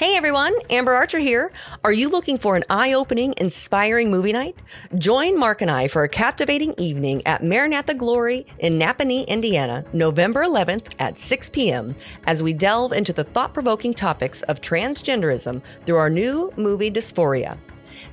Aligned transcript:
Hey 0.00 0.16
everyone, 0.16 0.54
Amber 0.70 0.94
Archer 0.94 1.18
here. 1.18 1.52
Are 1.84 1.92
you 1.92 2.08
looking 2.08 2.38
for 2.38 2.56
an 2.56 2.64
eye 2.70 2.94
opening, 2.94 3.34
inspiring 3.36 4.10
movie 4.10 4.32
night? 4.32 4.56
Join 4.96 5.38
Mark 5.38 5.60
and 5.60 5.70
I 5.70 5.88
for 5.88 6.04
a 6.04 6.08
captivating 6.08 6.72
evening 6.78 7.20
at 7.26 7.44
Maranatha 7.44 7.92
Glory 7.92 8.46
in 8.60 8.78
Nappanee, 8.78 9.28
Indiana, 9.28 9.84
November 9.92 10.42
11th 10.42 10.86
at 10.98 11.20
6 11.20 11.50
p.m. 11.50 11.94
as 12.24 12.42
we 12.42 12.54
delve 12.54 12.94
into 12.94 13.12
the 13.12 13.24
thought 13.24 13.52
provoking 13.52 13.92
topics 13.92 14.40
of 14.44 14.62
transgenderism 14.62 15.60
through 15.84 15.98
our 15.98 16.08
new 16.08 16.50
movie 16.56 16.90
Dysphoria. 16.90 17.58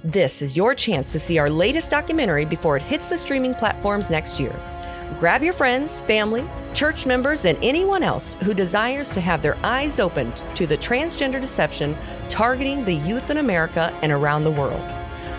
This 0.03 0.41
is 0.41 0.57
your 0.57 0.75
chance 0.75 1.13
to 1.13 1.21
see 1.21 1.37
our 1.37 1.49
latest 1.49 1.89
documentary 1.89 2.43
before 2.43 2.75
it 2.75 2.83
hits 2.83 3.07
the 3.07 3.17
streaming 3.17 3.55
platforms 3.55 4.09
next 4.09 4.41
year. 4.41 4.76
Grab 5.19 5.41
your 5.41 5.53
friends, 5.53 6.01
family, 6.01 6.47
church 6.75 7.07
members, 7.07 7.45
and 7.45 7.57
anyone 7.63 8.03
else 8.03 8.35
who 8.43 8.53
desires 8.53 9.09
to 9.09 9.21
have 9.21 9.41
their 9.41 9.57
eyes 9.63 9.99
opened 9.99 10.43
to 10.53 10.67
the 10.67 10.77
transgender 10.77 11.41
deception 11.41 11.97
targeting 12.29 12.85
the 12.85 12.93
youth 12.93 13.31
in 13.31 13.37
America 13.37 13.97
and 14.03 14.11
around 14.11 14.43
the 14.43 14.51
world. 14.51 14.83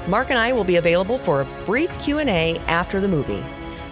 Mark 0.09 0.31
and 0.31 0.39
I 0.39 0.53
will 0.53 0.65
be 0.65 0.77
available 0.77 1.19
for 1.19 1.43
a 1.43 1.65
brief 1.65 1.97
Q&A 2.01 2.59
after 2.67 3.01
the 3.01 3.07
movie. 3.07 3.45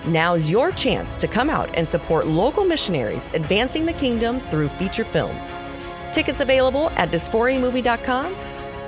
Now's 0.06 0.48
your 0.48 0.72
chance 0.72 1.14
to 1.16 1.28
come 1.28 1.50
out 1.50 1.70
and 1.74 1.86
support 1.86 2.26
local 2.26 2.64
missionaries 2.64 3.28
advancing 3.34 3.86
the 3.86 3.92
kingdom 3.92 4.40
through 4.50 4.68
feature 4.70 5.04
films. 5.04 5.48
Tickets 6.12 6.40
available 6.40 6.90
at 6.90 7.10
dysphoriamovie.com 7.10 8.34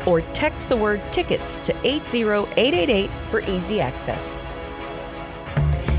or 0.06 0.22
text 0.32 0.68
the 0.68 0.76
word 0.76 1.00
tickets 1.12 1.58
to 1.60 1.76
80888 1.84 3.10
for 3.30 3.40
easy 3.42 3.80
access. 3.80 4.37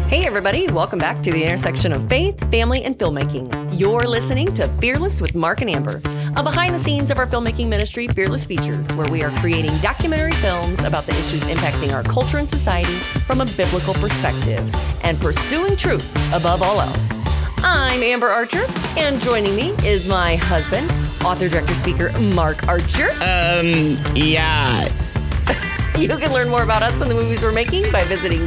Hey, 0.09 0.26
everybody, 0.26 0.66
welcome 0.66 0.98
back 0.98 1.22
to 1.22 1.31
the 1.31 1.44
intersection 1.44 1.94
of 1.94 2.09
faith, 2.09 2.40
family, 2.49 2.84
and 2.84 2.98
filmmaking. 2.98 3.80
You're 3.80 4.08
listening 4.08 4.52
to 4.55 4.68
Fearless 4.80 5.22
with 5.22 5.35
Mark 5.35 5.62
and 5.62 5.70
Amber, 5.70 6.02
a 6.35 6.41
behind 6.41 6.73
the 6.73 6.80
scenes 6.80 7.12
of 7.12 7.20
our 7.20 7.27
filmmaking 7.27 7.68
ministry, 7.68 8.08
Fearless 8.08 8.44
Features, 8.44 8.88
where 8.95 9.08
we 9.12 9.22
are 9.22 9.30
creating 9.40 9.70
documentary 9.84 10.32
films 10.32 10.80
about 10.80 11.05
the 11.05 11.12
issues 11.12 11.41
impacting 11.41 11.93
our 11.93 12.01
culture 12.01 12.40
and 12.40 12.49
society 12.49 12.91
from 13.27 13.41
a 13.41 13.46
biblical 13.55 13.93
perspective 13.93 14.68
and 15.04 15.16
pursuing 15.20 15.77
truth 15.77 16.10
above 16.34 16.63
all 16.63 16.82
else. 16.82 17.07
I'm 17.60 18.01
Amber 18.01 18.29
Archer, 18.29 18.66
and 18.98 19.21
joining 19.21 19.55
me 19.55 19.76
is 19.85 20.10
my 20.10 20.38
husband, 20.38 20.90
author, 21.23 21.48
director, 21.48 21.76
speaker, 21.76 22.12
Mark 22.34 22.68
Archer. 22.68 23.12
Um, 23.21 23.96
yeah. 24.16 24.90
You 25.99 26.07
can 26.07 26.32
learn 26.32 26.48
more 26.48 26.63
about 26.63 26.82
us 26.82 26.99
and 27.01 27.12
the 27.12 27.16
movies 27.16 27.41
we're 27.41 27.51
making 27.51 27.91
by 27.91 28.05
visiting 28.05 28.40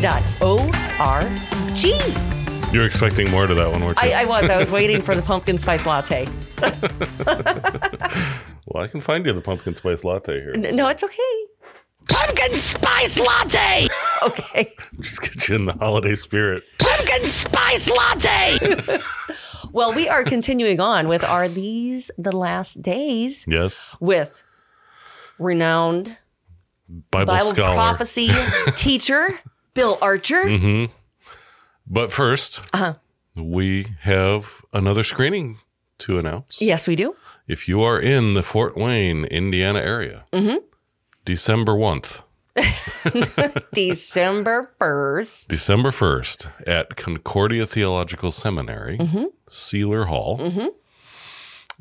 fearlessfeatures.org. 0.00 2.74
You're 2.74 2.86
expecting 2.86 3.30
more 3.30 3.46
to 3.46 3.54
that 3.54 3.70
one, 3.70 3.84
weren't 3.84 4.00
you? 4.02 4.10
I, 4.10 4.22
I 4.22 4.24
was. 4.24 4.44
I 4.48 4.58
was 4.58 4.70
waiting 4.70 5.02
for 5.02 5.14
the 5.14 5.22
pumpkin 5.30 5.58
spice 5.58 5.84
latte. 5.86 6.26
well, 8.66 8.84
I 8.84 8.88
can 8.88 9.00
find 9.00 9.24
you 9.26 9.32
the 9.32 9.40
pumpkin 9.40 9.74
spice 9.74 10.04
latte 10.04 10.40
here. 10.40 10.52
N- 10.54 10.76
No, 10.76 10.88
it's 10.88 11.02
okay. 11.02 11.46
Pumpkin 12.08 12.52
spice 12.54 13.18
latte! 13.18 13.88
Okay. 14.22 14.74
Just 15.00 15.22
get 15.22 15.48
you 15.48 15.56
in 15.56 15.64
the 15.64 15.72
holiday 15.72 16.14
spirit. 16.14 16.62
Pumpkin 16.78 17.24
spice 17.24 17.88
latte! 17.88 19.00
Well, 19.72 19.94
we 19.94 20.10
are 20.10 20.24
continuing 20.24 20.78
on 20.78 21.08
with 21.08 21.24
Are 21.24 21.48
These 21.48 22.10
the 22.18 22.36
Last 22.36 22.82
Days 22.82 23.46
Yes. 23.48 23.96
with 23.98 24.42
renowned 25.38 26.18
Bible, 27.10 27.32
Bible 27.32 27.46
scholar. 27.46 27.76
prophecy 27.76 28.28
teacher, 28.76 29.38
Bill 29.74 29.98
Archer. 30.02 30.44
Mm-hmm. 30.44 30.92
But 31.86 32.10
1st 32.10 32.68
Uh-huh. 32.74 32.94
we 33.36 33.86
have 34.02 34.62
another 34.72 35.02
screening 35.02 35.58
to 35.98 36.18
announce. 36.18 36.60
Yes, 36.60 36.86
we 36.88 36.96
do. 36.96 37.16
If 37.48 37.68
you 37.68 37.82
are 37.82 37.98
in 38.00 38.34
the 38.34 38.42
Fort 38.42 38.76
Wayne, 38.76 39.24
Indiana 39.24 39.80
area, 39.80 40.24
Mm-hmm. 40.32 40.56
December 41.24 41.72
1th, 41.72 42.22
December 43.74 44.70
1st. 44.80 45.48
December 45.48 45.90
1st 45.90 46.50
at 46.66 46.96
Concordia 46.96 47.66
Theological 47.66 48.30
Seminary, 48.30 48.98
Mm-hmm. 48.98 49.24
Sealer 49.48 50.04
Hall. 50.06 50.40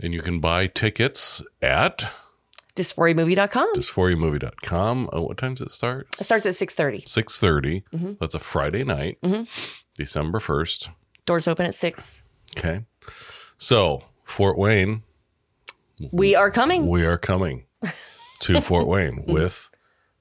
And 0.02 0.14
you 0.14 0.22
can 0.22 0.40
buy 0.40 0.68
tickets 0.68 1.44
at 1.62 2.10
Dysphoriamovie.com. 2.80 3.76
dysphoriamovie.com. 3.76 5.10
Oh, 5.12 5.24
what 5.24 5.38
time 5.38 5.54
does 5.56 5.62
it 5.64 5.72
start? 5.72 6.08
It 6.20 6.24
starts 6.24 6.46
at 6.46 6.54
6.30. 6.54 7.04
6.30. 7.04 7.84
Mm-hmm. 7.94 8.14
That's 8.22 8.36
a 8.36 8.40
Friday 8.40 8.86
night, 8.86 9.18
December 9.96 10.40
1st. 10.40 10.90
Doors 11.26 11.46
open 11.46 11.66
at 11.66 11.76
6. 11.76 12.22
Okay. 12.58 12.86
So, 13.58 14.04
Fort 14.24 14.58
Wayne, 14.58 15.04
We 16.12 16.36
are 16.36 16.50
coming. 16.50 16.88
we 16.88 17.04
are 17.06 17.18
coming 17.18 17.66
to 18.40 18.62
Fort 18.62 18.88
Wayne 18.88 19.26
with 19.28 19.70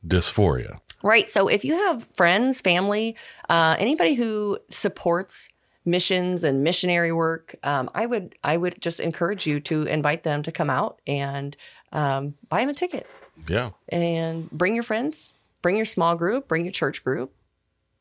dysphoria. 0.05 0.81
Right. 1.05 1.31
So 1.31 1.47
if 1.47 1.65
you 1.65 1.75
have 1.75 2.09
friends, 2.17 2.61
family, 2.61 3.15
uh, 3.49 3.77
anybody 3.79 4.15
who 4.15 4.59
supports 4.69 5.49
missions 5.85 6.43
and 6.43 6.65
missionary 6.65 7.13
work, 7.13 7.55
um, 7.63 7.89
I 7.95 8.05
would 8.07 8.35
I 8.43 8.57
would 8.57 8.81
just 8.83 8.99
encourage 8.99 9.47
you 9.47 9.61
to 9.61 9.83
invite 9.85 10.25
them 10.25 10.43
to 10.43 10.51
come 10.51 10.69
out 10.69 11.01
and 11.07 11.57
um, 11.93 12.35
buy 12.49 12.61
them 12.61 12.69
a 12.71 12.75
ticket 12.75 13.07
Yeah. 13.49 13.71
and 13.89 14.51
bring 14.51 14.75
your 14.75 14.85
friends, 14.85 15.33
bring 15.63 15.77
your 15.77 15.85
small 15.85 16.15
group, 16.17 16.49
bring 16.49 16.65
your 16.65 16.73
church 16.73 17.03
group. 17.05 17.33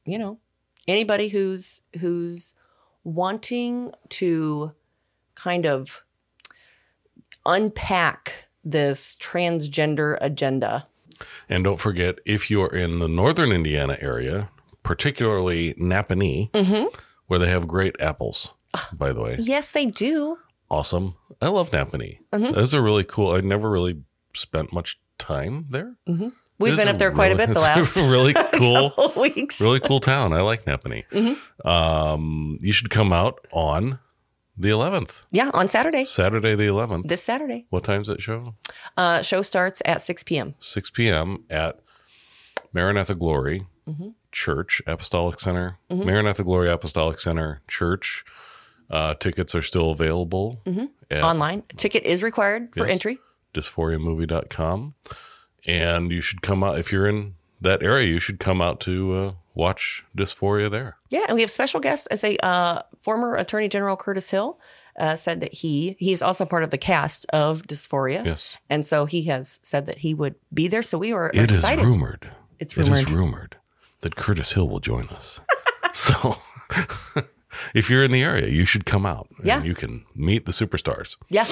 You 0.05 0.17
know, 0.19 0.39
anybody 0.87 1.27
who's 1.29 1.81
who's 1.99 2.53
wanting 3.03 3.91
to 4.09 4.71
kind 5.35 5.65
of 5.65 6.03
unpack 7.45 8.47
this 8.63 9.15
transgender 9.19 10.17
agenda. 10.21 10.87
And 11.49 11.63
don't 11.63 11.79
forget, 11.79 12.15
if 12.25 12.51
you're 12.51 12.73
in 12.75 12.99
the 12.99 13.07
northern 13.07 13.51
Indiana 13.51 13.97
area, 14.01 14.49
particularly 14.83 15.73
Nappanee, 15.75 16.51
Mm-hmm. 16.51 16.85
where 17.27 17.39
they 17.39 17.49
have 17.49 17.67
great 17.67 17.95
apples, 17.99 18.53
by 18.93 19.11
the 19.13 19.21
way. 19.21 19.35
Yes, 19.39 19.71
they 19.71 19.85
do. 19.85 20.37
Awesome. 20.69 21.15
I 21.41 21.47
love 21.49 21.71
Nappanee. 21.71 22.19
Mm-hmm. 22.33 22.53
That's 22.53 22.73
a 22.73 22.81
really 22.81 23.03
cool, 23.03 23.31
I 23.31 23.39
never 23.41 23.69
really 23.69 24.01
spent 24.33 24.73
much 24.73 24.99
time 25.17 25.65
there. 25.69 25.95
We've 26.59 26.75
been 26.75 26.87
up 26.87 26.97
there 26.97 27.11
quite 27.11 27.31
a 27.31 27.35
bit 27.35 27.49
the 27.49 27.59
last 27.59 27.95
really 27.95 28.33
cool, 28.53 28.91
weeks. 29.15 29.61
really 29.61 29.79
cool 29.79 29.99
town. 29.99 30.33
I 30.33 30.41
like 30.41 30.65
Nappanee. 30.65 31.03
Mm-hmm. 31.09 31.67
Um, 31.67 32.59
you 32.61 32.71
should 32.71 32.89
come 32.89 33.13
out 33.13 33.45
on 33.51 33.99
the 34.57 34.69
11th, 34.69 35.25
Yeah, 35.31 35.51
on 35.53 35.67
Saturday, 35.69 36.03
Saturday 36.03 36.55
the 36.55 36.63
11th. 36.63 37.07
this 37.07 37.21
Saturday. 37.23 37.67
What 37.69 37.83
time's 37.83 38.07
that 38.07 38.23
show? 38.23 38.55
Uh, 38.97 39.21
show 39.21 39.43
starts 39.43 39.83
at 39.85 40.01
6 40.01 40.23
p.m. 40.23 40.55
6 40.57 40.89
p.m. 40.89 41.43
at 41.49 41.79
Maranatha 42.73 43.13
Glory 43.15 43.65
Mm-hmm. 43.87 44.09
Church 44.33 44.81
Apostolic 44.85 45.39
Center. 45.39 45.77
Maranatha 45.89 46.43
Glory 46.43 46.69
Apostolic 46.69 47.19
Center 47.21 47.61
Church. 47.69 48.25
Uh, 48.89 49.13
tickets 49.15 49.53
are 49.53 49.61
still 49.61 49.91
available 49.91 50.61
at 51.11 51.21
online. 51.23 51.63
Ticket 51.75 52.03
is 52.03 52.23
required 52.23 52.69
for 52.73 52.85
Yes. 52.85 52.93
entry. 52.93 53.17
dysphoriamovie.com. 53.53 54.93
And 55.65 56.11
you 56.11 56.21
should 56.21 56.41
come 56.41 56.63
out, 56.63 56.79
if 56.79 56.91
you're 56.91 57.07
in 57.07 57.33
that 57.59 57.83
area, 57.83 58.07
you 58.07 58.19
should 58.19 58.39
come 58.39 58.61
out 58.61 58.79
to 58.81 59.13
uh, 59.15 59.31
watch 59.55 60.05
Dysphoria 60.17 60.69
there. 60.71 60.95
Yeah, 61.09 61.25
and 61.27 61.35
we 61.35 61.41
have 61.41 61.51
special 61.51 61.79
guests. 61.79 62.07
As 62.07 62.23
a 62.23 62.37
uh, 62.45 62.83
former 63.01 63.35
Attorney 63.35 63.67
General 63.67 63.97
Curtis 63.97 64.29
Hill 64.29 64.59
uh, 64.97 65.15
said 65.15 65.41
that 65.41 65.53
he 65.55 65.95
he's 65.99 66.21
also 66.21 66.45
part 66.45 66.63
of 66.63 66.69
the 66.69 66.77
cast 66.77 67.25
of 67.33 67.63
Dysphoria. 67.63 68.23
Yes. 68.25 68.57
and 68.69 68.85
so 68.85 69.05
he 69.05 69.23
has 69.23 69.59
said 69.63 69.85
that 69.87 69.99
he 69.99 70.13
would 70.13 70.35
be 70.53 70.67
there. 70.67 70.83
So 70.83 70.97
we 70.97 71.11
were 71.13 71.31
It 71.33 71.51
is 71.51 71.57
excited. 71.57 71.83
rumored. 71.83 72.31
It's 72.59 72.77
rumored. 72.77 72.97
It 72.99 73.07
is 73.07 73.11
rumored 73.11 73.57
that 74.01 74.15
Curtis 74.15 74.53
Hill 74.53 74.69
will 74.69 74.79
join 74.79 75.07
us. 75.09 75.41
so 75.93 76.37
if 77.73 77.89
you're 77.89 78.03
in 78.03 78.11
the 78.11 78.23
area, 78.23 78.47
you 78.47 78.65
should 78.65 78.85
come 78.85 79.05
out. 79.05 79.27
and 79.37 79.45
Yeah. 79.45 79.63
you 79.63 79.73
can 79.75 80.05
meet 80.15 80.45
the 80.45 80.51
superstars. 80.51 81.15
Yeah, 81.29 81.47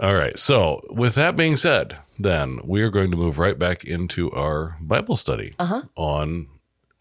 All 0.00 0.14
right. 0.14 0.38
So, 0.38 0.84
with 0.90 1.14
that 1.14 1.36
being 1.36 1.56
said, 1.56 1.96
then 2.18 2.60
we 2.64 2.82
are 2.82 2.90
going 2.90 3.10
to 3.10 3.16
move 3.16 3.38
right 3.38 3.58
back 3.58 3.82
into 3.84 4.30
our 4.32 4.76
Bible 4.80 5.16
study 5.16 5.54
Uh-huh. 5.58 5.82
on 5.94 6.48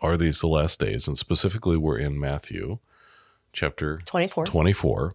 Are 0.01 0.15
These 0.17 0.39
the 0.39 0.47
Last 0.47 0.79
Days? 0.79 1.07
And 1.07 1.17
specifically, 1.17 1.75
we're 1.77 1.97
in 1.97 2.17
Matthew 2.19 2.77
chapter 3.51 3.99
24. 4.05 4.45
24. 4.45 5.13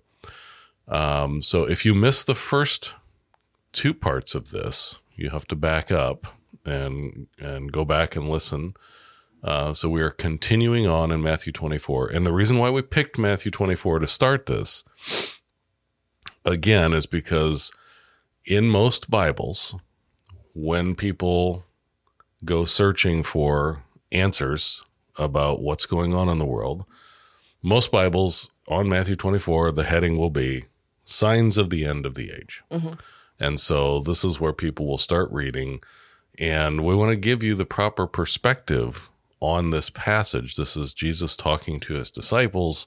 Um, 0.89 1.41
so, 1.41 1.65
if 1.65 1.85
you 1.85 1.95
miss 1.95 2.25
the 2.25 2.35
first 2.35 2.95
two 3.73 3.95
parts 3.95 4.35
of 4.35 4.51
this, 4.51 4.99
you 5.15 5.31
have 5.31 5.47
to 5.49 5.57
back 5.57 5.91
up 5.93 6.27
and 6.67 7.29
and 7.39 7.73
go 7.73 7.85
back 7.85 8.17
and 8.17 8.29
listen. 8.29 8.75
Uh, 9.43 9.73
so 9.73 9.89
we 9.89 10.03
are 10.03 10.11
continuing 10.11 10.87
on 10.87 11.11
in 11.11 11.23
Matthew 11.23 11.53
24, 11.53 12.09
and 12.09 12.27
the 12.27 12.33
reason 12.33 12.59
why 12.59 12.71
we 12.71 12.83
picked 12.83 13.19
Matthew 13.19 13.51
24 13.51 14.01
to 14.01 14.07
start 14.07 14.47
this 14.47 14.85
again 16.45 16.93
is 16.93 17.07
because 17.07 17.73
in 18.45 18.69
most 18.69 19.11
Bibles, 19.11 19.75
when 20.55 20.95
people 20.95 21.65
go 22.45 22.65
searching 22.65 23.23
for 23.23 23.83
answers 24.13 24.83
about 25.17 25.63
what's 25.63 25.87
going 25.87 26.15
on 26.15 26.29
in 26.29 26.39
the 26.39 26.47
world, 26.47 26.85
most 27.63 27.91
Bibles 27.91 28.51
on 28.69 28.89
Matthew 28.89 29.17
24, 29.17 29.73
the 29.73 29.85
heading 29.85 30.17
will 30.17 30.31
be 30.31 30.65
signs 31.05 31.59
of 31.59 31.71
the 31.71 31.85
end 31.85 32.07
of 32.07 32.15
the 32.15 32.31
age. 32.31 32.63
And 33.39 33.59
so 33.61 34.01
this 34.01 34.25
is 34.25 34.41
where 34.41 34.53
people 34.53 34.87
will 34.87 34.99
start 34.99 35.31
reading. 35.31 35.81
And 36.39 36.85
we 36.85 36.95
want 36.95 37.11
to 37.11 37.17
give 37.17 37.43
you 37.43 37.55
the 37.55 37.67
proper 37.67 38.07
perspective 38.07 39.10
on 39.41 39.71
this 39.71 39.91
passage. 39.91 40.57
This 40.57 40.77
is 40.77 40.95
Jesus 40.95 41.35
talking 41.35 41.81
to 41.81 41.95
his 41.95 42.11
disciples. 42.11 42.87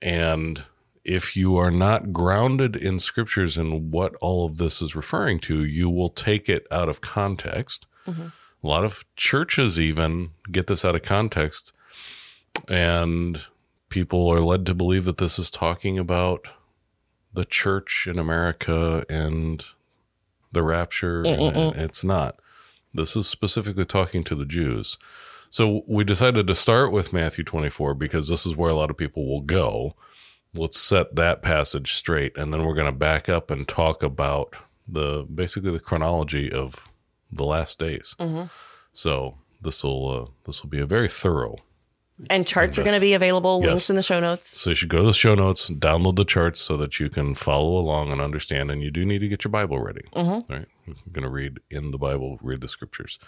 And 0.00 0.64
if 1.04 1.36
you 1.36 1.56
are 1.56 1.70
not 1.70 2.12
grounded 2.12 2.76
in 2.76 2.98
scriptures 2.98 3.56
and 3.56 3.90
what 3.92 4.14
all 4.20 4.46
of 4.46 4.56
this 4.58 4.80
is 4.80 4.94
referring 4.94 5.40
to, 5.40 5.64
you 5.64 5.90
will 5.90 6.10
take 6.10 6.48
it 6.48 6.66
out 6.70 6.88
of 6.88 7.00
context. 7.00 7.86
Mm-hmm. 8.06 8.28
A 8.62 8.66
lot 8.66 8.84
of 8.84 9.04
churches 9.16 9.80
even 9.80 10.30
get 10.50 10.68
this 10.68 10.84
out 10.84 10.94
of 10.94 11.02
context. 11.02 11.72
And 12.68 13.42
people 13.88 14.28
are 14.28 14.40
led 14.40 14.64
to 14.66 14.74
believe 14.74 15.04
that 15.04 15.16
this 15.16 15.38
is 15.38 15.50
talking 15.50 15.98
about 15.98 16.48
the 17.34 17.44
church 17.44 18.06
in 18.08 18.18
America 18.18 19.04
and 19.08 19.64
the 20.52 20.62
rapture. 20.62 21.22
and 21.74 21.76
it's 21.76 22.04
not. 22.04 22.38
This 22.94 23.16
is 23.16 23.26
specifically 23.26 23.86
talking 23.86 24.22
to 24.24 24.34
the 24.34 24.44
Jews. 24.44 24.98
So 25.52 25.82
we 25.86 26.02
decided 26.02 26.46
to 26.46 26.54
start 26.54 26.92
with 26.92 27.12
Matthew 27.12 27.44
24 27.44 27.92
because 27.94 28.28
this 28.30 28.46
is 28.46 28.56
where 28.56 28.70
a 28.70 28.74
lot 28.74 28.90
of 28.90 28.96
people 28.96 29.26
will 29.28 29.42
go. 29.42 29.94
Let's 30.54 30.78
set 30.80 31.14
that 31.16 31.42
passage 31.42 31.92
straight 31.92 32.36
and 32.38 32.52
then 32.52 32.64
we're 32.64 32.74
going 32.74 32.86
to 32.90 32.98
back 32.98 33.28
up 33.28 33.50
and 33.50 33.68
talk 33.68 34.02
about 34.02 34.56
the 34.88 35.24
basically 35.32 35.70
the 35.70 35.78
chronology 35.78 36.50
of 36.50 36.88
the 37.30 37.44
last 37.44 37.78
days. 37.78 38.16
So 38.92 39.36
this 39.60 39.84
will 39.84 40.08
uh, 40.10 40.30
this 40.46 40.62
will 40.62 40.70
be 40.70 40.80
a 40.80 40.86
very 40.86 41.08
thorough 41.08 41.56
And 42.30 42.46
charts 42.46 42.78
are 42.78 42.82
going 42.82 42.94
to 42.94 43.00
be 43.00 43.12
available, 43.12 43.60
Yes. 43.62 43.68
links 43.70 43.90
in 43.90 43.96
the 43.96 44.02
show 44.02 44.20
notes. 44.20 44.58
so 44.58 44.70
you 44.70 44.74
should 44.76 44.88
go 44.88 45.00
to 45.00 45.06
the 45.06 45.12
show 45.12 45.34
notes, 45.34 45.68
download 45.68 46.16
the 46.16 46.24
charts 46.24 46.60
so 46.60 46.78
that 46.78 46.98
you 46.98 47.10
can 47.10 47.34
follow 47.34 47.76
along 47.76 48.10
and 48.10 48.20
understand. 48.22 48.70
And 48.70 48.82
you 48.82 48.90
do 48.90 49.04
need 49.04 49.18
to 49.20 49.28
get 49.28 49.44
your 49.44 49.50
Bible 49.50 49.80
ready. 49.80 50.04
All 50.14 50.40
right, 50.48 50.66
we're 50.86 50.94
going 51.12 51.24
to 51.24 51.28
read 51.30 51.60
in 51.70 51.90
the 51.90 51.98
Bible, 51.98 52.38
read 52.42 52.60
the 52.62 52.68
scriptures. 52.68 53.18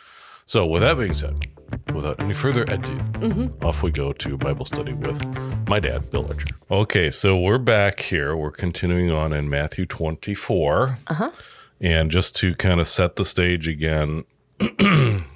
So, 0.46 0.66
with 0.66 0.82
that 0.82 0.98
being 0.98 1.14
said, 1.14 1.46
without 1.94 2.20
any 2.22 2.34
further 2.34 2.64
ado, 2.64 3.48
off 3.62 3.82
we 3.82 3.90
go 3.90 4.12
to 4.12 4.36
Bible 4.36 4.66
study 4.66 4.92
with 4.92 5.26
my 5.66 5.80
dad, 5.80 6.10
Bill 6.10 6.26
Archer. 6.26 6.48
Okay, 6.70 7.10
so 7.10 7.38
we're 7.38 7.58
back 7.58 8.00
here. 8.00 8.36
We're 8.36 8.50
continuing 8.50 9.10
on 9.10 9.32
in 9.32 9.48
Matthew 9.48 9.86
24. 9.86 10.98
Uh-huh. 11.06 11.30
And 11.80 12.10
just 12.10 12.36
to 12.36 12.54
kind 12.56 12.78
of 12.78 12.86
set 12.86 13.16
the 13.16 13.24
stage 13.24 13.68
again, 13.68 14.24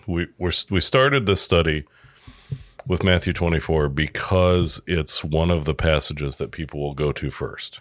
we 0.06 0.26
we're, 0.36 0.52
we 0.70 0.80
started 0.80 1.24
this 1.24 1.40
study 1.40 1.84
with 2.86 3.02
Matthew 3.02 3.32
24 3.32 3.88
because 3.88 4.82
it's 4.86 5.24
one 5.24 5.50
of 5.50 5.64
the 5.64 5.74
passages 5.74 6.36
that 6.36 6.50
people 6.50 6.80
will 6.80 6.94
go 6.94 7.12
to 7.12 7.30
first. 7.30 7.80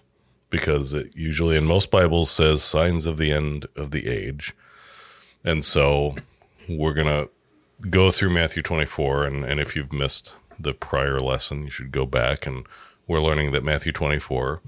Because 0.50 0.94
it 0.94 1.14
usually 1.14 1.58
in 1.58 1.66
most 1.66 1.92
Bibles 1.92 2.32
says 2.32 2.64
signs 2.64 3.06
of 3.06 3.18
the 3.18 3.34
end 3.34 3.66
of 3.76 3.92
the 3.92 4.08
age. 4.08 4.56
And 5.44 5.64
so 5.64 6.16
we're 6.70 6.94
going 6.94 7.08
to 7.08 7.30
go 7.90 8.12
through 8.12 8.32
Matthew 8.32 8.62
24. 8.64 9.26
And, 9.26 9.46
and 9.46 9.60
if 9.60 9.76
you've 9.76 9.94
missed 9.94 10.36
the 10.60 10.74
prior 10.74 11.20
lesson, 11.20 11.64
you 11.64 11.70
should 11.70 11.92
go 11.92 12.06
back. 12.06 12.46
And 12.48 12.66
we're 13.08 13.20
learning 13.22 13.52
that 13.52 13.64
Matthew 13.64 13.92
24 13.92 14.62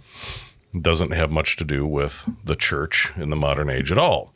doesn't 0.81 1.11
have 1.11 1.31
much 1.31 1.55
to 1.57 1.63
do 1.65 1.85
with 1.85 2.29
the 2.43 2.55
church 2.55 3.11
in 3.17 3.29
the 3.31 3.35
modern 3.35 3.69
age 3.69 3.91
at 3.91 3.97
all 3.97 4.33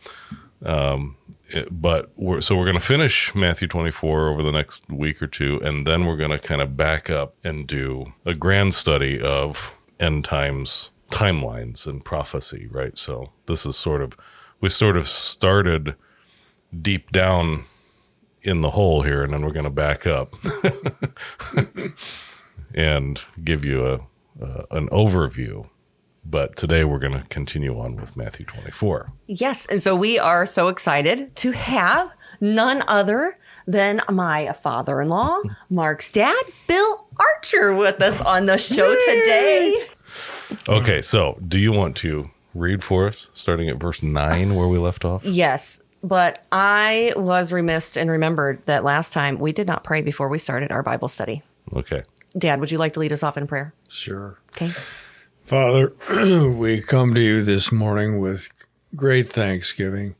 um, 0.65 1.15
it- 1.49 1.67
but 1.71 2.11
we're, 2.15 2.41
so 2.41 2.55
we're 2.55 2.65
going 2.65 2.79
to 2.79 2.85
finish 2.85 3.35
Matthew 3.35 3.67
24 3.67 4.29
over 4.29 4.41
the 4.43 4.51
next 4.51 4.89
week 4.89 5.21
or 5.21 5.27
two, 5.27 5.59
and 5.63 5.85
then 5.85 6.05
we're 6.05 6.15
going 6.17 6.31
to 6.31 6.39
kind 6.39 6.61
of 6.61 6.75
back 6.77 7.09
up 7.09 7.35
and 7.43 7.67
do 7.67 8.13
a 8.25 8.33
grand 8.33 8.73
study 8.73 9.21
of 9.21 9.73
end 9.99 10.25
times 10.25 10.89
timelines 11.11 11.85
and 11.85 12.03
prophecy, 12.03 12.67
right? 12.71 12.97
So 12.97 13.31
this 13.45 13.65
is 13.65 13.75
sort 13.77 14.01
of, 14.01 14.15
we 14.61 14.69
sort 14.69 14.97
of 14.97 15.07
started 15.07 15.95
deep 16.81 17.11
down 17.11 17.65
in 18.41 18.61
the 18.61 18.71
hole 18.71 19.03
here, 19.03 19.23
and 19.23 19.33
then 19.33 19.45
we're 19.45 19.51
going 19.51 19.63
to 19.63 19.69
back 19.69 20.05
up 20.05 20.33
and 22.75 23.23
give 23.43 23.63
you 23.65 23.85
a, 23.85 23.93
uh, 24.43 24.65
an 24.71 24.89
overview. 24.89 25.67
But 26.25 26.55
today 26.55 26.83
we're 26.85 26.99
going 26.99 27.19
to 27.19 27.25
continue 27.27 27.77
on 27.79 27.97
with 27.97 28.15
Matthew 28.15 28.45
24. 28.45 29.11
Yes. 29.27 29.65
And 29.65 29.83
so 29.83 29.95
we 29.95 30.17
are 30.17 30.45
so 30.45 30.69
excited 30.69 31.35
to 31.37 31.51
have 31.51 32.11
none 32.39 32.83
other 32.87 33.37
than 33.67 34.01
my 34.09 34.53
father 34.53 35.01
in 35.01 35.09
law, 35.09 35.41
Mark's 35.69 36.11
dad, 36.11 36.41
Bill 36.67 37.07
Archer, 37.19 37.73
with 37.73 38.01
us 38.01 38.21
on 38.21 38.45
the 38.45 38.57
show 38.57 38.89
today. 38.89 39.85
Okay, 40.67 41.01
so 41.01 41.37
do 41.45 41.59
you 41.59 41.71
want 41.71 41.95
to 41.97 42.29
read 42.53 42.83
for 42.83 43.07
us, 43.07 43.29
starting 43.33 43.69
at 43.69 43.77
verse 43.77 44.03
9 44.03 44.55
where 44.55 44.67
we 44.67 44.77
left 44.77 45.03
off? 45.03 45.25
Yes. 45.25 45.79
But 46.03 46.43
I 46.51 47.13
was 47.15 47.53
remiss 47.53 47.95
and 47.95 48.11
remembered 48.11 48.65
that 48.65 48.83
last 48.83 49.13
time 49.13 49.39
we 49.39 49.53
did 49.53 49.67
not 49.67 49.85
pray 49.85 50.01
before 50.01 50.27
we 50.27 50.37
started 50.37 50.71
our 50.71 50.83
Bible 50.83 51.07
study. 51.07 51.43
Okay. 51.73 52.03
Dad, 52.37 52.59
would 52.59 52.71
you 52.71 52.77
like 52.77 52.93
to 52.93 52.99
lead 52.99 53.13
us 53.13 53.23
off 53.23 53.37
in 53.37 53.47
prayer? 53.47 53.73
Sure. 53.87 54.39
Okay. 54.49 54.71
Father, 55.45 55.93
we 56.49 56.81
come 56.81 57.13
to 57.13 57.21
you 57.21 57.43
this 57.43 57.71
morning 57.71 58.19
with 58.19 58.49
great 58.95 59.31
thanksgiving. 59.31 60.15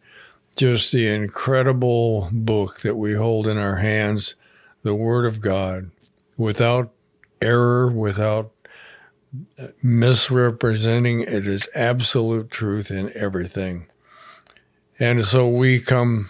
Just 0.56 0.92
the 0.92 1.08
incredible 1.08 2.30
book 2.32 2.82
that 2.82 2.96
we 2.96 3.14
hold 3.16 3.48
in 3.48 3.58
our 3.58 3.78
hands, 3.78 4.36
the 4.84 4.96
Word 4.96 5.26
of 5.26 5.42
God, 5.42 5.92
without 6.38 6.92
error, 7.42 7.92
without 7.92 8.52
misrepresenting. 9.82 11.22
It 11.22 11.48
is 11.48 11.68
absolute 11.74 12.52
truth 12.52 12.92
in 12.92 13.12
everything. 13.16 13.88
And 15.04 15.26
so 15.26 15.50
we 15.50 15.82
come 15.82 16.30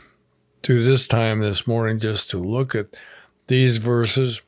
to 0.64 0.84
this 0.84 1.06
time 1.06 1.42
this 1.42 1.68
morning 1.68 2.00
just 2.00 2.32
to 2.32 2.40
look 2.40 2.74
at 2.74 2.88
these 3.46 3.78
verses, 3.78 4.42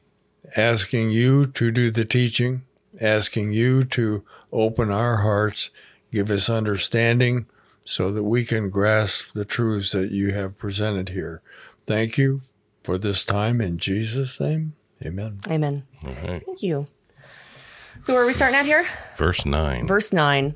asking 0.58 1.12
you 1.12 1.46
to 1.46 1.70
do 1.70 1.92
the 1.92 2.06
teaching, 2.06 2.64
asking 3.00 3.52
you 3.52 3.84
to 3.84 4.24
open 4.52 4.90
our 4.90 5.18
hearts, 5.18 5.70
give 6.12 6.32
us 6.32 6.50
understanding 6.50 7.46
so 7.84 8.12
that 8.14 8.24
we 8.24 8.44
can 8.44 8.72
grasp 8.72 9.28
the 9.36 9.46
truths 9.46 9.92
that 9.92 10.10
you 10.10 10.34
have 10.34 10.58
presented 10.58 11.10
here. 11.10 11.44
Thank 11.86 12.18
you 12.18 12.42
for 12.84 12.98
this 12.98 13.24
time 13.24 13.62
in 13.62 13.78
Jesus' 13.78 14.40
name. 14.40 14.74
Amen. 15.06 15.38
Amen. 15.52 15.84
All 16.04 16.14
right. 16.28 16.44
Thank 16.44 16.64
you. 16.64 16.88
So, 18.02 18.14
where 18.14 18.24
are 18.24 18.26
we 18.26 18.34
starting 18.34 18.58
at 18.58 18.66
here? 18.66 18.88
Verse 19.18 19.46
9. 19.46 19.86
Verse 19.86 20.12
9 20.12 20.56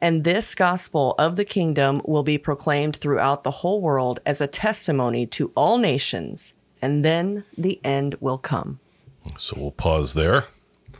And 0.00 0.24
this 0.24 0.54
gospel 0.54 1.14
of 1.18 1.36
the 1.36 1.44
kingdom 1.44 2.00
will 2.04 2.22
be 2.22 2.38
proclaimed 2.38 2.96
throughout 2.96 3.42
the 3.42 3.50
whole 3.50 3.80
world 3.80 4.20
as 4.24 4.40
a 4.40 4.46
testimony 4.46 5.26
to 5.26 5.50
all 5.56 5.78
nations, 5.78 6.52
and 6.80 7.04
then 7.04 7.44
the 7.56 7.80
end 7.82 8.14
will 8.20 8.38
come. 8.38 8.78
So 9.36 9.56
we'll 9.58 9.70
pause 9.72 10.14
there. 10.14 10.44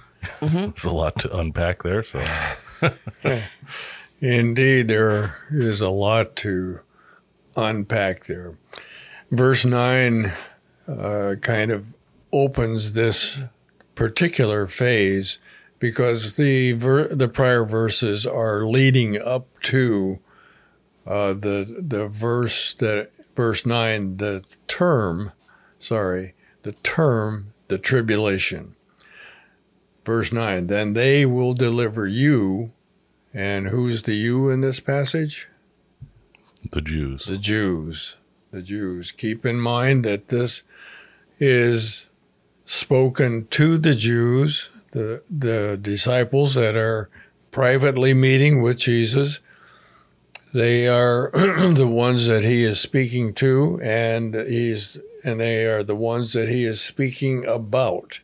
There's 0.41 0.85
a 0.85 0.91
lot 0.91 1.17
to 1.21 1.37
unpack 1.37 1.85
there. 1.85 2.03
So, 2.03 2.25
Indeed, 4.21 4.89
there 4.89 5.39
is 5.51 5.81
a 5.81 5.91
lot 5.91 6.35
to 6.37 6.81
unpack 7.57 8.25
there. 8.25 8.59
Verse 9.31 9.65
9 9.65 10.33
uh, 10.89 11.35
kind 11.41 11.71
of 11.71 11.87
opens 12.33 12.93
this 12.93 13.41
particular 13.95 14.67
phase 14.67 15.39
because 15.79 16.37
the 16.37 16.73
ver- 16.73 17.09
the 17.09 17.29
prior 17.29 17.65
verses 17.65 18.27
are 18.27 18.67
leading 18.67 19.21
up 19.21 19.47
to 19.63 20.19
uh, 21.07 21.33
the 21.33 21.83
the 21.87 22.09
verse 22.09 22.75
that 22.75 23.11
verse 23.37 23.65
9 23.65 24.17
the 24.17 24.45
term 24.67 25.33
sorry 25.79 26.35
the 26.63 26.73
term 26.73 27.53
the 27.69 27.79
tribulation 27.79 28.75
verse 30.05 30.33
9 30.33 30.67
then 30.67 30.95
they 30.95 31.25
will 31.25 31.55
deliver 31.55 32.07
you 32.07 32.73
and 33.33 33.69
who's 33.69 34.03
the 34.03 34.15
you 34.15 34.49
in 34.49 34.63
this 34.63 34.81
passage? 34.81 35.49
the 36.71 36.81
Jews. 36.81 37.25
The 37.25 37.39
Jews. 37.39 38.17
The 38.51 38.63
Jews. 38.63 39.13
Keep 39.13 39.47
in 39.47 39.61
mind 39.61 40.05
that 40.05 40.29
this 40.29 40.63
is 41.39 42.09
spoken 42.65 43.47
to 43.49 43.79
the 43.79 43.95
Jews, 43.95 44.71
the, 44.99 45.79
disciples 45.81 46.55
that 46.55 46.77
are 46.77 47.09
privately 47.51 48.15
meeting 48.15 48.63
with 48.63 48.79
Jesus. 48.79 49.41
They 50.53 50.89
are 50.89 51.31
the 51.33 51.89
ones 51.89 52.27
that 52.27 52.45
he 52.45 52.65
is 52.65 52.81
speaking 52.81 53.35
to, 53.35 53.81
and 53.83 54.35
he's 54.35 54.99
and 55.25 55.41
they 55.41 55.67
are 55.67 55.83
the 55.83 55.97
ones 55.97 56.33
that 56.33 56.49
he 56.49 56.65
is 56.65 56.81
speaking 56.81 57.45
about. 57.45 58.21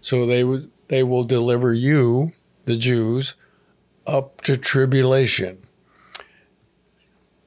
So 0.00 0.26
they 0.26 0.44
would 0.44 0.70
they 0.88 1.02
will 1.02 1.24
deliver 1.24 1.72
you, 1.72 2.32
the 2.66 2.76
Jews, 2.76 3.34
up 4.06 4.42
to 4.42 4.56
tribulation. 4.56 5.66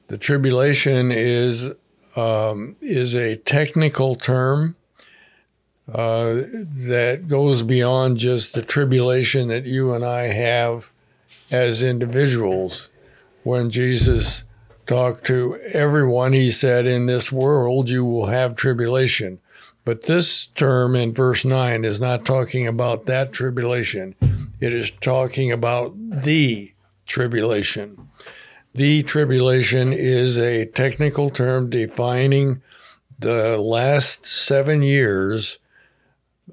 The 0.08 0.18
tribulation 0.18 1.12
is 1.12 1.70
um, 2.16 2.76
is 2.80 3.14
a 3.14 3.36
technical 3.36 4.16
term 4.16 4.74
uh, 5.92 6.42
that 6.52 7.28
goes 7.28 7.62
beyond 7.62 8.18
just 8.18 8.54
the 8.54 8.62
tribulation 8.62 9.48
that 9.48 9.64
you 9.64 9.92
and 9.94 10.04
I 10.04 10.24
have 10.24 10.90
as 11.50 11.82
individuals. 11.82 12.88
When 13.42 13.70
Jesus 13.70 14.44
talked 14.86 15.26
to 15.26 15.56
everyone, 15.72 16.34
he 16.34 16.50
said, 16.50 16.86
In 16.86 17.06
this 17.06 17.32
world 17.32 17.88
you 17.88 18.04
will 18.04 18.26
have 18.26 18.54
tribulation. 18.54 19.38
But 19.84 20.02
this 20.02 20.48
term 20.48 20.94
in 20.94 21.14
verse 21.14 21.46
9 21.46 21.84
is 21.84 21.98
not 21.98 22.26
talking 22.26 22.66
about 22.66 23.06
that 23.06 23.32
tribulation, 23.32 24.14
it 24.60 24.74
is 24.74 24.90
talking 24.90 25.50
about 25.50 25.94
the 25.96 26.74
tribulation. 27.06 28.10
The 28.74 29.02
tribulation 29.02 29.94
is 29.94 30.36
a 30.36 30.66
technical 30.66 31.30
term 31.30 31.70
defining 31.70 32.60
the 33.18 33.56
last 33.56 34.26
seven 34.26 34.82
years 34.82 35.58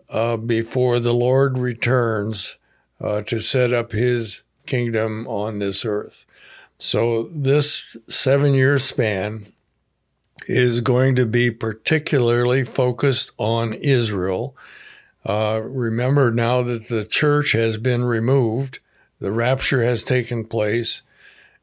uh, 0.10 0.38
before 0.38 1.00
the 1.00 1.14
Lord 1.14 1.58
returns 1.58 2.58
uh, 3.00 3.22
to 3.24 3.40
set 3.40 3.74
up 3.74 3.92
his 3.92 4.44
kingdom 4.66 5.28
on 5.28 5.60
this 5.60 5.86
earth. 5.86 6.26
So, 6.78 7.30
this 7.32 7.96
seven 8.08 8.54
year 8.54 8.78
span 8.78 9.48
is 10.48 10.82
going 10.82 11.16
to 11.16 11.26
be 11.26 11.50
particularly 11.50 12.64
focused 12.64 13.32
on 13.38 13.74
Israel. 13.74 14.56
Uh, 15.26 15.62
remember 15.64 16.32
now 16.32 16.62
that 16.62 16.88
the 16.88 17.06
church 17.06 17.54
has 17.54 17.78
been 17.78 18.04
removed, 18.04 18.80
the 19.20 19.32
rapture 19.32 19.84
has 19.84 20.04
taken 20.04 20.46
place, 20.46 21.02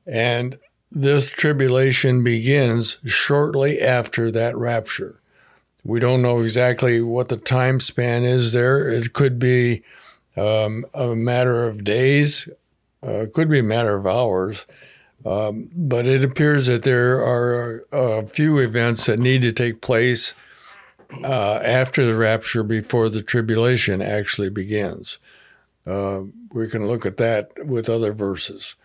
and 0.07 0.59
this 0.91 1.31
tribulation 1.31 2.25
begins 2.25 2.99
shortly 3.05 3.81
after 3.81 4.31
that 4.31 4.57
rapture. 4.57 5.22
We 5.85 6.01
don't 6.01 6.23
know 6.23 6.41
exactly 6.41 7.01
what 7.01 7.29
the 7.29 7.37
time 7.37 7.81
span 7.81 8.25
is 8.25 8.53
there. 8.53 8.89
It 8.89 9.13
could 9.13 9.39
be 9.39 9.83
um, 10.37 10.85
a 10.95 11.15
matter 11.15 11.67
of 11.67 11.85
days, 11.85 12.49
uh, 13.03 13.27
could 13.33 13.51
be 13.51 13.59
a 13.59 13.65
matter 13.65 13.97
of 13.97 14.07
hours. 14.07 14.67
Um, 15.25 15.71
but 15.75 16.07
it 16.07 16.25
appears 16.25 16.67
that 16.67 16.83
there 16.83 17.17
are 17.25 17.85
a 17.93 18.27
few 18.27 18.59
events 18.59 19.07
that 19.07 19.19
need 19.19 19.43
to 19.43 19.53
take 19.53 19.81
place 19.81 20.35
uh, 21.23 21.61
after 21.63 22.05
the 22.07 22.15
rapture 22.15 22.63
before 22.63 23.09
the 23.09 23.23
tribulation 23.23 24.03
actually 24.03 24.51
begins. 24.51 25.19
Uh, 25.87 26.23
we 26.53 26.69
can 26.69 26.87
look 26.87 27.05
at 27.07 27.19
that 27.19 27.51
with 27.65 27.89
other 27.89 28.13
verses. 28.13 28.77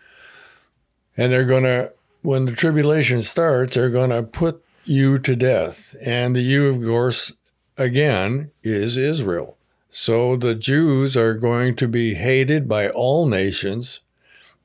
And 1.16 1.32
they're 1.32 1.44
going 1.44 1.64
to, 1.64 1.92
when 2.22 2.44
the 2.44 2.52
tribulation 2.52 3.20
starts, 3.22 3.74
they're 3.74 3.90
going 3.90 4.10
to 4.10 4.22
put 4.22 4.64
you 4.88 5.18
to 5.20 5.36
death. 5.36 5.94
And 6.02 6.34
the 6.34 6.40
you, 6.40 6.66
of 6.68 6.82
course, 6.82 7.32
again, 7.76 8.50
is 8.62 8.96
Israel. 8.96 9.56
So 9.88 10.36
the 10.36 10.54
Jews 10.54 11.16
are 11.16 11.34
going 11.34 11.76
to 11.76 11.88
be 11.88 12.14
hated 12.14 12.68
by 12.68 12.88
all 12.88 13.26
nations. 13.26 14.00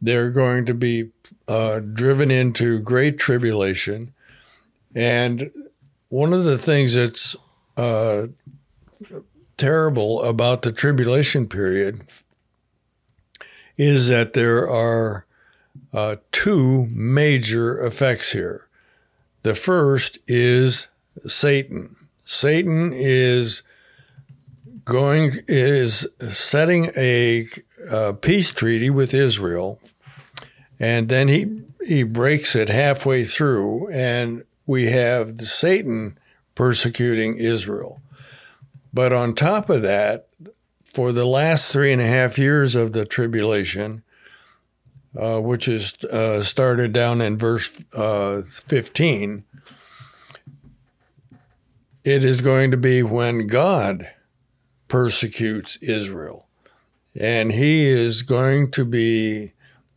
They're 0.01 0.31
going 0.31 0.65
to 0.65 0.73
be 0.73 1.11
uh, 1.47 1.79
driven 1.79 2.29
into 2.29 2.79
great 2.79 3.17
tribulation. 3.17 4.13
And 4.95 5.51
one 6.09 6.33
of 6.33 6.43
the 6.43 6.57
things 6.57 6.95
that's 6.95 7.35
uh, 7.77 8.27
terrible 9.57 10.23
about 10.23 10.61
the 10.61 10.71
tribulation 10.71 11.47
period 11.47 12.01
is 13.77 14.09
that 14.09 14.33
there 14.33 14.69
are 14.69 15.25
uh, 15.93 16.17
two 16.31 16.87
major 16.91 17.81
effects 17.81 18.33
here. 18.33 18.67
The 19.43 19.55
first 19.55 20.19
is 20.27 20.87
Satan. 21.25 21.95
Satan 22.25 22.91
is 22.93 23.63
going 24.85 25.41
is 25.47 26.07
setting 26.29 26.91
a, 26.97 27.47
a 27.89 28.13
peace 28.13 28.51
treaty 28.51 28.89
with 28.89 29.13
Israel 29.13 29.79
and 30.83 31.07
then 31.07 31.29
he 31.29 31.61
he 31.85 32.03
breaks 32.03 32.55
it 32.55 32.67
halfway 32.67 33.23
through, 33.23 33.89
and 33.91 34.43
we 34.65 34.87
have 34.87 35.39
Satan 35.39 36.17
persecuting 36.55 37.37
Israel. 37.37 38.01
But 38.93 39.13
on 39.13 39.33
top 39.33 39.69
of 39.69 39.81
that, 39.81 40.27
for 40.83 41.13
the 41.13 41.25
last 41.25 41.71
three 41.71 41.91
and 41.91 42.01
a 42.01 42.07
half 42.07 42.37
years 42.37 42.75
of 42.75 42.91
the 42.91 43.05
tribulation, 43.05 44.03
uh, 45.17 45.39
which 45.39 45.67
is 45.67 45.95
uh, 46.05 46.43
started 46.43 46.93
down 46.93 47.21
in 47.21 47.37
verse 47.37 47.69
uh, 47.93 48.41
15, 48.41 49.43
it 52.03 52.23
is 52.23 52.41
going 52.41 52.71
to 52.71 52.77
be 52.77 53.03
when 53.03 53.47
God 53.47 54.09
persecutes 54.87 55.77
Israel. 55.77 56.47
And 57.19 57.51
he 57.51 57.85
is 57.85 58.23
going 58.23 58.71
to 58.71 58.85
be 58.85 59.53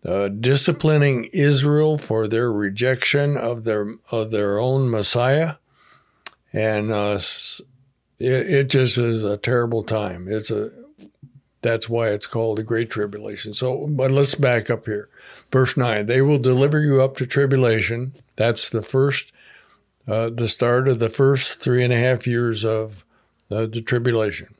uh, 0.06 0.28
disciplining 0.28 1.24
Israel 1.32 1.98
for 1.98 2.28
their 2.28 2.52
rejection 2.52 3.36
of 3.36 3.64
their 3.64 3.94
of 4.12 4.30
their 4.30 4.58
own 4.58 4.88
Messiah, 4.88 5.54
and 6.52 6.92
uh, 6.92 7.18
it, 8.18 8.50
it 8.50 8.70
just 8.70 8.98
is 8.98 9.24
a 9.24 9.36
terrible 9.36 9.82
time. 9.82 10.28
It's 10.28 10.50
a 10.50 10.70
that's 11.62 11.88
why 11.88 12.08
it's 12.08 12.26
called 12.26 12.58
the 12.58 12.62
Great 12.62 12.90
Tribulation. 12.90 13.54
So, 13.54 13.86
but 13.86 14.10
let's 14.10 14.34
back 14.34 14.70
up 14.70 14.86
here. 14.86 15.08
Verse 15.50 15.76
9 15.76 16.06
They 16.06 16.22
will 16.22 16.38
deliver 16.38 16.80
you 16.80 17.02
up 17.02 17.16
to 17.16 17.26
tribulation. 17.26 18.12
That's 18.36 18.70
the 18.70 18.82
first, 18.82 19.32
uh, 20.06 20.30
the 20.30 20.48
start 20.48 20.88
of 20.88 20.98
the 20.98 21.08
first 21.08 21.60
three 21.60 21.82
and 21.82 21.92
a 21.92 21.98
half 21.98 22.26
years 22.26 22.64
of 22.64 23.04
uh, 23.50 23.66
the 23.66 23.80
tribulation. 23.80 24.54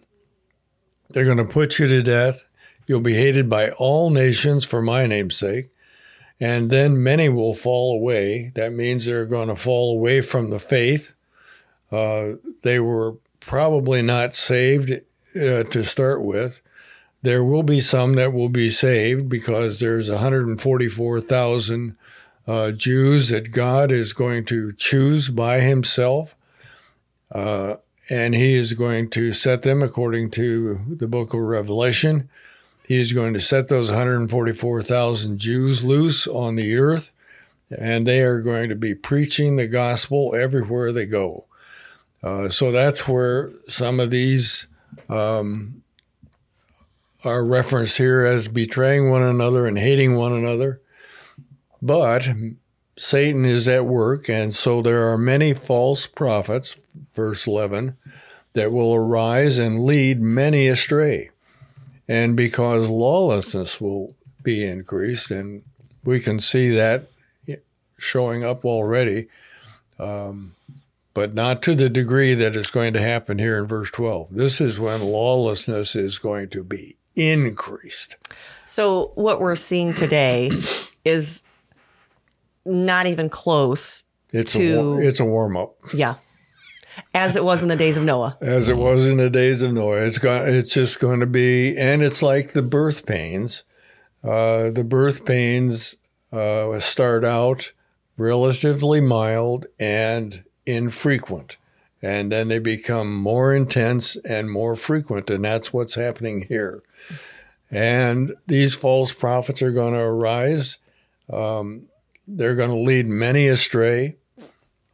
They're 1.11 1.25
going 1.25 1.37
to 1.37 1.45
put 1.45 1.79
you 1.79 1.87
to 1.87 2.03
death. 2.03 2.49
You'll 2.87 3.01
be 3.01 3.15
hated 3.15 3.49
by 3.49 3.71
all 3.71 4.11
nations 4.11 4.65
for 4.65 4.83
my 4.83 5.07
name's 5.07 5.37
sake. 5.37 5.71
And 6.39 6.71
then 6.71 7.03
many 7.03 7.29
will 7.29 7.55
fall 7.55 7.95
away. 7.95 8.53
That 8.55 8.73
means 8.73 9.07
they're 9.07 9.27
going 9.27 9.49
to 9.49 9.57
fall 9.57 9.93
away 9.93 10.21
from 10.21 10.51
the 10.51 10.59
faith. 10.59 11.15
Uh, 11.91 12.33
they 12.63 12.79
were 12.79 13.17
probably 13.41 14.03
not 14.03 14.35
saved 14.35 14.93
uh, 14.93 15.63
to 15.63 15.85
start 15.85 16.23
with. 16.23 16.61
There 17.27 17.43
will 17.43 17.65
be 17.65 17.81
some 17.81 18.15
that 18.15 18.33
will 18.33 18.49
be 18.49 18.71
saved 18.71 19.29
because 19.29 19.81
there's 19.81 20.09
144,000 20.09 21.97
uh, 22.47 22.71
Jews 22.71 23.31
that 23.31 23.51
God 23.51 23.91
is 23.91 24.13
going 24.13 24.45
to 24.45 24.73
choose 24.73 25.29
by 25.29 25.61
Himself. 25.61 26.37
Uh, 27.33 27.77
and 28.09 28.35
He 28.37 28.55
is 28.55 28.75
going 28.75 29.11
to 29.11 29.33
set 29.33 29.63
them 29.63 29.83
according 29.83 30.31
to 30.33 30.81
the 30.89 31.09
book 31.09 31.35
of 31.35 31.41
Revelation 31.41 32.29
he 32.87 33.01
is 33.01 33.13
going 33.13 33.35
to 33.35 33.41
set 33.41 33.69
those 33.69 33.89
144,000 33.89 35.39
Jews 35.39 35.85
loose 35.85 36.29
on 36.29 36.55
the 36.55 36.77
earth, 36.77 37.11
and 37.77 38.07
they 38.07 38.21
are 38.21 38.41
going 38.41 38.69
to 38.69 38.77
be 38.77 38.95
preaching 38.95 39.57
the 39.57 39.67
gospel 39.67 40.37
everywhere 40.37 40.93
they 40.93 41.05
go. 41.05 41.47
Uh, 42.23 42.49
so 42.49 42.71
that's 42.71 43.09
where 43.09 43.51
some 43.67 43.99
of 43.99 44.13
these 44.13 44.69
um, 45.09 45.83
are 47.25 47.45
referenced 47.45 47.99
here 47.99 48.25
as 48.25 48.49
betraying 48.49 49.11
one 49.11 49.23
another 49.23 49.67
and 49.67 49.79
hating 49.79 50.17
one 50.17 50.33
another. 50.33 50.81
But 51.81 52.29
Satan 52.99 53.45
is 53.45 53.69
at 53.69 53.87
work, 53.87 54.29
and 54.29 54.55
so 54.55 54.83
there 54.83 55.09
are 55.09 55.19
many 55.19 55.55
false 55.55 56.07
prophets, 56.07 56.77
verse 57.15 57.47
11, 57.47 57.97
that 58.53 58.73
will 58.73 58.95
arise 58.95 59.59
and 59.59 59.85
lead 59.85 60.21
many 60.21 60.67
astray 60.67 61.31
and 62.09 62.37
because 62.37 62.89
lawlessness 62.89 63.81
will 63.81 64.15
be 64.43 64.65
increased, 64.65 65.31
and 65.31 65.63
we 66.05 66.21
can 66.21 66.39
see 66.39 66.71
that 66.71 67.09
showing 67.99 68.45
up 68.45 68.65
already, 68.65 69.27
um, 69.99 70.55
but 71.15 71.35
not 71.35 71.63
to 71.63 71.75
the 71.75 71.89
degree 71.89 72.35
that 72.35 72.55
it's 72.55 72.71
going 72.71 72.93
to 72.93 73.01
happen 73.01 73.39
here 73.39 73.59
in 73.59 73.67
verse 73.67 73.91
12. 73.91 74.29
This 74.31 74.61
is 74.61 74.79
when 74.79 75.03
lawlessness 75.03 75.97
is 75.97 76.19
going 76.19 76.51
to 76.51 76.63
be 76.63 76.97
increased. 77.17 78.17
So, 78.65 79.13
what 79.15 79.41
we're 79.41 79.57
seeing 79.57 79.95
today 79.95 80.51
is 81.05 81.43
not 82.65 83.07
even 83.07 83.29
close 83.29 84.05
It's 84.33 84.53
to, 84.53 84.95
a 84.95 84.99
it's 85.01 85.21
a 85.21 85.25
warm 85.25 85.57
up. 85.57 85.77
yeah, 85.95 86.17
as 87.15 87.37
it 87.37 87.45
was 87.45 87.63
in 87.63 87.69
the 87.69 87.77
days 87.77 87.97
of 87.97 88.05
Noah. 88.05 88.37
as 88.41 88.69
it 88.69 88.77
was 88.77 89.07
in 89.07 89.17
the 89.19 89.31
days 89.31 89.63
of 89.63 89.73
Noah. 89.73 90.05
It's 90.05 90.19
going, 90.19 90.53
it's 90.55 90.73
just 90.75 91.01
going 91.01 91.21
to 91.21 91.27
be, 91.27 91.77
and 91.77 92.03
it's 92.03 92.23
like 92.23 92.53
the 92.53 92.63
birth 92.63 93.07
pains. 93.07 93.63
Uh, 94.25 94.71
the 94.71 94.83
birth 94.85 95.25
pains 95.25 95.97
uh, 96.33 96.79
start 96.81 97.25
out 97.25 97.73
relatively 98.17 99.01
mild 99.01 99.67
and 99.79 100.43
infrequent. 100.65 101.57
And 102.03 102.33
then 102.33 102.49
they 102.49 102.59
become 102.59 103.15
more 103.15 103.55
intense 103.55 104.17
and 104.17 104.51
more 104.51 104.75
frequent. 104.75 105.31
And 105.31 105.45
that's 105.45 105.73
what's 105.73 105.95
happening 105.95 106.47
here. 106.49 106.83
And 107.77 108.35
these 108.47 108.75
false 108.75 109.13
prophets 109.13 109.61
are 109.61 109.71
going 109.71 109.93
to 109.93 110.01
arise. 110.01 110.79
Um, 111.31 111.89
they're 112.27 112.55
going 112.55 112.71
to 112.71 112.77
lead 112.77 113.07
many 113.07 113.49
astray. 113.49 114.17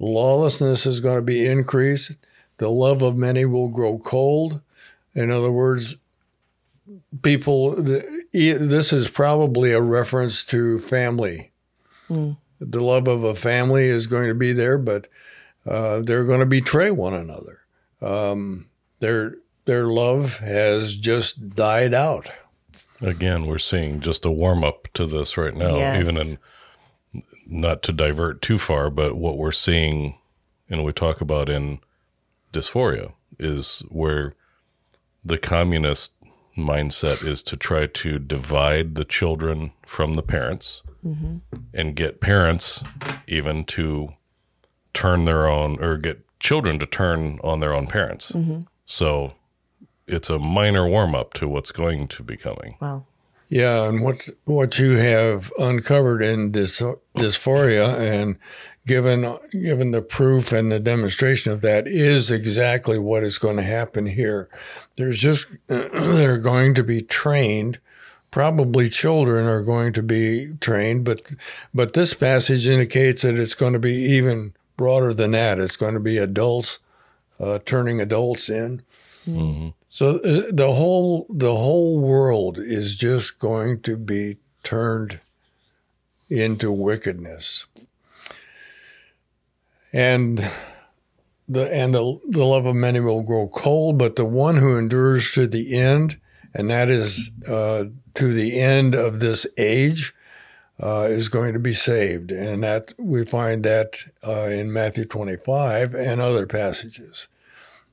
Lawlessness 0.00 0.84
is 0.84 0.98
going 0.98 1.14
to 1.14 1.22
be 1.22 1.46
increased. 1.46 2.16
The 2.58 2.68
love 2.68 3.00
of 3.00 3.16
many 3.16 3.44
will 3.44 3.68
grow 3.68 3.98
cold. 3.98 4.62
In 5.14 5.30
other 5.30 5.52
words, 5.52 5.98
people, 7.22 7.80
this 8.32 8.92
is 8.92 9.08
probably 9.08 9.70
a 9.70 9.80
reference 9.80 10.44
to 10.46 10.80
family. 10.80 11.52
The 12.58 12.80
love 12.80 13.06
of 13.06 13.22
a 13.22 13.36
family 13.36 13.84
is 13.84 14.08
going 14.08 14.26
to 14.26 14.34
be 14.34 14.52
there, 14.52 14.76
but 14.76 15.06
uh, 15.64 16.00
they're 16.00 16.24
going 16.24 16.40
to 16.40 16.46
betray 16.46 16.90
one 16.90 17.14
another. 17.14 17.60
Um, 18.00 18.70
their 18.98 19.36
their 19.66 19.84
love 19.84 20.38
has 20.38 20.96
just 20.96 21.50
died 21.50 21.94
out. 21.94 22.28
Again, 23.02 23.46
we're 23.46 23.58
seeing 23.58 24.00
just 24.00 24.24
a 24.24 24.30
warm 24.30 24.62
up 24.64 24.88
to 24.94 25.06
this 25.06 25.36
right 25.36 25.54
now, 25.54 25.76
Yes. 25.76 26.00
even 26.00 26.16
in 26.16 26.38
not 27.46 27.82
to 27.82 27.92
divert 27.92 28.40
too 28.40 28.56
far, 28.56 28.88
but 28.88 29.16
what 29.16 29.36
we're 29.36 29.52
seeing 29.52 30.18
and 30.70 30.84
we 30.84 30.92
talk 30.92 31.20
about 31.20 31.48
in 31.48 31.80
dysphoria 32.52 33.12
is 33.38 33.82
where 33.88 34.34
the 35.24 35.36
communist 35.36 36.12
mindset 36.56 37.26
is 37.26 37.42
to 37.42 37.56
try 37.56 37.86
to 37.86 38.18
divide 38.18 38.94
the 38.94 39.04
children 39.04 39.72
from 39.86 40.14
the 40.14 40.22
parents 40.22 40.82
mm-hmm. 41.04 41.38
and 41.74 41.96
get 41.96 42.20
parents 42.20 42.82
even 43.26 43.64
to 43.64 44.14
turn 44.92 45.24
their 45.24 45.46
own 45.46 45.82
or 45.82 45.96
get 45.96 46.24
children 46.40 46.78
to 46.78 46.86
turn 46.86 47.38
on 47.42 47.60
their 47.60 47.72
own 47.72 47.86
parents. 47.86 48.32
Mm-hmm. 48.32 48.60
So 48.84 49.34
it's 50.12 50.30
a 50.30 50.38
minor 50.38 50.86
warm 50.86 51.14
up 51.14 51.32
to 51.34 51.48
what's 51.48 51.72
going 51.72 52.08
to 52.08 52.22
be 52.22 52.36
coming. 52.36 52.76
Wow. 52.80 53.06
Yeah, 53.48 53.86
and 53.86 54.02
what 54.02 54.30
what 54.44 54.78
you 54.78 54.92
have 54.96 55.52
uncovered 55.58 56.22
in 56.22 56.52
dys, 56.52 56.98
dysphoria 57.14 57.98
and 57.98 58.38
given 58.86 59.38
given 59.50 59.90
the 59.90 60.00
proof 60.00 60.52
and 60.52 60.72
the 60.72 60.80
demonstration 60.80 61.52
of 61.52 61.60
that 61.60 61.86
is 61.86 62.30
exactly 62.30 62.98
what 62.98 63.22
is 63.22 63.36
going 63.36 63.56
to 63.56 63.62
happen 63.62 64.06
here. 64.06 64.48
There's 64.96 65.18
just 65.18 65.48
they're 65.66 66.38
going 66.38 66.72
to 66.74 66.82
be 66.82 67.02
trained. 67.02 67.78
Probably 68.30 68.88
children 68.88 69.46
are 69.46 69.62
going 69.62 69.92
to 69.92 70.02
be 70.02 70.54
trained, 70.60 71.04
but 71.04 71.34
but 71.74 71.92
this 71.92 72.14
passage 72.14 72.66
indicates 72.66 73.20
that 73.20 73.38
it's 73.38 73.54
going 73.54 73.74
to 73.74 73.78
be 73.78 73.92
even 73.92 74.54
broader 74.78 75.12
than 75.12 75.32
that. 75.32 75.58
It's 75.58 75.76
going 75.76 75.92
to 75.92 76.00
be 76.00 76.16
adults 76.16 76.78
uh, 77.38 77.58
turning 77.66 78.00
adults 78.00 78.48
in. 78.48 78.82
So 79.94 80.16
uh, 80.20 80.44
the 80.50 80.72
whole 80.72 81.26
the 81.28 81.54
whole 81.54 82.00
world 82.00 82.56
is 82.56 82.96
just 82.96 83.38
going 83.38 83.82
to 83.82 83.98
be 83.98 84.38
turned 84.62 85.20
into 86.30 86.72
wickedness, 86.72 87.66
and 89.92 90.50
the 91.46 91.70
and 91.70 91.94
the, 91.94 92.18
the 92.26 92.42
love 92.42 92.64
of 92.64 92.74
many 92.74 93.00
will 93.00 93.22
grow 93.22 93.48
cold. 93.48 93.98
But 93.98 94.16
the 94.16 94.24
one 94.24 94.56
who 94.56 94.78
endures 94.78 95.30
to 95.32 95.46
the 95.46 95.78
end, 95.78 96.18
and 96.54 96.70
that 96.70 96.90
is 96.90 97.30
uh, 97.46 97.84
to 98.14 98.32
the 98.32 98.58
end 98.58 98.94
of 98.94 99.20
this 99.20 99.46
age, 99.58 100.14
uh, 100.82 101.06
is 101.10 101.28
going 101.28 101.52
to 101.52 101.60
be 101.60 101.74
saved, 101.74 102.32
and 102.32 102.64
that 102.64 102.94
we 102.98 103.26
find 103.26 103.62
that 103.64 104.04
uh, 104.26 104.48
in 104.48 104.72
Matthew 104.72 105.04
twenty 105.04 105.36
five 105.36 105.94
and 105.94 106.18
other 106.18 106.46
passages. 106.46 107.28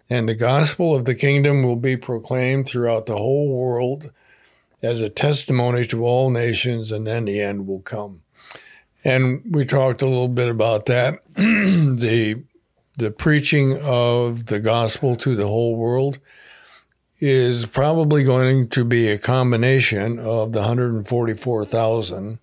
And 0.10 0.28
the 0.28 0.36
gospel 0.36 0.96
of 0.96 1.06
the 1.06 1.16
kingdom 1.16 1.64
will 1.64 1.76
be 1.76 1.96
proclaimed 1.96 2.68
throughout 2.68 3.06
the 3.06 3.18
whole 3.18 3.50
world 3.50 4.12
as 4.82 5.02
a 5.02 5.10
testimony 5.10 5.86
to 5.86 6.04
all 6.04 6.30
nations, 6.30 6.92
and 6.92 7.06
then 7.06 7.26
the 7.26 7.42
end 7.42 7.68
will 7.68 7.82
come. 7.82 8.22
And 9.04 9.44
we 9.50 9.66
talked 9.66 10.02
a 10.02 10.08
little 10.08 10.28
bit 10.28 10.50
about 10.50 10.86
that. 10.88 11.20
the 11.36 12.44
the 12.98 13.12
preaching 13.12 13.80
of 13.82 14.48
the 14.48 14.60
gospel 14.60 15.16
to 15.16 15.34
the 15.34 15.48
whole 15.48 15.78
world 15.78 16.20
is 17.22 17.66
probably 17.66 18.26
going 18.26 18.68
to 18.68 18.84
be 18.84 19.08
a 19.08 19.18
combination 19.18 20.20
of 20.20 20.52
the 20.52 20.60
144,000. 20.60 22.40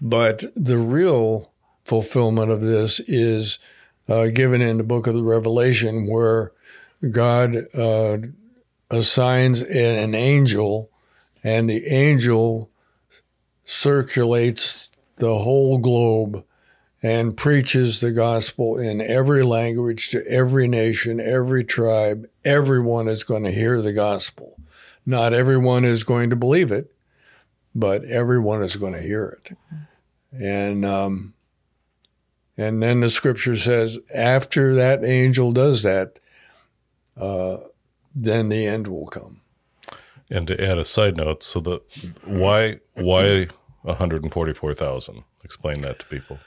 But 0.00 0.44
the 0.56 0.78
real 0.78 1.52
fulfillment 1.84 2.50
of 2.50 2.62
this 2.62 2.98
is 3.00 3.60
uh, 4.08 4.26
given 4.26 4.60
in 4.60 4.78
the 4.78 4.84
book 4.84 5.06
of 5.06 5.14
the 5.14 5.22
Revelation, 5.22 6.08
where 6.08 6.52
God 7.10 7.56
uh, 7.74 8.18
assigns 8.90 9.62
an, 9.62 9.96
an 9.98 10.14
angel, 10.14 10.90
and 11.42 11.68
the 11.68 11.86
angel 11.86 12.70
circulates 13.64 14.92
the 15.16 15.38
whole 15.38 15.78
globe 15.78 16.44
and 17.02 17.36
preaches 17.36 18.00
the 18.00 18.12
gospel 18.12 18.78
in 18.78 19.00
every 19.00 19.42
language 19.42 20.10
to 20.10 20.24
every 20.28 20.68
nation, 20.68 21.18
every 21.18 21.64
tribe. 21.64 22.26
Everyone 22.44 23.08
is 23.08 23.24
going 23.24 23.42
to 23.42 23.50
hear 23.50 23.82
the 23.82 23.92
gospel. 23.92 24.56
Not 25.04 25.34
everyone 25.34 25.84
is 25.84 26.04
going 26.04 26.30
to 26.30 26.36
believe 26.36 26.70
it, 26.70 26.94
but 27.74 28.04
everyone 28.04 28.62
is 28.62 28.76
going 28.76 28.92
to 28.92 29.02
hear 29.02 29.40
it. 29.40 29.56
And 30.32 30.84
um, 30.84 31.34
and 32.56 32.82
then 32.82 33.00
the 33.00 33.10
scripture 33.10 33.56
says, 33.56 33.98
after 34.14 34.74
that 34.74 35.04
angel 35.04 35.52
does 35.52 35.82
that, 35.82 36.20
uh, 37.16 37.58
then 38.14 38.48
the 38.48 38.66
end 38.66 38.88
will 38.88 39.06
come. 39.06 39.40
And 40.30 40.46
to 40.46 40.62
add 40.62 40.78
a 40.78 40.84
side 40.84 41.16
note, 41.16 41.42
so 41.42 41.60
the 41.60 41.80
why 42.24 42.80
why 42.94 43.48
144,000? 43.82 45.24
Explain 45.44 45.82
that 45.82 45.98
to 45.98 46.06
people. 46.06 46.38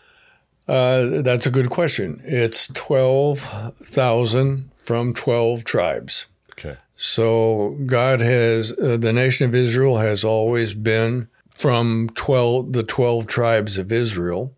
Uh, 0.68 1.22
that's 1.22 1.46
a 1.46 1.52
good 1.52 1.70
question. 1.70 2.20
It's 2.24 2.68
12,000 2.74 4.72
from 4.76 5.14
12 5.14 5.64
tribes. 5.64 6.26
Okay. 6.52 6.78
So 6.96 7.78
God 7.86 8.22
has, 8.22 8.72
uh, 8.80 8.98
the 8.98 9.14
nation 9.14 9.46
of 9.48 9.54
Israel 9.54 9.98
has 9.98 10.24
always 10.24 10.74
been 10.74 11.28
from 11.50 12.10
12, 12.16 12.74
the 12.74 12.84
12 12.84 13.28
tribes 13.28 13.78
of 13.78 13.92
Israel. 13.92 14.56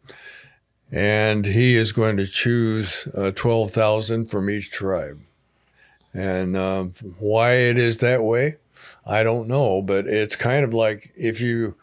And 0.92 1.46
he 1.46 1.76
is 1.76 1.92
going 1.92 2.18
to 2.18 2.28
choose 2.28 3.08
uh, 3.16 3.32
12,000 3.32 4.28
from 4.28 4.50
each 4.50 4.72
tribe. 4.72 5.20
And 6.14 6.56
um, 6.56 6.94
why 7.20 7.54
it 7.54 7.78
is 7.78 8.00
that 8.00 8.24
way, 8.24 8.56
I 9.06 9.24
don't 9.24 9.48
know, 9.48 9.82
but 9.82 10.08
it's 10.08 10.36
kind 10.36 10.64
of 10.64 10.74
like 10.74 11.14
if 11.16 11.40
you 11.40 11.76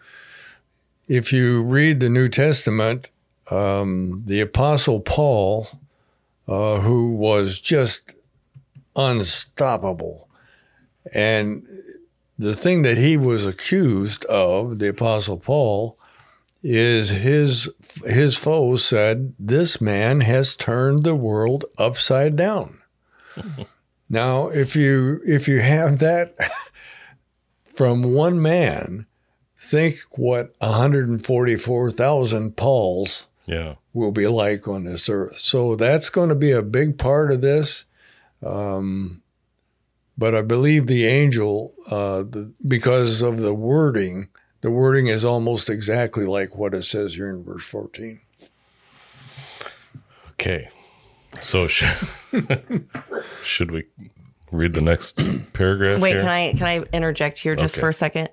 if 1.06 1.32
you 1.32 1.62
read 1.62 2.00
the 2.00 2.08
New 2.08 2.28
Testament, 2.28 3.10
um, 3.50 4.22
the 4.24 4.40
Apostle 4.40 5.00
Paul, 5.00 5.68
uh, 6.48 6.80
who 6.80 7.10
was 7.12 7.60
just 7.60 8.14
unstoppable, 8.96 10.28
and 11.12 11.66
the 12.38 12.54
thing 12.54 12.82
that 12.82 12.98
he 12.98 13.16
was 13.16 13.46
accused 13.46 14.24
of, 14.26 14.78
the 14.78 14.88
Apostle 14.88 15.36
Paul, 15.38 15.98
is 16.66 17.10
his 17.10 17.68
his 18.06 18.38
foes 18.38 18.82
said 18.84 19.34
this 19.38 19.80
man 19.82 20.22
has 20.22 20.56
turned 20.56 21.04
the 21.04 21.14
world 21.14 21.66
upside 21.76 22.36
down. 22.36 22.78
now, 24.08 24.48
if 24.48 24.74
you 24.74 25.20
if 25.26 25.46
you 25.46 25.60
have 25.60 25.98
that 25.98 26.34
from 27.74 28.14
one 28.14 28.40
man, 28.40 29.04
think 29.58 29.98
what 30.12 30.54
144,000 30.60 32.56
Pauls 32.56 33.26
Yeah. 33.46 33.74
will 33.92 34.12
be 34.12 34.26
like 34.26 34.66
on 34.66 34.84
this 34.84 35.08
earth. 35.08 35.36
So 35.36 35.76
that's 35.76 36.08
going 36.08 36.28
to 36.30 36.34
be 36.34 36.50
a 36.52 36.62
big 36.62 36.98
part 36.98 37.30
of 37.30 37.40
this. 37.42 37.84
Um, 38.42 39.22
but 40.16 40.34
I 40.34 40.42
believe 40.42 40.86
the 40.86 41.06
angel, 41.06 41.74
uh, 41.90 42.22
the, 42.22 42.52
because 42.66 43.20
of 43.22 43.40
the 43.40 43.54
wording, 43.54 44.28
the 44.64 44.70
wording 44.70 45.08
is 45.08 45.26
almost 45.26 45.68
exactly 45.68 46.24
like 46.24 46.56
what 46.56 46.72
it 46.72 46.86
says 46.86 47.16
here 47.16 47.28
in 47.28 47.44
verse 47.44 47.64
14. 47.64 48.18
Okay. 50.30 50.70
So 51.38 51.68
should, 51.68 51.94
should 53.42 53.70
we 53.70 53.84
read 54.52 54.72
the 54.72 54.80
next 54.80 55.20
paragraph? 55.52 56.00
Wait, 56.00 56.12
here? 56.12 56.20
can 56.20 56.30
I 56.30 56.52
can 56.54 56.66
I 56.66 56.96
interject 56.96 57.40
here 57.40 57.54
just 57.54 57.74
Okay. 57.74 57.82
for 57.82 57.90
a 57.90 57.92
second? 57.92 58.30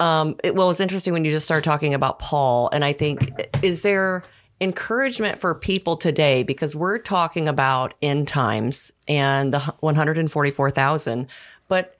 Um, 0.00 0.34
it, 0.42 0.56
well, 0.56 0.68
it's 0.68 0.80
interesting 0.80 1.12
when 1.12 1.24
you 1.24 1.30
just 1.30 1.44
started 1.44 1.62
talking 1.62 1.94
about 1.94 2.18
Paul, 2.18 2.68
and 2.72 2.84
I 2.84 2.92
think 2.92 3.30
is 3.62 3.82
there 3.82 4.24
encouragement 4.60 5.40
for 5.40 5.54
people 5.54 5.96
today 5.96 6.42
because 6.42 6.74
we're 6.74 6.98
talking 6.98 7.46
about 7.46 7.94
end 8.02 8.26
times 8.26 8.90
and 9.06 9.54
the 9.54 9.60
one 9.78 9.94
hundred 9.94 10.18
and 10.18 10.32
forty 10.32 10.50
four 10.50 10.72
thousand, 10.72 11.28
but 11.68 11.96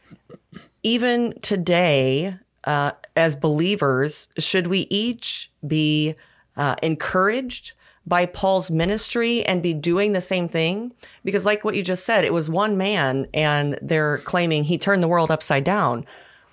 even 0.83 1.39
today, 1.43 2.35
uh, 2.65 2.93
as 3.17 3.37
believers, 3.37 4.29
should 4.39 4.67
we 4.67 4.87
each 4.91 5.51
be 5.67 6.15
uh, 6.57 6.77
encouraged 6.83 7.73
by 8.07 8.27
Paul's 8.27 8.71
ministry 8.71 9.45
and 9.45 9.63
be 9.63 9.75
doing 9.75 10.13
the 10.13 10.21
same 10.21 10.49
thing? 10.49 10.93
Because, 11.25 11.47
like 11.47 11.65
what 11.65 11.75
you 11.75 11.83
just 11.83 12.05
said, 12.05 12.25
it 12.25 12.33
was 12.33 12.51
one 12.51 12.77
man 12.77 13.27
and 13.33 13.79
they're 13.83 14.19
claiming 14.19 14.65
he 14.65 14.79
turned 14.79 15.03
the 15.03 15.09
world 15.09 15.31
upside 15.31 15.65
down. 15.65 16.07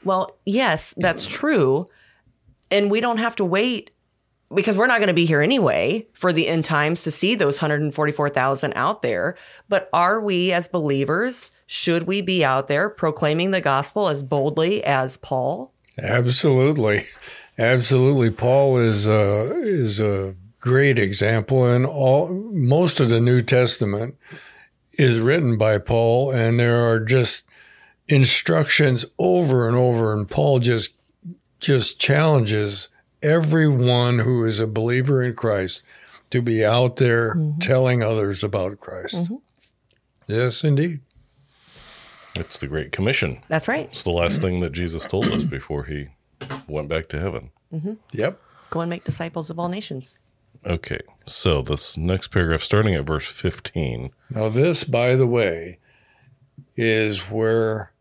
Well, 0.03 0.37
yes, 0.45 0.93
that's 0.97 1.25
true. 1.25 1.87
And 2.71 2.91
we 2.91 3.01
don't 3.01 3.17
have 3.17 3.35
to 3.37 3.45
wait 3.45 3.91
because 4.53 4.77
we're 4.77 4.87
not 4.87 4.99
going 4.99 5.07
to 5.07 5.13
be 5.13 5.25
here 5.25 5.41
anyway 5.41 6.07
for 6.13 6.33
the 6.33 6.47
end 6.47 6.65
times 6.65 7.03
to 7.03 7.11
see 7.11 7.35
those 7.35 7.61
144,000 7.61 8.73
out 8.75 9.01
there. 9.01 9.35
But 9.67 9.89
are 9.93 10.19
we 10.19 10.51
as 10.51 10.67
believers, 10.67 11.51
should 11.67 12.03
we 12.03 12.21
be 12.21 12.43
out 12.43 12.67
there 12.67 12.89
proclaiming 12.89 13.51
the 13.51 13.61
gospel 13.61 14.07
as 14.07 14.23
boldly 14.23 14.83
as 14.83 15.17
Paul? 15.17 15.71
Absolutely, 16.03 17.05
absolutely. 17.57 18.31
Paul 18.31 18.77
is 18.77 19.07
a 19.07 19.51
is 19.63 19.99
a 19.99 20.35
great 20.59 20.99
example, 20.99 21.65
and 21.65 21.85
all 21.85 22.29
most 22.51 22.99
of 22.99 23.09
the 23.09 23.19
New 23.19 23.41
Testament 23.41 24.15
is 24.93 25.19
written 25.19 25.57
by 25.57 25.77
Paul, 25.77 26.31
and 26.31 26.59
there 26.59 26.87
are 26.87 26.99
just 26.99 27.43
instructions 28.07 29.05
over 29.17 29.67
and 29.67 29.77
over, 29.77 30.13
and 30.13 30.29
Paul 30.29 30.59
just 30.59 30.91
just 31.59 31.99
challenges 31.99 32.89
everyone 33.21 34.19
who 34.19 34.45
is 34.45 34.59
a 34.59 34.67
believer 34.67 35.21
in 35.21 35.35
Christ 35.35 35.83
to 36.31 36.41
be 36.41 36.63
out 36.63 36.97
there 36.97 37.35
mm-hmm. 37.35 37.59
telling 37.59 38.03
others 38.03 38.43
about 38.43 38.79
Christ. 38.79 39.23
Mm-hmm. 39.23 39.35
Yes, 40.27 40.63
indeed. 40.63 41.01
It's 42.35 42.57
the 42.59 42.67
Great 42.67 42.91
Commission. 42.91 43.41
That's 43.47 43.67
right. 43.67 43.85
It's 43.85 44.03
the 44.03 44.11
last 44.11 44.41
thing 44.41 44.59
that 44.61 44.71
Jesus 44.71 45.05
told 45.05 45.27
us 45.27 45.43
before 45.43 45.85
he 45.85 46.07
went 46.67 46.89
back 46.89 47.09
to 47.09 47.19
heaven. 47.19 47.51
Mm-hmm. 47.73 47.93
Yep. 48.11 48.39
Go 48.69 48.81
and 48.81 48.89
make 48.89 49.03
disciples 49.03 49.49
of 49.49 49.59
all 49.59 49.69
nations. 49.69 50.17
Okay, 50.65 50.99
so 51.25 51.61
this 51.61 51.97
next 51.97 52.29
paragraph, 52.29 52.61
starting 52.61 52.93
at 52.93 53.05
verse 53.05 53.27
15. 53.27 54.11
Now, 54.29 54.49
this, 54.49 54.83
by 54.83 55.15
the 55.15 55.27
way, 55.27 55.79
is 56.75 57.21
where 57.29 57.93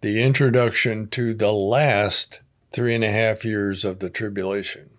the 0.00 0.22
introduction 0.22 1.08
to 1.08 1.34
the 1.34 1.52
last 1.52 2.40
three 2.72 2.94
and 2.94 3.04
a 3.04 3.10
half 3.10 3.44
years 3.44 3.84
of 3.84 3.98
the 3.98 4.10
tribulation. 4.10 4.90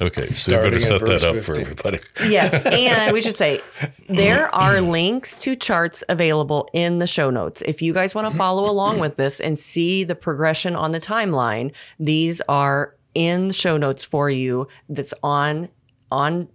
Okay, 0.00 0.32
so 0.34 0.52
you 0.52 0.58
better 0.58 0.80
set 0.80 1.00
that 1.02 1.22
up 1.22 1.34
verse 1.34 1.44
for 1.44 1.60
everybody. 1.60 1.98
Yes. 2.24 2.54
And 2.66 3.12
we 3.12 3.20
should 3.20 3.36
say 3.36 3.60
there 4.08 4.54
are 4.54 4.74
mm. 4.74 4.90
links 4.90 5.36
to 5.38 5.56
charts 5.56 6.02
available 6.08 6.68
in 6.72 6.98
the 6.98 7.06
show 7.06 7.30
notes. 7.30 7.62
If 7.62 7.82
you 7.82 7.92
guys 7.92 8.14
want 8.14 8.30
to 8.30 8.36
follow 8.36 8.70
along 8.70 9.00
with 9.00 9.16
this 9.16 9.40
and 9.40 9.58
see 9.58 10.04
the 10.04 10.14
progression 10.14 10.74
on 10.76 10.92
the 10.92 11.00
timeline, 11.00 11.72
these 11.98 12.40
are 12.48 12.96
in 13.14 13.48
the 13.48 13.54
show 13.54 13.76
notes 13.76 14.04
for 14.04 14.30
you. 14.30 14.68
That's 14.88 15.14
on 15.22 15.68
on 16.10 16.48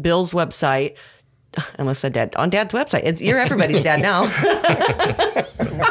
Bill's 0.00 0.32
website. 0.32 0.96
I 1.56 1.62
almost 1.78 2.00
said 2.00 2.12
dad. 2.12 2.34
On 2.36 2.50
dad's 2.50 2.72
website. 2.72 3.02
It's, 3.04 3.20
you're 3.20 3.38
everybody's 3.38 3.82
dad 3.82 4.00
now. 4.00 4.24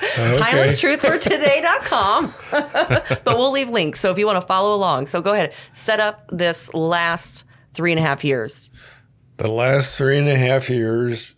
Uh, 0.00 0.32
Timelesstruthfortoday.com. 0.34 2.34
but 2.50 3.36
we'll 3.36 3.52
leave 3.52 3.68
links. 3.68 4.00
So 4.00 4.10
if 4.10 4.18
you 4.18 4.26
want 4.26 4.40
to 4.40 4.46
follow 4.46 4.74
along. 4.74 5.06
So 5.06 5.20
go 5.20 5.34
ahead. 5.34 5.54
Set 5.74 6.00
up 6.00 6.28
this 6.32 6.72
last 6.74 7.44
three 7.72 7.92
and 7.92 7.98
a 7.98 8.02
half 8.02 8.24
years. 8.24 8.70
The 9.36 9.48
last 9.48 9.96
three 9.96 10.18
and 10.18 10.28
a 10.28 10.36
half 10.36 10.68
years 10.68 11.36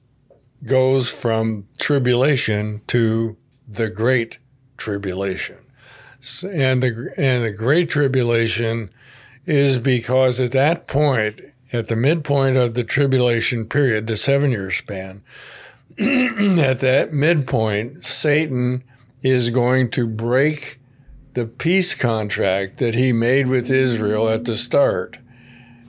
goes 0.64 1.10
from 1.10 1.66
tribulation 1.78 2.82
to 2.88 3.36
the 3.68 3.90
great 3.90 4.38
tribulation. 4.76 5.58
And 6.48 6.82
the, 6.82 7.12
and 7.16 7.44
the 7.44 7.52
great 7.52 7.90
tribulation 7.90 8.90
is 9.44 9.78
because 9.78 10.40
at 10.40 10.52
that 10.52 10.86
point, 10.86 11.40
at 11.72 11.88
the 11.88 11.96
midpoint 11.96 12.56
of 12.56 12.74
the 12.74 12.84
tribulation 12.84 13.66
period, 13.66 14.06
the 14.06 14.16
seven 14.16 14.52
year 14.52 14.70
span, 14.70 15.22
at 15.98 16.80
that 16.80 17.10
midpoint, 17.12 18.04
Satan 18.04 18.84
is 19.22 19.50
going 19.50 19.90
to 19.92 20.06
break 20.06 20.80
the 21.34 21.46
peace 21.46 21.94
contract 21.94 22.78
that 22.78 22.94
he 22.94 23.12
made 23.12 23.46
with 23.46 23.70
Israel 23.70 24.28
at 24.28 24.44
the 24.44 24.56
start. 24.56 25.18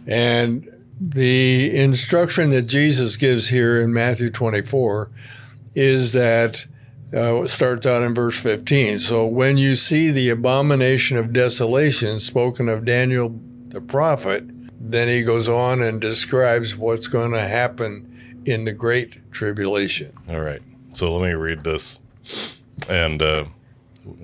And 0.07 0.69
the 0.99 1.75
instruction 1.75 2.49
that 2.51 2.63
Jesus 2.63 3.17
gives 3.17 3.49
here 3.49 3.79
in 3.79 3.93
Matthew 3.93 4.29
24 4.29 5.09
is 5.75 6.13
that 6.13 6.65
uh, 7.13 7.45
starts 7.45 7.85
out 7.85 8.03
in 8.03 8.13
verse 8.13 8.39
15. 8.39 8.99
So 8.99 9.25
when 9.25 9.57
you 9.57 9.75
see 9.75 10.11
the 10.11 10.29
abomination 10.29 11.17
of 11.17 11.33
desolation 11.33 12.19
spoken 12.19 12.69
of 12.69 12.85
Daniel 12.85 13.39
the 13.67 13.81
prophet, 13.81 14.45
then 14.79 15.07
he 15.07 15.23
goes 15.23 15.47
on 15.47 15.81
and 15.81 15.99
describes 15.99 16.75
what's 16.75 17.07
going 17.07 17.31
to 17.31 17.41
happen 17.41 18.12
in 18.45 18.65
the 18.65 18.71
great 18.71 19.31
tribulation. 19.31 20.13
All 20.29 20.39
right. 20.39 20.61
So 20.91 21.15
let 21.15 21.27
me 21.27 21.33
read 21.33 21.63
this. 21.63 21.99
And 22.87 23.21
uh, 23.21 23.45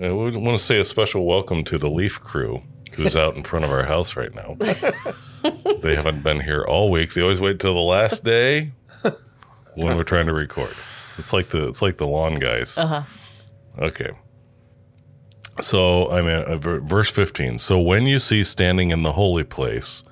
I 0.01 0.11
would 0.11 0.35
want 0.35 0.57
to 0.57 0.63
say 0.63 0.79
a 0.79 0.85
special 0.85 1.25
welcome 1.25 1.63
to 1.65 1.77
the 1.77 1.89
Leaf 1.89 2.19
crew 2.19 2.61
who's 2.93 3.15
out 3.15 3.35
in 3.35 3.43
front 3.43 3.65
of 3.65 3.71
our 3.71 3.83
house 3.83 4.15
right 4.15 4.33
now. 4.33 4.57
they 5.81 5.95
haven't 5.95 6.23
been 6.23 6.41
here 6.41 6.63
all 6.63 6.91
week. 6.91 7.13
They 7.13 7.21
always 7.21 7.39
wait 7.39 7.59
till 7.59 7.73
the 7.73 7.79
last 7.79 8.23
day 8.23 8.71
when 9.75 9.95
we're 9.95 10.03
trying 10.03 10.25
to 10.25 10.33
record. 10.33 10.75
It's 11.17 11.33
like 11.33 11.49
the 11.49 11.67
it's 11.67 11.81
like 11.81 11.97
the 11.97 12.07
lawn 12.07 12.39
guys. 12.39 12.77
Uh-huh. 12.77 13.03
Okay. 13.77 14.11
So 15.61 16.09
I 16.11 16.21
mean, 16.21 16.35
uh, 16.35 16.57
verse 16.57 17.09
fifteen. 17.09 17.57
So 17.57 17.79
when 17.79 18.05
you 18.05 18.19
see 18.19 18.43
standing 18.43 18.91
in 18.91 19.03
the 19.03 19.13
holy 19.13 19.43
place 19.43 20.03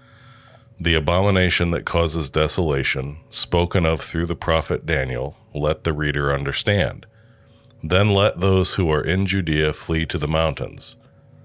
the 0.79 0.93
abomination 0.93 1.71
that 1.71 1.85
causes 1.85 2.29
desolation, 2.29 3.17
spoken 3.29 3.85
of 3.85 4.01
through 4.01 4.27
the 4.27 4.35
prophet 4.35 4.85
Daniel, 4.85 5.35
let 5.55 5.83
the 5.83 5.93
reader 5.93 6.31
understand. 6.31 7.07
Then 7.83 8.09
let 8.09 8.39
those 8.39 8.75
who 8.75 8.91
are 8.91 9.03
in 9.03 9.25
Judea 9.25 9.73
flee 9.73 10.05
to 10.05 10.17
the 10.17 10.27
mountains. 10.27 10.95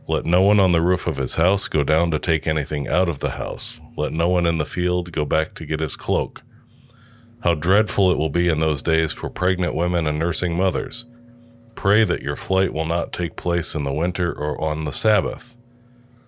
Let 0.06 0.26
no 0.26 0.42
one 0.42 0.60
on 0.60 0.72
the 0.72 0.82
roof 0.82 1.06
of 1.06 1.16
his 1.16 1.36
house 1.36 1.68
go 1.68 1.82
down 1.82 2.10
to 2.10 2.18
take 2.18 2.46
anything 2.46 2.88
out 2.88 3.08
of 3.08 3.20
the 3.20 3.30
house. 3.30 3.80
Let 3.96 4.12
no 4.12 4.28
one 4.28 4.46
in 4.46 4.58
the 4.58 4.66
field 4.66 5.12
go 5.12 5.24
back 5.24 5.54
to 5.54 5.66
get 5.66 5.80
his 5.80 5.96
cloak. 5.96 6.42
How 7.42 7.54
dreadful 7.54 8.10
it 8.10 8.18
will 8.18 8.30
be 8.30 8.48
in 8.48 8.60
those 8.60 8.82
days 8.82 9.12
for 9.12 9.30
pregnant 9.30 9.74
women 9.74 10.06
and 10.06 10.18
nursing 10.18 10.56
mothers. 10.56 11.06
Pray 11.74 12.04
that 12.04 12.22
your 12.22 12.36
flight 12.36 12.74
will 12.74 12.84
not 12.84 13.12
take 13.12 13.36
place 13.36 13.74
in 13.74 13.84
the 13.84 13.92
winter 13.92 14.32
or 14.32 14.60
on 14.60 14.84
the 14.84 14.92
Sabbath. 14.92 15.56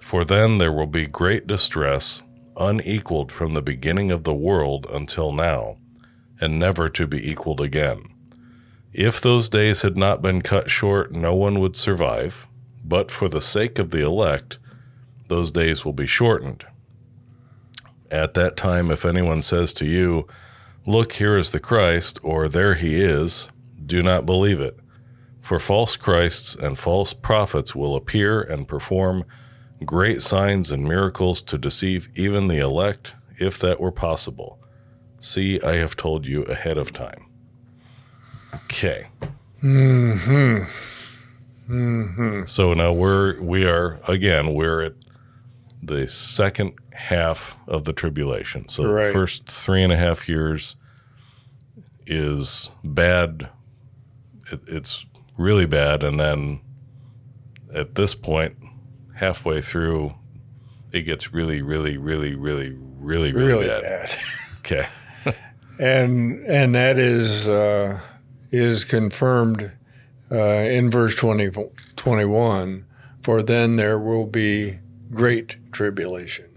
For 0.01 0.25
then 0.25 0.59
there 0.59 0.73
will 0.73 0.87
be 0.87 1.07
great 1.07 1.47
distress, 1.47 2.23
unequaled 2.57 3.33
from 3.33 3.55
the 3.55 3.63
beginning 3.63 4.11
of 4.11 4.25
the 4.25 4.35
world 4.35 4.87
until 4.91 5.33
now, 5.33 5.77
and 6.41 6.59
never 6.59 6.89
to 6.89 7.07
be 7.07 7.31
equaled 7.31 7.61
again. 7.61 8.09
If 8.93 9.21
those 9.21 9.49
days 9.49 9.83
had 9.83 9.97
not 9.97 10.23
been 10.23 10.43
cut 10.43 10.71
short, 10.71 11.13
no 11.13 11.35
one 11.35 11.59
would 11.61 11.77
survive, 11.77 12.47
but 12.85 13.11
for 13.11 13.29
the 13.29 13.41
sake 13.41 13.79
of 13.79 13.91
the 13.91 14.05
elect, 14.05 14.59
those 15.29 15.51
days 15.51 15.85
will 15.85 15.93
be 15.93 16.07
shortened. 16.07 16.65
At 18.11 18.35
that 18.35 18.57
time, 18.57 18.91
if 18.91 19.05
anyone 19.05 19.43
says 19.43 19.73
to 19.75 19.87
you, 19.87 20.29
Look, 20.87 21.15
here 21.15 21.37
is 21.37 21.51
the 21.51 21.61
Christ, 21.61 22.19
or 22.23 22.49
there 22.49 22.75
he 22.75 23.01
is, 23.01 23.49
do 23.85 24.03
not 24.03 24.27
believe 24.27 24.61
it. 24.61 24.79
For 25.41 25.59
false 25.59 25.97
Christs 25.97 26.55
and 26.55 26.79
false 26.79 27.13
prophets 27.13 27.75
will 27.75 27.97
appear 27.97 28.41
and 28.41 28.69
perform 28.69 29.25
great 29.85 30.23
signs 30.23 30.71
and 30.71 30.85
miracles 30.85 31.43
to 31.43 31.59
deceive 31.59 32.09
even 32.15 32.49
the 32.49 32.59
elect, 32.59 33.15
if 33.39 33.59
that 33.59 33.81
were 33.81 33.93
possible. 33.93 34.59
See, 35.21 35.61
I 35.63 35.77
have 35.77 35.97
told 35.97 36.27
you 36.27 36.43
ahead 36.43 36.79
of 36.79 36.93
time. 36.93 37.27
Okay. 38.55 39.09
Mm-hmm. 39.63 40.65
Mm-hmm. 41.73 42.45
So 42.45 42.75
now 42.75 42.93
we're 42.93 43.41
we 43.41 43.65
are 43.65 43.99
again 44.07 44.53
we're 44.53 44.83
at 44.83 44.95
the 45.83 46.07
second 46.07 46.75
half 46.93 47.57
of 47.67 47.85
the 47.85 47.93
tribulation. 47.93 48.69
So 48.69 48.83
the 48.83 49.11
first 49.13 49.51
three 49.51 49.83
and 49.83 49.93
a 49.93 49.97
half 49.97 50.29
years 50.29 50.77
is 52.07 52.71
bad. 52.83 53.49
It, 54.53 54.61
it's 54.67 55.07
really 55.39 55.67
bad, 55.67 56.05
and 56.05 56.21
then 56.21 56.61
at 57.73 57.95
this 57.95 58.15
point, 58.15 58.57
halfway 59.25 59.61
through, 59.61 60.15
it 60.93 61.03
gets 61.03 61.33
really, 61.33 61.63
really, 61.63 61.97
really, 61.97 62.35
really, 62.35 62.71
really, 62.75 63.33
really, 63.33 63.47
Really 63.47 63.67
bad. 63.67 63.83
bad. 63.83 64.17
Okay. 64.61 64.87
and 65.79 66.43
and 66.47 66.75
that 66.75 66.99
is 66.99 67.51
uh, 67.51 68.01
is 68.51 68.83
confirmed 68.85 69.73
uh, 70.33 70.37
in 70.77 70.91
verse 70.91 71.15
20, 71.17 71.51
21 71.97 72.87
for 73.23 73.43
then 73.43 73.77
there 73.77 73.99
will 73.99 74.25
be 74.25 74.79
great 75.11 75.57
tribulation 75.71 76.49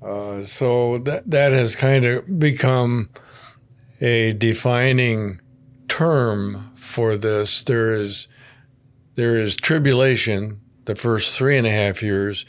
uh, 0.00 0.44
so 0.44 0.98
that 0.98 1.28
that 1.28 1.50
has 1.50 1.74
kind 1.74 2.04
of 2.04 2.38
become 2.38 3.10
a 4.00 4.32
defining 4.34 5.40
term 5.88 6.70
for 6.76 7.16
this 7.16 7.64
there 7.64 7.92
is 7.92 8.28
there 9.16 9.36
is 9.36 9.56
tribulation 9.56 10.60
the 10.94 11.00
first 11.00 11.36
three 11.36 11.56
and 11.56 11.66
a 11.66 11.70
half 11.70 12.02
years 12.02 12.44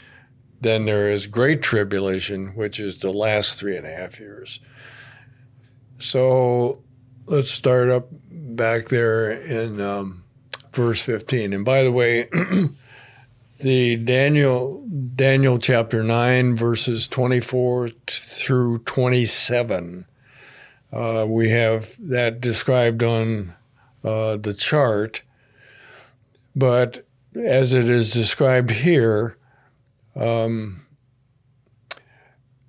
then 0.64 0.86
there 0.86 1.10
is 1.10 1.26
great 1.26 1.62
tribulation, 1.62 2.48
which 2.54 2.80
is 2.80 3.00
the 3.00 3.12
last 3.12 3.58
three 3.58 3.76
and 3.76 3.86
a 3.86 3.94
half 3.94 4.18
years. 4.18 4.60
So 5.98 6.82
let's 7.26 7.50
start 7.50 7.90
up 7.90 8.08
back 8.30 8.88
there 8.88 9.30
in 9.30 9.80
um, 9.80 10.24
verse 10.72 11.02
15. 11.02 11.52
And 11.52 11.64
by 11.66 11.82
the 11.82 11.92
way, 11.92 12.28
the 13.60 13.96
Daniel 13.96 14.86
Daniel 15.14 15.58
chapter 15.58 16.02
9 16.02 16.56
verses 16.56 17.06
24 17.06 17.90
through 18.08 18.78
27 18.78 20.06
uh, 20.92 21.24
we 21.28 21.50
have 21.50 21.96
that 22.00 22.40
described 22.40 23.02
on 23.04 23.54
uh, 24.02 24.36
the 24.36 24.52
chart 24.52 25.22
but 26.56 27.03
as 27.36 27.72
it 27.72 27.88
is 27.88 28.10
described 28.10 28.70
here 28.70 29.36
um, 30.16 30.86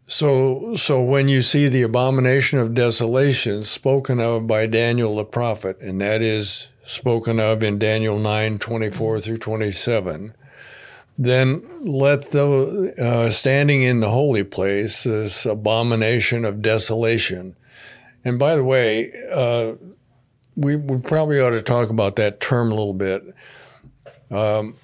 so 0.07 0.75
so 0.75 1.01
when 1.01 1.27
you 1.27 1.41
see 1.41 1.67
the 1.67 1.81
abomination 1.81 2.59
of 2.59 2.73
desolation 2.73 3.63
spoken 3.63 4.19
of 4.19 4.47
by 4.47 4.65
Daniel 4.65 5.15
the 5.15 5.25
prophet 5.25 5.79
and 5.79 5.99
that 6.01 6.21
is 6.21 6.69
spoken 6.83 7.39
of 7.39 7.63
in 7.63 7.79
Daniel 7.79 8.19
9 8.19 8.59
24 8.59 9.19
through 9.19 9.37
27 9.37 10.33
then 11.17 11.63
let 11.81 12.31
the 12.31 12.93
uh, 13.01 13.29
standing 13.29 13.83
in 13.83 14.01
the 14.01 14.09
holy 14.09 14.43
place, 14.43 15.03
this 15.03 15.45
abomination 15.45 16.43
of 16.43 16.61
desolation. 16.61 17.55
And 18.25 18.37
by 18.37 18.55
the 18.55 18.63
way, 18.63 19.13
uh, 19.31 19.75
we, 20.55 20.75
we 20.75 20.97
probably 20.99 21.39
ought 21.39 21.51
to 21.51 21.61
talk 21.61 21.89
about 21.89 22.17
that 22.17 22.41
term 22.41 22.71
a 22.71 22.75
little 22.75 22.93
bit. 22.93 23.23
Um, 24.31 24.75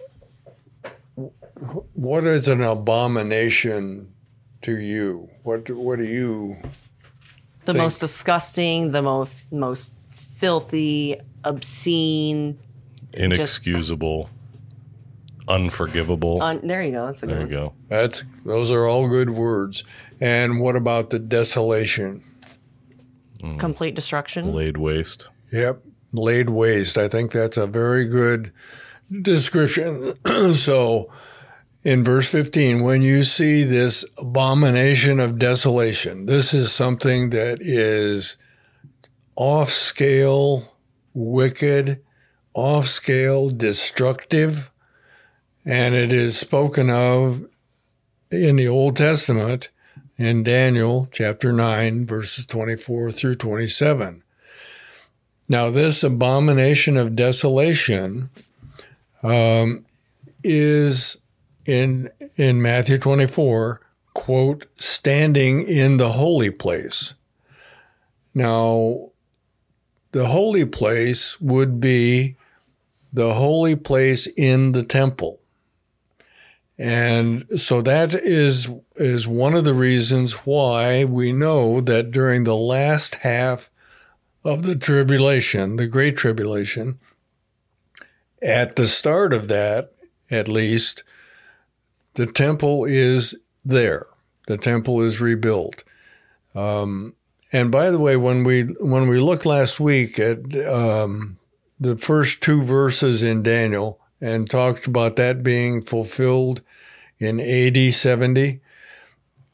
what 1.93 2.23
is 2.25 2.47
an 2.47 2.61
abomination 2.61 4.13
to 4.61 4.77
you? 4.77 5.29
What 5.43 5.69
what 5.71 5.99
do 5.99 6.05
you? 6.05 6.57
The 7.65 7.73
Think- 7.73 7.77
most 7.83 7.99
disgusting, 7.99 8.91
the 8.91 9.01
most 9.01 9.41
most 9.51 9.93
filthy, 10.09 11.17
obscene. 11.43 12.57
Inexcusable, 13.13 14.29
unforgivable. 15.47 16.41
Un- 16.41 16.65
there 16.65 16.81
you 16.81 16.91
go. 16.91 17.05
That's 17.07 17.23
a 17.23 17.27
good 17.27 17.35
there 17.35 17.47
you 17.47 17.55
one. 17.57 17.65
go. 17.67 17.73
That's 17.89 18.23
those 18.45 18.71
are 18.71 18.85
all 18.87 19.07
good 19.09 19.31
words. 19.31 19.83
And 20.19 20.59
what 20.61 20.75
about 20.75 21.09
the 21.09 21.19
desolation? 21.19 22.23
Complete 23.57 23.95
destruction. 23.95 24.53
Laid 24.53 24.77
waste. 24.77 25.27
Yep, 25.51 25.81
laid 26.13 26.51
waste. 26.51 26.95
I 26.97 27.07
think 27.07 27.31
that's 27.31 27.57
a 27.57 27.65
very 27.65 28.07
good 28.07 28.51
description. 29.11 30.15
so, 30.53 31.11
in 31.83 32.03
verse 32.03 32.29
15, 32.29 32.81
when 32.81 33.01
you 33.01 33.23
see 33.23 33.63
this 33.63 34.05
abomination 34.17 35.19
of 35.19 35.39
desolation, 35.39 36.25
this 36.27 36.53
is 36.53 36.71
something 36.71 37.31
that 37.31 37.57
is 37.61 38.37
off 39.35 39.69
scale, 39.71 40.75
wicked, 41.13 42.01
off 42.53 42.87
scale, 42.87 43.49
destructive, 43.49 44.71
and 45.65 45.95
it 45.95 46.13
is 46.13 46.37
spoken 46.37 46.89
of 46.89 47.45
in 48.29 48.55
the 48.55 48.67
Old 48.67 48.95
Testament 48.95 49.69
in 50.17 50.43
Daniel 50.43 51.07
chapter 51.11 51.51
9, 51.51 52.05
verses 52.05 52.45
24 52.45 53.11
through 53.11 53.35
27. 53.35 54.23
Now, 55.49 55.69
this 55.69 56.03
abomination 56.03 56.95
of 56.95 57.15
desolation 57.15 58.29
um, 59.23 59.85
is 60.43 61.17
in 61.65 62.09
in 62.35 62.61
Matthew 62.61 62.97
24, 62.97 63.81
quote, 64.13 64.65
standing 64.77 65.63
in 65.63 65.97
the 65.97 66.13
holy 66.13 66.51
place. 66.51 67.13
Now, 68.33 69.11
the 70.11 70.27
holy 70.27 70.65
place 70.65 71.39
would 71.39 71.79
be 71.79 72.35
the 73.13 73.33
holy 73.33 73.75
place 73.75 74.27
in 74.37 74.71
the 74.71 74.83
temple. 74.83 75.39
And 76.77 77.45
so 77.59 77.81
that 77.83 78.13
is 78.15 78.67
is 78.95 79.27
one 79.27 79.53
of 79.53 79.65
the 79.65 79.73
reasons 79.73 80.33
why 80.45 81.05
we 81.05 81.31
know 81.31 81.79
that 81.81 82.11
during 82.11 82.43
the 82.43 82.55
last 82.55 83.15
half 83.15 83.69
of 84.43 84.63
the 84.63 84.75
tribulation, 84.75 85.75
the 85.75 85.85
great 85.85 86.17
tribulation, 86.17 86.99
at 88.41 88.75
the 88.75 88.87
start 88.87 89.33
of 89.33 89.47
that, 89.47 89.93
at 90.29 90.47
least, 90.47 91.03
the 92.15 92.25
temple 92.25 92.85
is 92.85 93.35
there. 93.63 94.05
The 94.47 94.57
temple 94.57 95.01
is 95.01 95.21
rebuilt. 95.21 95.83
Um, 96.55 97.15
and 97.53 97.71
by 97.71 97.91
the 97.91 97.99
way, 97.99 98.17
when 98.17 98.43
we 98.43 98.63
when 98.63 99.07
we 99.07 99.19
looked 99.19 99.45
last 99.45 99.79
week 99.79 100.19
at 100.19 100.39
um, 100.67 101.37
the 101.79 101.97
first 101.97 102.41
two 102.41 102.61
verses 102.61 103.23
in 103.23 103.43
Daniel 103.43 103.99
and 104.19 104.49
talked 104.49 104.87
about 104.87 105.15
that 105.17 105.43
being 105.43 105.81
fulfilled 105.81 106.61
in 107.19 107.39
AD 107.39 107.93
70, 107.93 108.61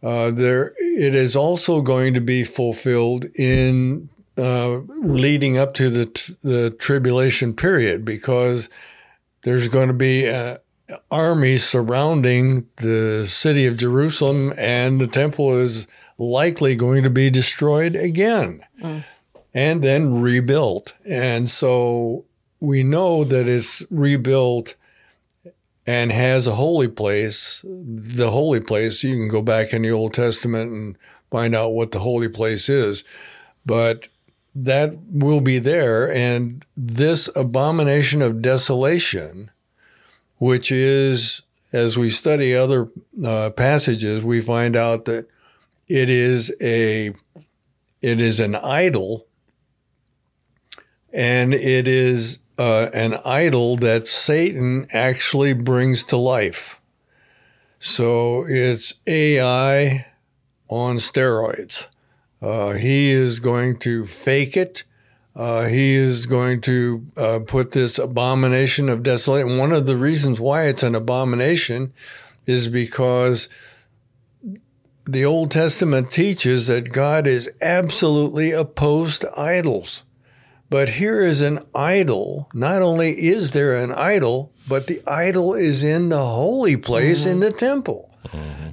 uh, 0.03 0.31
there 0.31 0.73
it 0.77 1.15
is 1.15 1.35
also 1.35 1.81
going 1.81 2.13
to 2.13 2.21
be 2.21 2.43
fulfilled 2.43 3.25
in 3.35 4.09
uh, 4.37 4.79
leading 5.01 5.57
up 5.57 5.73
to 5.75 5.89
the 5.89 6.05
t- 6.05 6.35
the 6.43 6.71
tribulation 6.71 7.53
period 7.53 8.05
because 8.05 8.69
there's 9.43 9.67
going 9.67 9.87
to 9.87 9.93
be 9.93 10.25
an 10.25 10.57
army 11.09 11.57
surrounding 11.57 12.67
the 12.77 13.25
city 13.25 13.65
of 13.65 13.77
Jerusalem, 13.77 14.53
and 14.57 14.99
the 14.99 15.07
temple 15.07 15.57
is 15.57 15.87
likely 16.17 16.75
going 16.75 17.03
to 17.03 17.09
be 17.09 17.29
destroyed 17.29 17.95
again 17.95 18.63
and 19.53 19.83
then 19.83 20.21
rebuilt. 20.21 20.93
And 21.05 21.49
so 21.49 22.25
we 22.59 22.83
know 22.83 23.23
that 23.23 23.47
it's 23.47 23.83
rebuilt 23.89 24.75
and 25.85 26.11
has 26.11 26.47
a 26.47 26.55
holy 26.55 26.87
place. 26.87 27.63
The 27.65 28.31
holy 28.31 28.59
place, 28.59 29.03
you 29.03 29.15
can 29.15 29.27
go 29.29 29.41
back 29.41 29.73
in 29.73 29.83
the 29.83 29.91
Old 29.91 30.13
Testament 30.13 30.71
and 30.71 30.97
find 31.31 31.55
out 31.55 31.73
what 31.73 31.91
the 31.91 31.99
holy 31.99 32.29
place 32.29 32.67
is. 32.69 33.03
But 33.65 34.09
that 34.63 34.97
will 35.11 35.41
be 35.41 35.59
there. 35.59 36.11
And 36.11 36.65
this 36.75 37.29
abomination 37.35 38.21
of 38.21 38.41
desolation, 38.41 39.51
which 40.37 40.71
is, 40.71 41.43
as 41.71 41.97
we 41.97 42.09
study 42.09 42.55
other 42.55 42.89
uh, 43.23 43.51
passages, 43.51 44.23
we 44.23 44.41
find 44.41 44.75
out 44.75 45.05
that 45.05 45.27
it 45.87 46.09
is 46.09 46.53
a 46.61 47.13
it 48.01 48.21
is 48.21 48.39
an 48.39 48.55
idol 48.55 49.25
and 51.11 51.53
it 51.53 51.87
is 51.87 52.39
uh, 52.57 52.89
an 52.93 53.17
idol 53.25 53.75
that 53.77 54.07
Satan 54.07 54.87
actually 54.91 55.53
brings 55.53 56.03
to 56.05 56.17
life. 56.17 56.79
So 57.79 58.45
it's 58.47 58.95
AI 59.05 60.05
on 60.67 60.97
steroids. 60.97 61.87
Uh, 62.41 62.71
he 62.71 63.11
is 63.11 63.39
going 63.39 63.77
to 63.79 64.05
fake 64.05 64.55
it. 64.55 64.83
Uh, 65.35 65.65
he 65.65 65.95
is 65.95 66.25
going 66.25 66.61
to 66.61 67.05
uh, 67.15 67.39
put 67.45 67.71
this 67.71 67.99
abomination 67.99 68.89
of 68.89 69.03
desolation. 69.03 69.57
One 69.57 69.71
of 69.71 69.85
the 69.85 69.95
reasons 69.95 70.39
why 70.39 70.63
it's 70.65 70.83
an 70.83 70.95
abomination 70.95 71.93
is 72.45 72.67
because 72.67 73.47
the 75.05 75.23
Old 75.23 75.51
Testament 75.51 76.11
teaches 76.11 76.67
that 76.67 76.91
God 76.91 77.27
is 77.27 77.49
absolutely 77.61 78.51
opposed 78.51 79.21
to 79.21 79.39
idols. 79.39 80.03
But 80.69 80.89
here 80.89 81.21
is 81.21 81.41
an 81.41 81.65
idol. 81.73 82.49
Not 82.53 82.81
only 82.81 83.11
is 83.11 83.51
there 83.51 83.75
an 83.75 83.93
idol, 83.93 84.51
but 84.67 84.87
the 84.87 85.01
idol 85.07 85.53
is 85.53 85.81
in 85.81 86.09
the 86.09 86.25
holy 86.25 86.75
place 86.75 87.25
in 87.25 87.39
the 87.39 87.53
temple. 87.53 88.11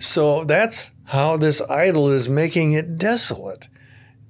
So 0.01 0.45
that's 0.45 0.91
how 1.05 1.37
this 1.37 1.61
idol 1.63 2.11
is 2.11 2.29
making 2.29 2.73
it 2.73 2.97
desolate. 2.97 3.69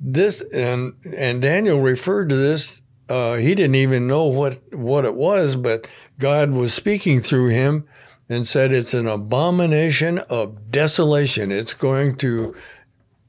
This 0.01 0.43
and 0.53 0.95
and 1.17 1.41
Daniel 1.41 1.81
referred 1.81 2.29
to 2.31 2.37
this. 2.37 2.83
Uh, 3.09 3.37
he 3.37 3.55
didn't 3.55 3.77
even 3.77 4.07
know 4.07 4.25
what 4.25 4.61
what 4.73 5.05
it 5.05 5.15
was, 5.15 5.57
but 5.57 5.87
God 6.19 6.51
was 6.51 6.75
speaking 6.75 7.21
through 7.21 7.49
him 7.49 7.87
and 8.29 8.47
said 8.47 8.73
it's 8.73 8.95
an 8.95 9.07
abomination 9.07 10.19
of 10.19 10.71
desolation. 10.71 11.53
It's 11.53 11.75
going 11.75 12.17
to 12.17 12.55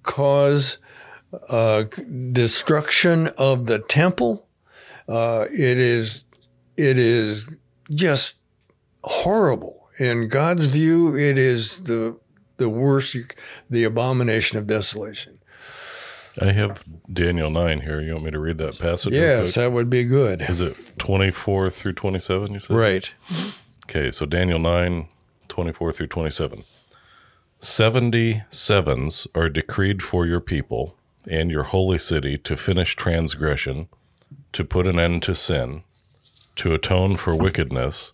cause 0.04 0.78
uh, 1.50 1.84
destruction 2.32 3.28
of 3.38 3.68
the 3.68 3.80
temple. 3.80 4.48
Uh, 5.08 5.46
it 5.52 5.78
is 5.78 6.24
it 6.78 6.98
is 6.98 7.46
just 7.92 8.38
horrible 9.04 9.90
in 10.00 10.28
God's 10.28 10.66
view. 10.66 11.16
It 11.16 11.38
is 11.38 11.84
the 11.84 12.18
the 12.58 12.70
worst, 12.70 13.14
you, 13.14 13.26
the 13.70 13.84
abomination 13.84 14.58
of 14.58 14.68
desolation. 14.68 15.40
I 16.42 16.52
have 16.52 16.84
Daniel 17.12 17.50
9 17.50 17.82
here. 17.82 18.02
You 18.02 18.14
want 18.14 18.26
me 18.26 18.32
to 18.32 18.40
read 18.40 18.58
that 18.58 18.78
passage? 18.78 19.14
Yes, 19.14 19.56
that 19.56 19.72
would 19.72 19.90
be 19.90 20.04
good. 20.04 20.42
Is 20.42 20.60
it 20.60 20.76
24 20.98 21.70
through 21.70 21.94
27, 21.94 22.54
you 22.54 22.60
said? 22.60 22.76
Right. 22.76 23.14
Okay, 23.88 24.12
so 24.12 24.26
Daniel 24.26 24.60
9, 24.60 25.08
24 25.48 25.94
through 25.94 26.08
27. 26.08 26.64
Seventy 27.60 28.44
sevens 28.50 29.28
are 29.34 29.50
decreed 29.50 30.04
for 30.04 30.26
your 30.26 30.42
people 30.42 30.98
and 31.28 31.50
your 31.50 31.64
holy 31.64 31.98
city 31.98 32.38
to 32.40 32.58
finish 32.58 32.96
transgression, 32.96 33.88
to 34.52 34.64
put 34.64 34.86
an 34.86 35.00
end 35.00 35.24
to 35.24 35.34
sin, 35.34 35.84
to 36.58 36.74
atone 36.74 37.16
for 37.16 37.34
wickedness, 37.34 38.14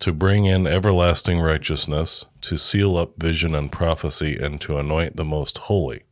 to 0.00 0.12
bring 0.12 0.44
in 0.44 0.66
everlasting 0.66 1.40
righteousness, 1.40 2.26
to 2.40 2.56
seal 2.56 2.96
up 2.96 3.18
vision 3.18 3.54
and 3.54 3.72
prophecy, 3.72 4.36
and 4.36 4.60
to 4.60 4.78
anoint 4.78 5.16
the 5.16 5.24
most 5.24 5.58
holy. 5.58 6.04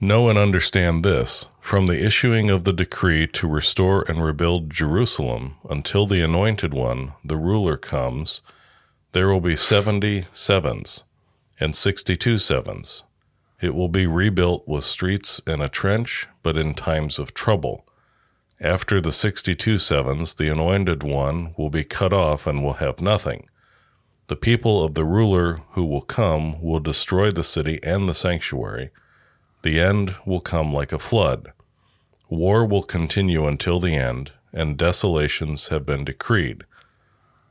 Know 0.00 0.28
and 0.28 0.38
understand 0.38 1.04
this 1.04 1.48
from 1.60 1.86
the 1.86 2.04
issuing 2.04 2.50
of 2.50 2.62
the 2.62 2.72
decree 2.72 3.26
to 3.26 3.48
restore 3.48 4.02
and 4.02 4.24
rebuild 4.24 4.70
Jerusalem 4.70 5.56
until 5.68 6.06
the 6.06 6.20
anointed 6.20 6.72
one, 6.72 7.14
the 7.24 7.36
ruler, 7.36 7.76
comes, 7.76 8.40
there 9.12 9.28
will 9.28 9.40
be 9.40 9.56
seventy 9.56 10.26
sevens 10.30 11.02
and 11.58 11.74
sixty 11.74 12.14
two 12.14 12.38
sevens. 12.38 13.02
It 13.60 13.74
will 13.74 13.88
be 13.88 14.06
rebuilt 14.06 14.68
with 14.68 14.84
streets 14.84 15.40
and 15.48 15.60
a 15.60 15.68
trench, 15.68 16.28
but 16.44 16.56
in 16.56 16.74
times 16.74 17.18
of 17.18 17.34
trouble. 17.34 17.84
After 18.60 19.00
the 19.00 19.12
sixty 19.12 19.54
two 19.54 19.78
sevens, 19.78 20.34
the 20.34 20.48
anointed 20.48 21.04
one 21.04 21.54
will 21.56 21.70
be 21.70 21.84
cut 21.84 22.12
off 22.12 22.46
and 22.46 22.64
will 22.64 22.74
have 22.74 23.00
nothing. 23.00 23.48
The 24.26 24.36
people 24.36 24.82
of 24.82 24.94
the 24.94 25.04
ruler 25.04 25.60
who 25.70 25.84
will 25.84 26.02
come 26.02 26.60
will 26.60 26.80
destroy 26.80 27.30
the 27.30 27.44
city 27.44 27.78
and 27.82 28.08
the 28.08 28.14
sanctuary. 28.14 28.90
The 29.62 29.80
end 29.80 30.16
will 30.26 30.40
come 30.40 30.74
like 30.74 30.92
a 30.92 30.98
flood. 30.98 31.52
War 32.28 32.66
will 32.66 32.82
continue 32.82 33.46
until 33.46 33.80
the 33.80 33.94
end, 33.94 34.32
and 34.52 34.76
desolations 34.76 35.68
have 35.68 35.86
been 35.86 36.04
decreed. 36.04 36.64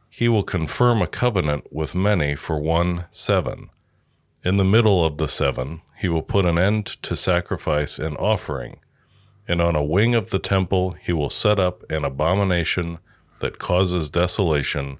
He 0.10 0.28
will 0.28 0.43
confirm 0.43 1.02
a 1.02 1.08
covenant 1.08 1.72
with 1.72 1.96
many 1.96 2.36
for 2.36 2.60
one 2.60 3.06
seven. 3.12 3.70
In 4.43 4.58
the 4.58 4.65
middle 4.65 5.06
of 5.06 5.17
the 5.17 5.28
seven, 5.28 5.82
he 5.98 6.10
will 6.10 6.22
put 6.22 6.46
an 6.46 6.58
end 6.58 6.86
to 6.86 7.15
sacrifice 7.15 7.98
and 7.98 8.17
offering. 8.17 8.80
And 9.48 9.62
on 9.62 9.76
a 9.76 9.84
wing 9.84 10.14
of 10.14 10.30
the 10.30 10.40
temple, 10.40 10.92
he 11.02 11.14
will 11.14 11.30
set 11.30 11.60
up 11.60 11.90
an 11.90 12.04
abomination 12.04 13.00
that 13.40 13.60
causes 13.60 14.10
desolation 14.10 14.98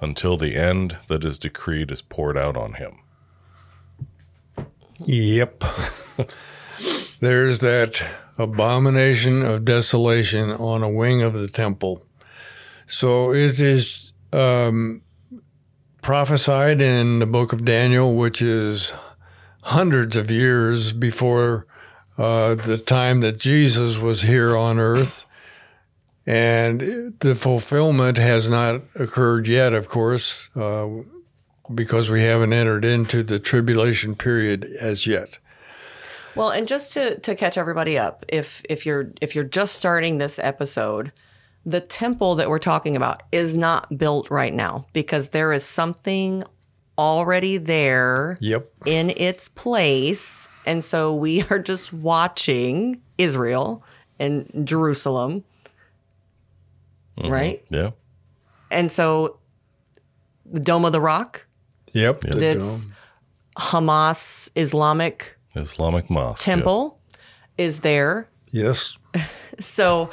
until 0.00 0.36
the 0.36 0.56
end 0.56 0.98
that 1.08 1.24
is 1.24 1.38
decreed 1.38 1.90
is 1.90 2.02
poured 2.02 2.36
out 2.36 2.56
on 2.56 2.74
him. 2.74 2.98
Yep. 4.98 5.64
There's 7.20 7.60
that 7.60 8.02
abomination 8.36 9.42
of 9.42 9.64
desolation 9.64 10.50
on 10.50 10.82
a 10.82 10.90
wing 10.90 11.22
of 11.22 11.34
the 11.34 11.48
temple. 11.48 12.04
So 12.86 13.32
it 13.32 13.60
is 13.60 14.12
um, 14.32 15.02
prophesied 16.02 16.82
in 16.82 17.20
the 17.20 17.26
book 17.26 17.52
of 17.52 17.64
Daniel, 17.64 18.14
which 18.14 18.42
is 18.42 18.92
hundreds 19.62 20.16
of 20.16 20.30
years 20.30 20.92
before 20.92 21.66
uh, 22.18 22.54
the 22.54 22.78
time 22.78 23.20
that 23.20 23.38
Jesus 23.38 23.96
was 23.98 24.22
here 24.22 24.56
on 24.56 24.78
earth. 24.78 25.24
And 26.26 27.14
the 27.20 27.34
fulfillment 27.34 28.16
has 28.16 28.48
not 28.50 28.82
occurred 28.94 29.46
yet, 29.46 29.74
of 29.74 29.88
course, 29.88 30.48
uh, 30.56 30.88
because 31.74 32.08
we 32.08 32.22
haven't 32.22 32.54
entered 32.54 32.84
into 32.84 33.22
the 33.22 33.38
tribulation 33.38 34.14
period 34.14 34.64
as 34.80 35.06
yet. 35.06 35.38
Well, 36.34 36.48
and 36.50 36.66
just 36.66 36.92
to, 36.94 37.18
to 37.20 37.34
catch 37.34 37.58
everybody 37.58 37.98
up, 37.98 38.24
if 38.28 38.62
if 38.68 38.86
you're 38.86 39.12
if 39.20 39.34
you're 39.34 39.44
just 39.44 39.74
starting 39.76 40.16
this 40.18 40.38
episode, 40.38 41.12
the 41.66 41.80
temple 41.80 42.34
that 42.36 42.48
we're 42.48 42.58
talking 42.58 42.96
about 42.96 43.22
is 43.30 43.56
not 43.56 43.96
built 43.98 44.30
right 44.30 44.52
now 44.52 44.86
because 44.94 45.28
there 45.28 45.52
is 45.52 45.64
something 45.64 46.42
already 46.98 47.58
there 47.58 48.38
Yep. 48.40 48.68
in 48.86 49.10
its 49.10 49.48
place. 49.48 50.48
And 50.66 50.84
so 50.84 51.14
we 51.14 51.42
are 51.50 51.58
just 51.58 51.92
watching 51.92 53.00
Israel 53.18 53.82
and 54.18 54.48
Jerusalem. 54.64 55.44
Mm-hmm. 57.18 57.30
Right? 57.30 57.64
Yeah. 57.70 57.90
And 58.70 58.90
so 58.90 59.38
the 60.44 60.60
Dome 60.60 60.84
of 60.84 60.92
the 60.92 61.00
Rock, 61.00 61.46
Yep. 61.92 62.22
the 62.22 62.38
that's. 62.38 62.86
Hamas 63.56 64.50
Islamic 64.56 65.38
Islamic 65.54 66.10
mosque. 66.10 66.44
yeah. 66.44 66.54
temple 66.56 66.98
is 67.56 67.80
there. 67.80 68.28
Yes. 68.50 68.96
So 69.60 70.10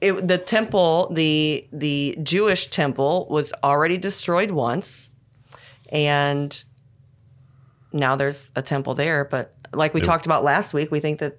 it, 0.00 0.26
the 0.26 0.36
temple, 0.36 1.08
the 1.12 1.68
the 1.72 2.18
Jewish 2.20 2.66
temple 2.66 3.28
was 3.30 3.52
already 3.62 3.96
destroyed 3.96 4.50
once 4.50 5.08
and 5.92 6.64
now 7.92 8.16
there's 8.16 8.50
a 8.56 8.62
temple 8.62 8.96
there, 8.96 9.24
but 9.24 9.54
like 9.76 9.94
we 9.94 10.00
talked 10.00 10.26
about 10.26 10.44
last 10.44 10.74
week, 10.74 10.90
we 10.90 11.00
think 11.00 11.20
that 11.20 11.38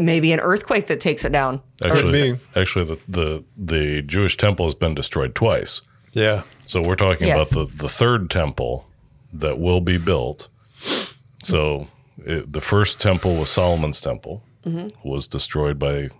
maybe 0.00 0.32
an 0.32 0.40
earthquake 0.40 0.86
that 0.86 1.00
takes 1.00 1.24
it 1.24 1.32
down. 1.32 1.60
Actually, 1.84 2.32
be. 2.32 2.38
actually, 2.56 2.84
the, 2.84 2.98
the 3.08 3.44
the 3.56 4.02
Jewish 4.02 4.36
temple 4.36 4.66
has 4.66 4.74
been 4.74 4.94
destroyed 4.94 5.34
twice. 5.34 5.82
Yeah. 6.12 6.42
So 6.66 6.82
we're 6.82 6.96
talking 6.96 7.26
Yes. 7.26 7.50
about 7.50 7.70
the 7.70 7.76
the 7.76 7.88
third 7.88 8.30
temple 8.30 8.86
that 9.32 9.58
will 9.58 9.80
be 9.80 9.98
built. 9.98 10.48
So 11.42 11.88
it, 12.24 12.52
the 12.52 12.60
first 12.60 13.00
temple 13.00 13.36
was 13.36 13.50
Solomon's 13.50 14.00
temple, 14.00 14.42
mm-hmm. 14.64 14.88
was 15.08 15.28
destroyed 15.28 15.78
by 15.78 16.10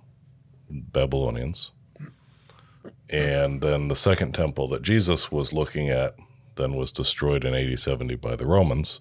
Babylonians, 0.70 1.72
and 3.08 3.60
then 3.60 3.88
the 3.88 3.96
second 3.96 4.34
temple 4.34 4.68
that 4.68 4.82
Jesus 4.82 5.32
was 5.32 5.52
looking 5.52 5.88
at 5.88 6.14
then 6.56 6.74
was 6.74 6.92
destroyed 6.92 7.44
in 7.44 7.54
AD 7.54 7.78
70 7.78 8.16
by 8.16 8.36
the 8.36 8.46
Romans. 8.46 9.00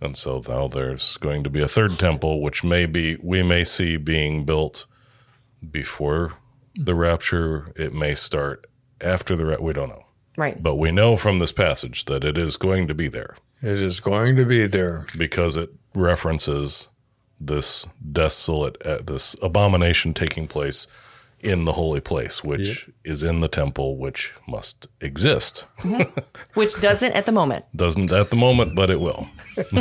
And 0.00 0.16
so 0.16 0.42
now 0.46 0.68
there's 0.68 1.16
going 1.18 1.44
to 1.44 1.50
be 1.50 1.62
a 1.62 1.68
third 1.68 1.98
temple, 1.98 2.42
which 2.42 2.62
may 2.64 2.84
be 2.86 3.16
we 3.22 3.42
may 3.42 3.64
see 3.64 3.96
being 3.96 4.44
built 4.44 4.86
before 5.70 6.34
the 6.74 6.94
rapture. 6.94 7.72
It 7.76 7.94
may 7.94 8.14
start 8.14 8.66
after 9.00 9.36
the 9.36 9.46
ra- 9.46 9.56
we 9.60 9.72
don't 9.72 9.88
know, 9.88 10.04
Right. 10.36 10.62
but 10.62 10.76
we 10.76 10.90
know 10.92 11.16
from 11.16 11.38
this 11.38 11.52
passage 11.52 12.04
that 12.06 12.24
it 12.24 12.36
is 12.38 12.56
going 12.56 12.86
to 12.88 12.94
be 12.94 13.08
there 13.08 13.34
It 13.62 13.80
is 13.80 14.00
going 14.00 14.36
to 14.36 14.44
be 14.44 14.66
there. 14.66 15.06
because 15.16 15.56
it 15.56 15.70
references 15.94 16.88
this 17.40 17.86
desolate, 18.12 18.76
uh, 18.86 18.98
this 19.04 19.36
abomination 19.42 20.14
taking 20.14 20.46
place 20.46 20.86
in 21.44 21.64
the 21.66 21.72
holy 21.72 22.00
place, 22.00 22.42
which 22.42 22.88
is 23.04 23.22
in 23.22 23.40
the 23.40 23.48
temple, 23.48 23.96
which 23.98 24.32
must 24.48 24.86
exist. 25.00 25.66
Mm-hmm. 25.80 26.18
Which 26.54 26.80
doesn't 26.80 27.12
at 27.12 27.26
the 27.26 27.32
moment. 27.32 27.64
Doesn't 27.76 28.10
at 28.12 28.30
the 28.30 28.36
moment, 28.36 28.74
but 28.74 28.90
it 28.90 29.00
will. 29.00 29.28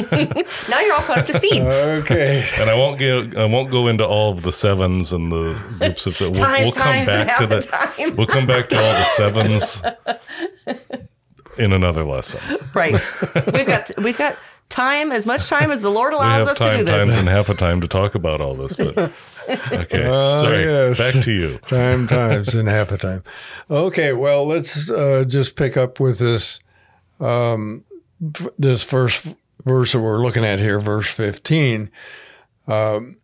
Now 0.69 0.79
you're 0.81 0.93
all 0.93 1.01
caught 1.01 1.19
up 1.19 1.25
to 1.27 1.33
speed. 1.33 1.61
Okay. 1.61 2.45
And 2.59 2.69
I 2.69 2.75
won't 2.75 2.99
get, 2.99 3.35
I 3.37 3.45
won't 3.45 3.71
go 3.71 3.87
into 3.87 4.05
all 4.05 4.31
of 4.31 4.41
the 4.43 4.51
sevens 4.51 5.11
and 5.13 5.31
the 5.31 5.53
groups 5.79 6.05
of 6.05 6.15
sevens. 6.17 6.37
We'll, 6.39 6.47
Times, 6.47 6.63
we'll 6.65 6.71
come 6.73 6.83
times, 6.83 7.07
back 7.07 7.27
to 7.37 7.47
half 7.47 7.49
that. 7.49 7.95
time. 7.97 8.15
We'll 8.15 8.27
come 8.27 8.45
back 8.45 8.69
to 8.69 8.77
all 8.77 8.93
the 8.93 9.05
sevens 9.05 9.81
in 11.57 11.73
another 11.73 12.03
lesson. 12.03 12.39
right. 12.73 12.93
We've 13.53 13.65
got 13.67 13.91
we've 14.01 14.17
got 14.17 14.37
time 14.69 15.11
as 15.11 15.25
much 15.25 15.47
time 15.49 15.71
as 15.71 15.81
the 15.81 15.89
Lord 15.91 16.11
We 16.13 16.17
allows 16.17 16.47
have 16.47 16.49
us 16.49 16.57
to 16.57 16.63
do 16.63 16.69
time, 16.77 16.85
this. 16.85 16.95
times, 17.05 17.17
and 17.17 17.27
half 17.27 17.49
a 17.49 17.53
time 17.53 17.81
to 17.81 17.87
talk 17.87 18.15
about 18.15 18.41
all 18.41 18.55
this. 18.55 18.75
But 18.75 18.95
okay, 19.71 20.05
sorry. 20.05 20.63
yes. 20.63 20.97
Back 20.97 21.23
to 21.23 21.31
you. 21.31 21.57
Time 21.67 22.07
times 22.07 22.55
and 22.55 22.67
half 22.67 22.91
a 22.91 22.97
time. 22.97 23.23
Okay, 23.69 24.13
well, 24.13 24.45
let's 24.45 24.89
uh, 24.89 25.25
just 25.27 25.55
pick 25.55 25.77
up 25.77 25.99
with 25.99 26.19
this 26.19 26.59
um, 27.19 27.83
f- 28.35 28.47
this 28.57 28.83
first 28.83 29.25
verse 29.65 29.91
that 29.91 29.99
we're 29.99 30.21
looking 30.21 30.45
at 30.45 30.59
here, 30.59 30.79
verse 30.79 31.09
fifteen. 31.09 31.89
Um, 32.67 33.17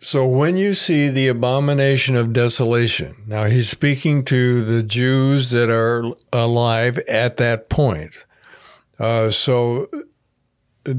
so 0.00 0.26
when 0.26 0.58
you 0.58 0.74
see 0.74 1.08
the 1.08 1.28
abomination 1.28 2.14
of 2.14 2.34
desolation, 2.34 3.22
now 3.26 3.44
he's 3.44 3.70
speaking 3.70 4.22
to 4.26 4.60
the 4.60 4.82
Jews 4.82 5.50
that 5.52 5.70
are 5.70 6.04
alive 6.30 6.98
at 7.08 7.38
that 7.38 7.70
point. 7.70 8.26
Uh, 8.98 9.30
so 9.30 9.88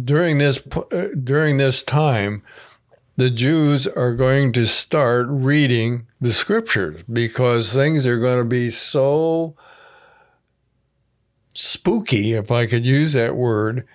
during 0.03 0.39
this 0.39 0.61
uh, 0.91 1.09
during 1.23 1.57
this 1.57 1.83
time, 1.83 2.41
the 3.17 3.29
Jews 3.29 3.87
are 3.87 4.13
going 4.13 4.51
to 4.53 4.65
start 4.65 5.27
reading 5.29 6.07
the 6.19 6.33
scriptures 6.33 7.03
because 7.11 7.73
things 7.73 8.05
are 8.05 8.19
going 8.19 8.39
to 8.39 8.45
be 8.45 8.69
so 8.69 9.55
spooky, 11.53 12.33
if 12.33 12.51
I 12.51 12.65
could 12.65 12.85
use 12.85 13.13
that 13.13 13.35
word, 13.35 13.87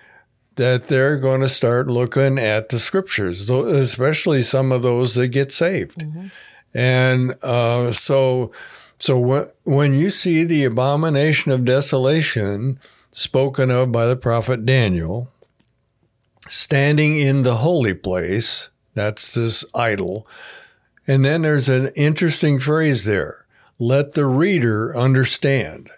that 0.55 0.87
they're 0.87 1.17
going 1.17 1.41
to 1.41 1.49
start 1.49 1.87
looking 1.87 2.39
at 2.39 2.69
the 2.69 2.79
scriptures, 2.79 3.49
especially 3.49 4.41
some 4.41 4.71
of 4.71 4.81
those 4.81 5.15
that 5.15 5.27
get 5.29 5.51
saved. 5.51 6.03
And 6.73 7.35
uh, 7.41 7.91
so, 7.91 8.51
so 8.99 9.51
when 9.63 9.93
you 9.93 10.09
see 10.09 10.43
the 10.43 10.63
abomination 10.63 11.51
of 11.51 11.65
desolation 11.65 12.79
spoken 13.11 13.69
of 13.69 13.91
by 13.91 14.05
the 14.05 14.15
prophet 14.15 14.65
Daniel, 14.65 15.29
standing 16.47 17.17
in 17.17 17.43
the 17.43 17.57
holy 17.57 17.93
place, 17.93 18.69
that's 18.93 19.33
this 19.33 19.65
idol. 19.73 20.27
And 21.07 21.25
then 21.25 21.41
there's 21.41 21.69
an 21.69 21.89
interesting 21.95 22.59
phrase 22.59 23.05
there 23.05 23.45
let 23.79 24.13
the 24.13 24.27
reader 24.27 24.95
understand. 24.95 25.89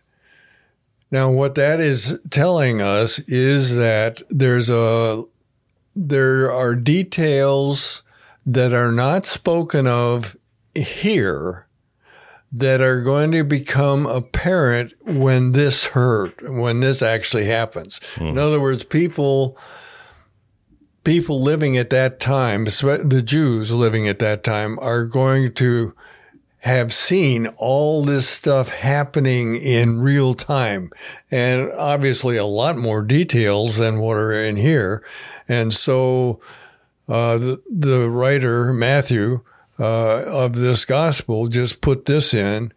Now, 1.11 1.29
what 1.29 1.55
that 1.55 1.81
is 1.81 2.17
telling 2.29 2.81
us 2.81 3.19
is 3.19 3.75
that 3.75 4.21
there's 4.29 4.69
a 4.69 5.23
there 5.95 6.49
are 6.49 6.75
details 6.75 8.01
that 8.45 8.73
are 8.73 8.91
not 8.91 9.25
spoken 9.25 9.85
of 9.85 10.35
here 10.73 11.67
that 12.53 12.81
are 12.81 13.01
going 13.01 13.31
to 13.31 13.43
become 13.43 14.05
apparent 14.05 14.93
when 15.05 15.51
this 15.51 15.87
hurt, 15.87 16.35
when 16.49 16.79
this 16.79 17.01
actually 17.01 17.45
happens. 17.45 17.99
In 18.17 18.33
hmm. 18.33 18.39
other 18.39 18.61
words, 18.61 18.85
people 18.85 19.57
people 21.03 21.41
living 21.41 21.77
at 21.77 21.89
that 21.89 22.19
time, 22.19 22.65
the 22.65 23.23
Jews 23.23 23.71
living 23.71 24.07
at 24.07 24.19
that 24.19 24.43
time, 24.43 24.79
are 24.79 25.05
going 25.05 25.53
to 25.55 25.93
have 26.59 26.93
seen 26.93 27.47
all 27.57 28.03
this 28.03 28.27
stuff 28.27 28.69
happening 28.69 29.55
in 29.55 29.99
real 29.99 30.33
time 30.33 30.89
and 31.29 31.69
obviously 31.73 32.37
a 32.37 32.45
lot 32.45 32.77
more 32.77 33.01
details 33.01 33.75
than 33.77 33.99
what 33.99 34.15
are 34.15 34.31
in 34.31 34.55
here. 34.55 35.03
And 35.49 35.73
so 35.73 36.39
uh, 37.09 37.37
the, 37.37 37.61
the 37.69 38.09
writer, 38.09 38.71
Matthew, 38.71 39.41
uh, 39.77 40.23
of 40.23 40.55
this 40.55 40.85
gospel 40.85 41.49
just 41.49 41.81
put 41.81 42.05
this 42.05 42.33
in. 42.33 42.71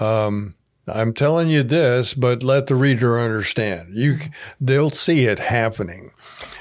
Um, 0.00 0.54
I'm 0.86 1.12
telling 1.12 1.50
you 1.50 1.62
this, 1.62 2.14
but 2.14 2.42
let 2.42 2.68
the 2.68 2.74
reader 2.74 3.20
understand. 3.20 3.90
You, 3.92 4.16
they'll 4.58 4.90
see 4.90 5.26
it 5.26 5.40
happening. 5.40 6.12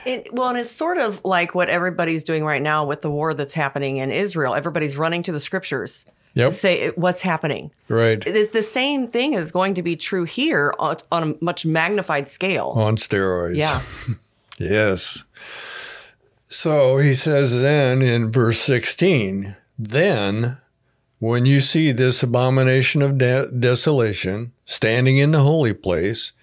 It, 0.05 0.33
well, 0.33 0.49
and 0.49 0.57
it's 0.57 0.71
sort 0.71 0.97
of 0.97 1.23
like 1.23 1.53
what 1.55 1.69
everybody's 1.69 2.23
doing 2.23 2.43
right 2.43 2.61
now 2.61 2.85
with 2.85 3.01
the 3.01 3.11
war 3.11 3.33
that's 3.33 3.53
happening 3.53 3.97
in 3.97 4.11
Israel. 4.11 4.55
Everybody's 4.55 4.97
running 4.97 5.23
to 5.23 5.31
the 5.31 5.39
scriptures 5.39 6.05
Yep. 6.33 6.47
to 6.47 6.53
say 6.53 6.79
eh, 6.83 6.91
what's 6.95 7.21
happening. 7.21 7.71
Right. 7.89 8.23
It's 8.25 8.51
the 8.53 8.63
same 8.63 9.07
thing 9.07 9.33
is 9.33 9.51
going 9.51 9.73
to 9.73 9.81
be 9.83 9.97
true 9.97 10.23
here 10.23 10.73
on, 10.79 10.95
on 11.11 11.23
a 11.31 11.43
much 11.43 11.65
magnified 11.65 12.29
scale. 12.29 12.69
On 12.75 12.95
steroids. 12.97 13.55
Yeah. 13.55 13.81
Yes. 14.57 15.23
So 16.47 16.97
he 16.97 17.15
says 17.15 17.61
then 17.61 18.03
in 18.03 18.31
verse 18.31 18.59
16, 18.59 19.55
then 19.79 20.57
when 21.17 21.45
you 21.47 21.61
see 21.61 21.91
this 21.91 22.21
abomination 22.21 23.01
of 23.01 23.17
de- 23.17 23.49
desolation 23.51 24.53
standing 24.65 25.17
in 25.17 25.31
the 25.31 25.39
holy 25.41 25.73
place, 25.73 26.33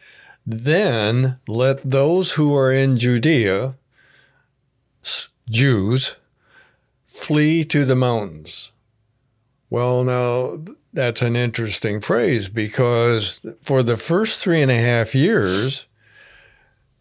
then 0.51 1.39
let 1.47 1.89
those 1.89 2.33
who 2.33 2.57
are 2.57 2.73
in 2.73 2.97
Judea, 2.97 3.75
Jews, 5.51 6.17
flee 7.05 7.65
to 7.65 7.85
the 7.85 7.97
mountains. 7.97 8.73
Well, 9.69 10.05
now 10.05 10.65
that's 10.93 11.21
an 11.21 11.37
interesting 11.37 12.01
phrase 12.01 12.49
because 12.49 13.45
for 13.61 13.83
the 13.83 13.99
first 13.99 14.43
three 14.43 14.63
and 14.63 14.71
a 14.71 14.81
half 14.81 15.15
years, 15.15 15.87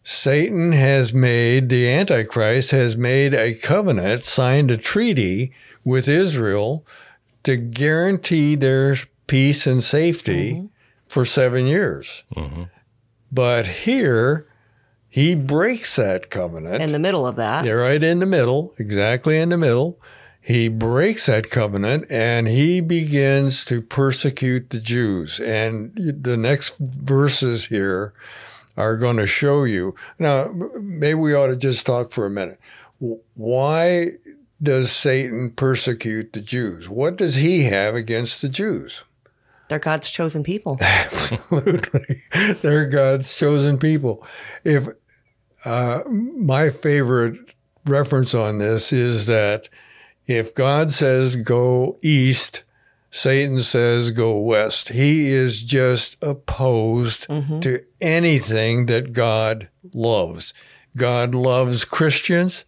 Satan 0.02 0.72
has 0.72 1.14
made, 1.14 1.70
the 1.70 1.90
Antichrist 1.90 2.70
has 2.72 2.98
made 2.98 3.32
a 3.32 3.54
covenant, 3.54 4.24
signed 4.24 4.70
a 4.70 4.76
treaty 4.76 5.52
with 5.84 6.06
Israel 6.06 6.84
to 7.44 7.56
guarantee 7.56 8.54
their 8.56 8.96
peace 9.26 9.66
and 9.66 9.82
safety 9.82 10.52
mm-hmm. 10.52 10.66
for 11.06 11.24
seven 11.24 11.66
years. 11.66 12.24
Mm-hmm. 12.36 12.64
But 13.30 13.66
here, 13.66 14.46
he 15.08 15.34
breaks 15.34 15.96
that 15.96 16.30
covenant. 16.30 16.82
In 16.82 16.92
the 16.92 16.98
middle 16.98 17.26
of 17.26 17.36
that. 17.36 17.64
Yeah, 17.64 17.72
right 17.72 18.02
in 18.02 18.18
the 18.20 18.26
middle, 18.26 18.74
exactly 18.78 19.38
in 19.38 19.48
the 19.48 19.56
middle. 19.56 20.00
He 20.40 20.68
breaks 20.68 21.26
that 21.26 21.50
covenant 21.50 22.06
and 22.10 22.48
he 22.48 22.80
begins 22.80 23.64
to 23.66 23.82
persecute 23.82 24.70
the 24.70 24.80
Jews. 24.80 25.40
And 25.40 25.92
the 25.94 26.36
next 26.36 26.76
verses 26.78 27.66
here 27.66 28.14
are 28.76 28.96
going 28.96 29.16
to 29.16 29.26
show 29.26 29.64
you. 29.64 29.94
Now, 30.18 30.50
maybe 30.80 31.14
we 31.14 31.34
ought 31.34 31.48
to 31.48 31.56
just 31.56 31.84
talk 31.84 32.12
for 32.12 32.24
a 32.24 32.30
minute. 32.30 32.58
Why 33.34 34.12
does 34.62 34.90
Satan 34.90 35.50
persecute 35.50 36.32
the 36.32 36.40
Jews? 36.40 36.88
What 36.88 37.16
does 37.16 37.34
he 37.34 37.64
have 37.64 37.94
against 37.94 38.40
the 38.40 38.48
Jews? 38.48 39.04
They're 39.68 39.78
God's 39.78 40.10
chosen 40.10 40.42
people. 40.42 40.78
Absolutely. 40.80 42.22
They're 42.62 42.86
God's 42.86 43.36
chosen 43.36 43.78
people. 43.78 44.26
If 44.64 44.88
uh, 45.64 46.02
my 46.08 46.70
favorite 46.70 47.54
reference 47.84 48.34
on 48.34 48.58
this 48.58 48.92
is 48.92 49.26
that 49.26 49.68
if 50.26 50.54
God 50.54 50.92
says 50.92 51.36
go 51.36 51.98
east, 52.02 52.64
Satan 53.10 53.60
says 53.60 54.10
go 54.10 54.38
west. 54.38 54.90
He 54.90 55.28
is 55.28 55.62
just 55.62 56.22
opposed 56.22 57.26
to 57.62 57.80
anything 58.00 58.86
that 58.86 59.12
God 59.12 59.68
loves. 59.94 60.52
God 60.96 61.34
loves 61.34 61.84
Christians. 61.84 62.64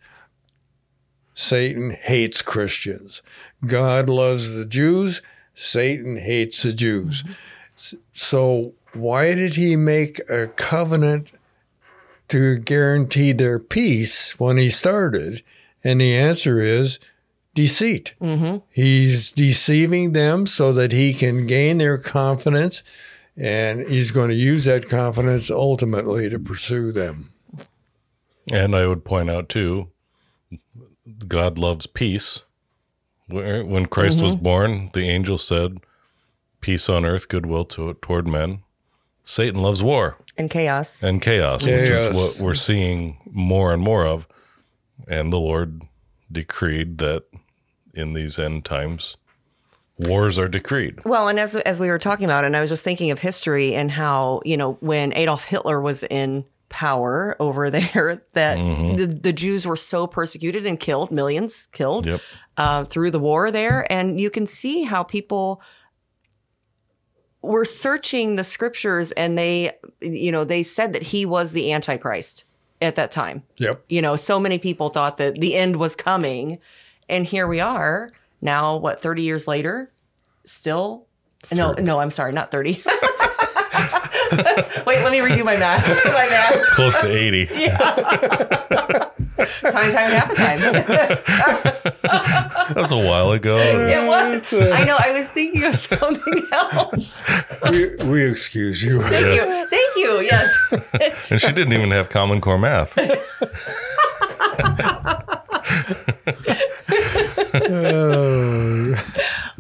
Satan 1.34 1.90
hates 1.90 2.42
Christians. 2.42 3.22
God 3.66 4.09
loves 4.09 4.55
the 4.55 4.64
Jews. 4.64 5.20
Satan 5.61 6.17
hates 6.17 6.63
the 6.63 6.73
Jews. 6.73 7.23
Mm-hmm. 7.23 7.97
So 8.13 8.75
why 8.95 9.35
did 9.35 9.57
he 9.57 9.77
make 9.77 10.21
a 10.31 10.49
covenant 10.49 11.33
to 12.29 12.59
guarantee 12.59 13.33
their 13.33 13.59
peace 13.59 14.39
when 14.41 14.57
he 14.57 14.71
started? 14.71 15.43
And 15.85 16.01
the 16.01 16.17
answer 16.17 16.61
is 16.61 16.99
deceit. 17.55 18.15
Mm-hmm. 18.21 18.59
He's 18.71 19.33
deceiving 19.33 20.13
them 20.13 20.47
so 20.47 20.73
that 20.73 20.93
he 20.93 21.13
can 21.13 21.47
gain 21.47 21.79
their 21.79 21.99
confidence, 21.99 22.83
and 23.37 23.81
he's 23.81 24.11
going 24.11 24.29
to 24.31 24.35
use 24.35 24.65
that 24.65 24.89
confidence 24.89 25.51
ultimately 25.51 26.29
to 26.31 26.39
pursue 26.39 26.93
them. 26.93 27.33
And 28.51 28.75
I 28.75 28.87
would 28.87 29.05
point 29.05 29.31
out 29.31 29.49
too, 29.49 29.89
God 31.27 31.59
loves 31.59 31.87
peace. 31.87 32.45
Where- 33.33 33.64
When 33.64 33.87
Christ 33.87 34.22
was 34.22 34.35
mm-hmm. 34.35 34.45
born, 34.45 34.91
the 34.93 35.09
angel 35.09 35.39
said, 35.39 35.78
"Peace 36.61 36.89
on 36.89 37.05
earth, 37.05 37.28
goodwill 37.28 37.64
to, 37.66 37.95
toward 37.95 38.26
men." 38.26 38.62
Satan 39.22 39.62
loves 39.62 39.83
war 39.83 40.16
And 40.37 40.51
chaos. 40.51 41.03
and 41.03 41.22
chaos, 41.22 41.62
which 41.62 41.91
is 41.91 42.14
what 42.14 42.45
we're 42.45 42.55
seeing 42.55 43.18
more 43.31 43.72
and 43.72 43.83
more 43.83 44.05
of. 44.05 44.26
And 45.07 45.33
the 45.33 45.39
Lord 45.39 45.83
decreed 46.33 46.99
that 46.99 47.24
in 47.95 48.14
these 48.14 48.39
end 48.39 48.64
times, 48.64 49.16
wars 49.99 50.39
are 50.39 50.49
decreed. 50.49 51.05
Well, 51.05 51.28
and 51.28 51.39
as 51.39 51.55
as 51.57 51.81
we 51.81 51.89
were 51.89 51.99
talking 51.99 52.24
about, 52.24 52.45
and 52.45 52.57
I 52.57 52.61
was 52.61 52.70
just 52.70 52.85
thinking 52.85 53.11
of 53.11 53.18
history 53.18 53.74
and 53.74 53.91
how 53.91 54.41
you 54.45 54.57
know 54.57 54.74
when 54.81 55.12
Adolf 55.14 55.45
Hitler 55.45 55.81
was 55.81 56.03
in 56.05 56.45
power 56.68 57.37
over 57.41 57.70
there, 57.70 58.22
that 58.33 58.59
mm-hmm. 58.59 58.97
the, 58.97 59.07
the 59.07 59.33
Jews 59.33 59.66
were 59.66 59.76
so 59.76 60.07
persecuted 60.07 60.66
and 60.66 60.78
killed, 60.78 61.11
millions 61.11 61.68
killed 61.72 62.07
Yep. 62.07 62.20
Uh, 62.61 62.85
through 62.85 63.11
the 63.11 63.19
war 63.19 63.51
there, 63.51 63.91
and 63.91 64.21
you 64.21 64.29
can 64.29 64.47
see 64.47 64.83
how 64.83 65.03
people 65.03 65.63
were 67.41 67.65
searching 67.65 68.37
the 68.37 68.45
scriptures, 68.45 69.13
and 69.13 69.39
they, 69.39 69.73
you 70.03 70.31
know, 70.31 70.45
they 70.45 70.63
said 70.63 70.93
that 70.93 71.03
he 71.05 71.25
was 71.25 71.53
the 71.53 71.73
Antichrist 71.73 72.45
at 72.83 72.97
that 72.97 73.11
time 73.11 73.43
Yep. 73.57 73.85
you 73.89 74.01
know, 74.03 74.17
so 74.17 74.39
many 74.41 74.59
people 74.59 74.89
thought 74.91 75.17
that 75.19 75.35
the 75.41 75.55
end 75.55 75.77
was 75.77 75.95
coming. 75.97 76.59
And 77.09 77.27
here 77.27 77.47
we 77.47 77.61
are 77.61 78.11
now, 78.41 78.77
what, 78.77 79.03
30 79.03 79.23
years 79.23 79.47
later? 79.49 79.91
Still? 80.45 81.07
No, 81.55 81.73
no, 81.73 81.99
I'm 81.99 82.11
sorry, 82.11 82.33
not 82.33 82.51
30. 82.51 82.73
Wait, 84.87 85.03
let 85.03 85.13
me 85.13 85.19
redo 85.19 85.45
my 85.45 85.57
math. 85.57 85.87
my 86.07 86.29
math. 86.29 86.67
Close 86.73 86.99
to 87.01 87.11
80. 87.11 87.47
Time, 89.61 89.93
time, 89.93 89.97
and 89.97 90.14
half 90.14 90.30
a 90.30 90.34
time. 90.34 90.61
That 92.03 92.76
was 92.76 92.91
a 92.93 92.97
while 92.97 93.32
ago. 93.32 93.57
it 93.59 94.09
was. 94.09 94.53
I 94.72 94.84
know, 94.84 94.97
I 94.99 95.12
was 95.12 95.28
thinking 95.30 95.64
of 95.64 95.76
something 95.76 96.43
else. 96.53 97.20
We, 97.70 97.97
we 97.97 98.24
excuse 98.28 98.82
you. 98.82 99.01
Thank 99.03 99.36
you. 99.36 99.66
Thank 99.68 99.97
you. 99.97 100.20
Yes. 100.20 101.30
And 101.30 101.41
she 101.41 101.53
didn't 101.53 101.72
even 101.72 101.91
have 101.91 102.09
Common 102.11 102.41
Core 102.41 102.59
math. 102.59 102.97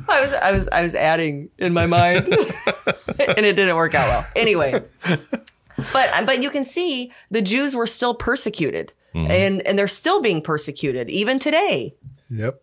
I 0.08 0.20
was 0.20 0.34
I 0.34 0.52
was 0.52 0.68
I 0.72 0.82
was 0.82 0.94
adding 0.94 1.50
in 1.58 1.72
my 1.72 1.86
mind, 1.86 2.24
and 2.26 3.46
it 3.46 3.56
didn't 3.56 3.76
work 3.76 3.94
out 3.94 4.08
well. 4.08 4.26
Anyway, 4.36 4.82
but 5.92 6.26
but 6.26 6.42
you 6.42 6.50
can 6.50 6.64
see 6.64 7.12
the 7.30 7.42
Jews 7.42 7.74
were 7.76 7.86
still 7.86 8.14
persecuted, 8.14 8.92
and 9.14 9.66
and 9.66 9.78
they're 9.78 9.88
still 9.88 10.20
being 10.20 10.42
persecuted 10.42 11.10
even 11.10 11.38
today. 11.38 11.94
Yep. 12.30 12.60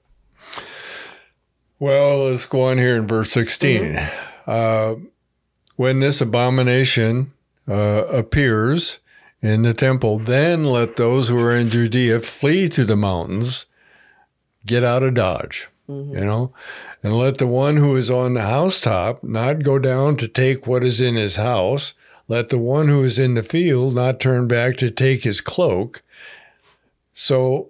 Well, 1.80 2.30
let's 2.30 2.45
go 2.45 2.64
on 2.64 2.78
here 2.80 2.95
in 2.95 3.06
verse 3.06 3.32
16. 3.32 4.00
Uh, 4.48 4.95
when 5.76 6.00
this 6.00 6.22
abomination 6.22 7.34
uh, 7.68 8.06
appears 8.10 8.98
in 9.41 9.62
the 9.62 9.74
temple, 9.74 10.18
then 10.18 10.64
let 10.64 10.95
those 10.95 11.28
who 11.28 11.39
are 11.39 11.56
in 11.56 11.70
Judea 11.70 12.22
flee 12.22 12.68
to 12.70 12.84
the 12.84 12.95
mountains, 12.95 13.68
get 14.66 14.84
out 14.84 15.04
of 15.04 15.14
Dodge, 15.14 15.70
you 15.88 16.26
know, 16.26 16.52
and 17.04 17.16
let 17.16 17.38
the 17.38 17.45
one 17.45 17.78
who 17.78 17.95
is 17.95 18.10
on 18.10 18.34
the 18.34 18.41
housetop 18.41 19.24
not 19.24 19.64
go 19.64 19.78
down 19.78 20.18
to 20.18 20.28
take 20.28 20.66
what 20.66 20.84
is 20.84 21.00
in 21.00 21.16
his 21.16 21.36
house. 21.36 21.93
Let 22.28 22.50
the 22.50 22.58
one 22.58 22.88
who 22.88 23.04
is 23.04 23.20
in 23.20 23.36
the 23.36 23.43
field 23.43 23.95
not 23.95 24.20
turn 24.20 24.48
back 24.48 24.78
to 24.78 24.89
take 24.89 25.24
his 25.24 25.39
cloak. 25.39 26.02
So 27.20 27.70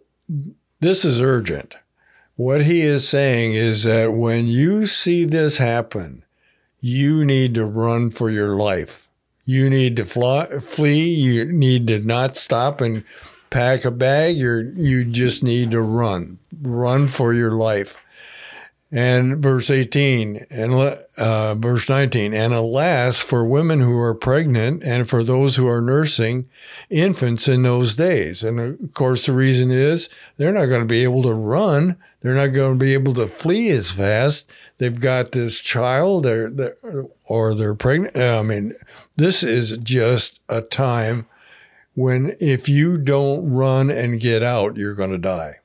this 0.82 1.06
is 1.06 1.22
urgent. 1.22 1.78
What 2.36 2.64
he 2.64 2.82
is 2.82 3.08
saying 3.08 3.54
is 3.54 3.84
that 3.84 4.12
when 4.12 4.48
you 4.48 4.86
see 4.86 5.24
this 5.24 5.56
happen, 5.56 6.26
you 6.82 7.24
need 7.24 7.56
to 7.56 7.64
run 7.64 8.12
for 8.12 8.30
your 8.30 8.58
life. 8.58 9.08
You 9.46 9.70
need 9.70 9.96
to 9.96 10.04
fly, 10.04 10.48
flee. 10.60 11.06
You 11.06 11.46
need 11.46 11.88
to 11.88 12.00
not 12.00 12.36
stop 12.36 12.82
and 12.82 13.06
pack 13.50 13.86
a 13.86 13.92
bag. 13.92 14.36
You're, 14.36 14.64
you 14.64 15.06
just 15.06 15.42
need 15.46 15.72
to 15.72 15.82
run. 15.82 16.40
Run 16.62 17.08
for 17.08 17.34
your 17.34 17.52
life. 17.52 17.96
And 18.90 19.44
verse 19.44 19.70
18 19.70 20.46
and 20.50 20.74
uh, 21.18 21.56
verse 21.56 21.90
19, 21.90 22.34
and 22.34 22.54
alas 22.54 23.20
for 23.20 23.44
women 23.44 23.82
who 23.82 23.98
are 24.00 24.16
pregnant 24.16 24.82
and 24.82 25.10
for 25.10 25.24
those 25.24 25.58
who 25.58 25.68
are 25.68 25.82
nursing 25.82 26.48
infants 26.90 27.50
in 27.50 27.64
those 27.64 27.98
days. 27.98 28.44
And 28.44 28.60
of 28.60 28.94
course, 28.94 29.26
the 29.26 29.34
reason 29.34 29.72
is 29.72 30.08
they're 30.38 30.54
not 30.54 30.68
going 30.68 30.80
to 30.82 30.86
be 30.86 31.04
able 31.04 31.24
to 31.24 31.34
run. 31.34 31.98
They're 32.22 32.34
not 32.34 32.48
going 32.48 32.80
to 32.80 32.86
be 32.86 32.94
able 32.94 33.14
to 33.16 33.28
flee 33.28 33.70
as 33.72 33.92
fast. 33.92 34.50
They've 34.78 35.00
got 35.00 35.34
this 35.34 35.60
child 35.60 36.24
they're, 36.24 36.50
they're, 36.50 36.78
or 37.26 37.54
they're 37.54 37.76
pregnant. 37.76 38.16
I 38.16 38.42
mean, 38.42 38.74
this 39.18 39.44
is 39.44 39.78
just 39.80 40.40
a 40.48 40.62
time 40.62 41.28
when 41.94 42.36
if 42.40 42.70
you 42.70 42.98
don't 42.98 43.50
run 43.52 43.90
and 43.90 44.20
get 44.20 44.44
out, 44.44 44.78
you're 44.78 44.96
going 44.96 45.10
to 45.12 45.18
die. 45.18 45.56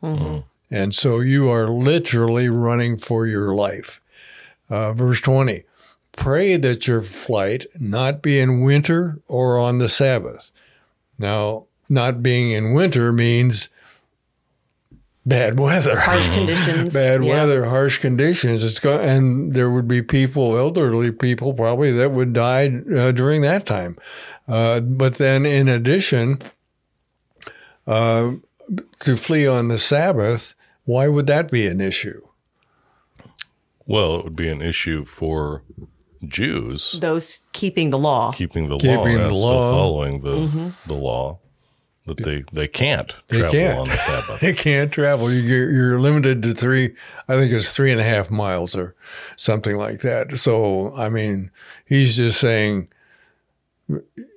And 0.72 0.94
so 0.94 1.20
you 1.20 1.48
are 1.50 1.68
literally 1.68 2.48
running 2.48 2.96
for 2.96 3.26
your 3.26 3.54
life. 3.54 4.00
Uh, 4.70 4.92
verse 4.94 5.20
20 5.20 5.64
Pray 6.12 6.56
that 6.56 6.86
your 6.86 7.02
flight 7.02 7.66
not 7.78 8.22
be 8.22 8.38
in 8.40 8.60
winter 8.62 9.20
or 9.28 9.58
on 9.58 9.78
the 9.78 9.88
Sabbath. 9.88 10.50
Now, 11.18 11.66
not 11.88 12.22
being 12.22 12.52
in 12.52 12.72
winter 12.74 13.12
means 13.12 13.68
bad 15.24 15.58
weather. 15.58 15.98
Harsh 16.00 16.28
conditions. 16.34 16.92
bad 16.92 17.22
Yeah. 17.24 17.30
weather, 17.34 17.64
harsh 17.66 17.98
conditions. 17.98 18.62
It's 18.64 18.78
go- 18.78 18.98
and 18.98 19.54
there 19.54 19.70
would 19.70 19.86
be 19.88 20.02
people, 20.02 20.56
elderly 20.56 21.12
people, 21.12 21.54
probably 21.54 21.92
that 21.92 22.12
would 22.12 22.32
die 22.32 22.66
uh, 22.94 23.12
during 23.12 23.42
that 23.42 23.64
time. 23.66 23.96
Uh, 24.48 24.80
but 24.80 25.14
then, 25.16 25.46
in 25.46 25.68
addition, 25.68 26.40
uh, 27.86 28.32
to 29.00 29.16
flee 29.16 29.46
on 29.46 29.68
the 29.68 29.78
Sabbath, 29.78 30.54
why 30.84 31.08
would 31.08 31.26
that 31.26 31.50
be 31.50 31.66
an 31.66 31.80
issue? 31.80 32.20
Well, 33.86 34.16
it 34.16 34.24
would 34.24 34.36
be 34.36 34.48
an 34.48 34.62
issue 34.62 35.04
for 35.04 35.62
Jews 36.24 36.98
Those 37.00 37.40
keeping 37.52 37.90
the 37.90 37.98
law. 37.98 38.32
keeping 38.32 38.66
the 38.66 38.74
law 38.74 38.78
Keeping 38.78 39.20
and 39.20 39.30
the 39.30 39.34
still 39.34 39.50
law. 39.50 39.72
following 39.72 40.20
the 40.20 40.72
the 40.86 40.94
law 40.94 41.38
that 42.06 42.18
they 42.18 42.44
they 42.52 42.68
can't 42.68 43.14
They 43.28 43.38
travel 43.38 43.52
can't. 43.58 43.78
on 43.80 43.88
the 43.88 43.96
Sabbath. 43.96 44.40
They 44.40 44.52
can't 44.52 44.92
travel. 44.92 45.32
You- 45.32 45.40
You're 45.42 45.98
limited 46.00 46.42
to 46.44 46.52
three. 46.52 46.94
I 47.28 47.34
think 47.34 47.52
it's 47.52 47.74
three 47.74 47.90
and 47.90 48.00
a 48.00 48.04
half 48.04 48.30
miles 48.30 48.74
or 48.76 48.94
something 49.36 49.76
like 49.76 50.00
that. 50.00 50.32
So, 50.36 50.94
I 50.96 51.08
mean, 51.08 51.50
he's 51.84 52.16
just 52.16 52.40
saying 52.40 52.88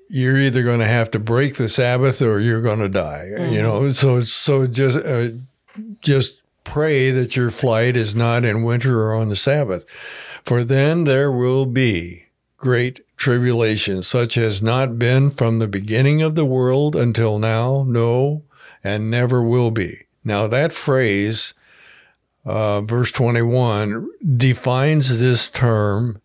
you're 0.09 0.37
either 0.37 0.63
going 0.63 0.79
to 0.79 0.85
have 0.87 1.09
to 1.11 1.19
break 1.19 1.55
the 1.55 1.67
Sabbath 1.67 2.21
or 2.21 2.39
you're 2.39 2.61
going 2.61 2.79
to 2.79 2.89
die. 2.89 3.27
You 3.51 3.61
know, 3.61 3.89
so 3.91 4.21
so 4.21 4.67
just 4.67 4.97
uh, 4.97 5.29
just 6.05 6.41
pray 6.63 7.11
that 7.11 7.35
your 7.35 7.51
flight 7.51 7.97
is 7.97 8.15
not 8.15 8.45
in 8.45 8.63
winter 8.63 9.03
or 9.03 9.13
on 9.13 9.29
the 9.29 9.35
Sabbath, 9.35 9.85
for 10.43 10.63
then 10.63 11.03
there 11.03 11.31
will 11.31 11.65
be 11.65 12.27
great 12.57 13.01
tribulation, 13.17 14.01
such 14.01 14.37
as 14.37 14.61
not 14.61 14.97
been 14.97 15.31
from 15.31 15.59
the 15.59 15.67
beginning 15.67 16.21
of 16.21 16.35
the 16.35 16.45
world 16.45 16.95
until 16.95 17.37
now, 17.37 17.83
no, 17.87 18.43
and 18.83 19.11
never 19.11 19.41
will 19.41 19.71
be. 19.71 20.05
Now 20.23 20.47
that 20.47 20.73
phrase, 20.73 21.53
uh, 22.45 22.81
verse 22.81 23.11
twenty-one, 23.11 24.09
defines 24.37 25.19
this 25.19 25.49
term, 25.49 26.21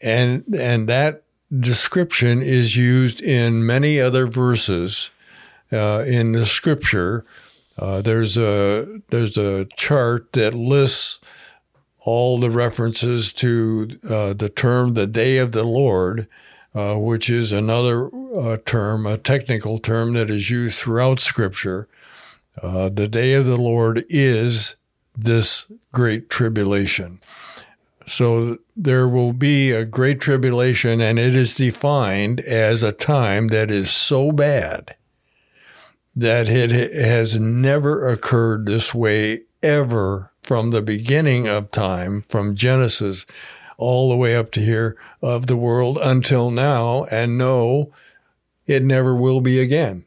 and 0.00 0.44
and 0.54 0.88
that 0.88 1.22
description 1.50 2.42
is 2.42 2.76
used 2.76 3.22
in 3.22 3.64
many 3.64 4.00
other 4.00 4.26
verses 4.26 5.10
uh, 5.72 6.04
in 6.06 6.32
the 6.32 6.46
scripture. 6.46 7.24
Uh, 7.78 8.00
there's 8.02 8.36
a 8.36 9.00
there's 9.08 9.36
a 9.36 9.66
chart 9.76 10.32
that 10.32 10.54
lists 10.54 11.20
all 12.00 12.38
the 12.38 12.50
references 12.50 13.32
to 13.32 13.98
uh, 14.08 14.32
the 14.32 14.48
term 14.48 14.94
"the 14.94 15.06
day 15.06 15.38
of 15.38 15.52
the 15.52 15.64
Lord," 15.64 16.28
uh, 16.74 16.96
which 16.96 17.28
is 17.28 17.50
another 17.50 18.10
uh, 18.36 18.58
term, 18.64 19.06
a 19.06 19.18
technical 19.18 19.78
term 19.78 20.12
that 20.14 20.30
is 20.30 20.50
used 20.50 20.78
throughout 20.78 21.20
Scripture. 21.20 21.88
Uh, 22.62 22.88
the 22.88 23.08
day 23.08 23.32
of 23.32 23.46
the 23.46 23.56
Lord 23.56 24.04
is 24.08 24.76
this 25.16 25.66
great 25.92 26.30
tribulation. 26.30 27.18
So 28.06 28.58
there 28.76 29.08
will 29.08 29.32
be 29.32 29.72
a 29.72 29.84
great 29.84 30.20
tribulation, 30.20 31.00
and 31.00 31.18
it 31.18 31.34
is 31.34 31.56
defined 31.56 32.40
as 32.40 32.82
a 32.82 32.92
time 32.92 33.48
that 33.48 33.70
is 33.70 33.90
so 33.90 34.30
bad 34.30 34.94
that 36.16 36.48
it 36.48 36.70
has 36.70 37.38
never 37.38 38.08
occurred 38.08 38.66
this 38.66 38.94
way 38.94 39.42
ever 39.62 40.30
from 40.42 40.70
the 40.70 40.82
beginning 40.82 41.48
of 41.48 41.70
time, 41.70 42.22
from 42.28 42.54
Genesis 42.54 43.26
all 43.76 44.08
the 44.08 44.16
way 44.16 44.36
up 44.36 44.52
to 44.52 44.60
here 44.60 44.96
of 45.20 45.46
the 45.46 45.56
world 45.56 45.98
until 46.02 46.50
now, 46.50 47.04
and 47.04 47.36
no, 47.36 47.90
it 48.66 48.82
never 48.82 49.14
will 49.14 49.40
be 49.40 49.60
again. 49.60 50.04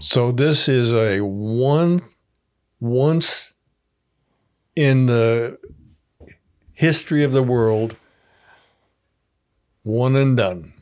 So 0.00 0.32
this 0.32 0.68
is 0.68 0.92
a 0.92 1.20
one 1.20 2.02
once 2.80 3.52
in 4.74 5.06
the 5.06 5.58
history 6.72 7.22
of 7.22 7.30
the 7.30 7.44
world, 7.44 7.94
one 9.84 10.16
and 10.16 10.36
done. 10.36 10.72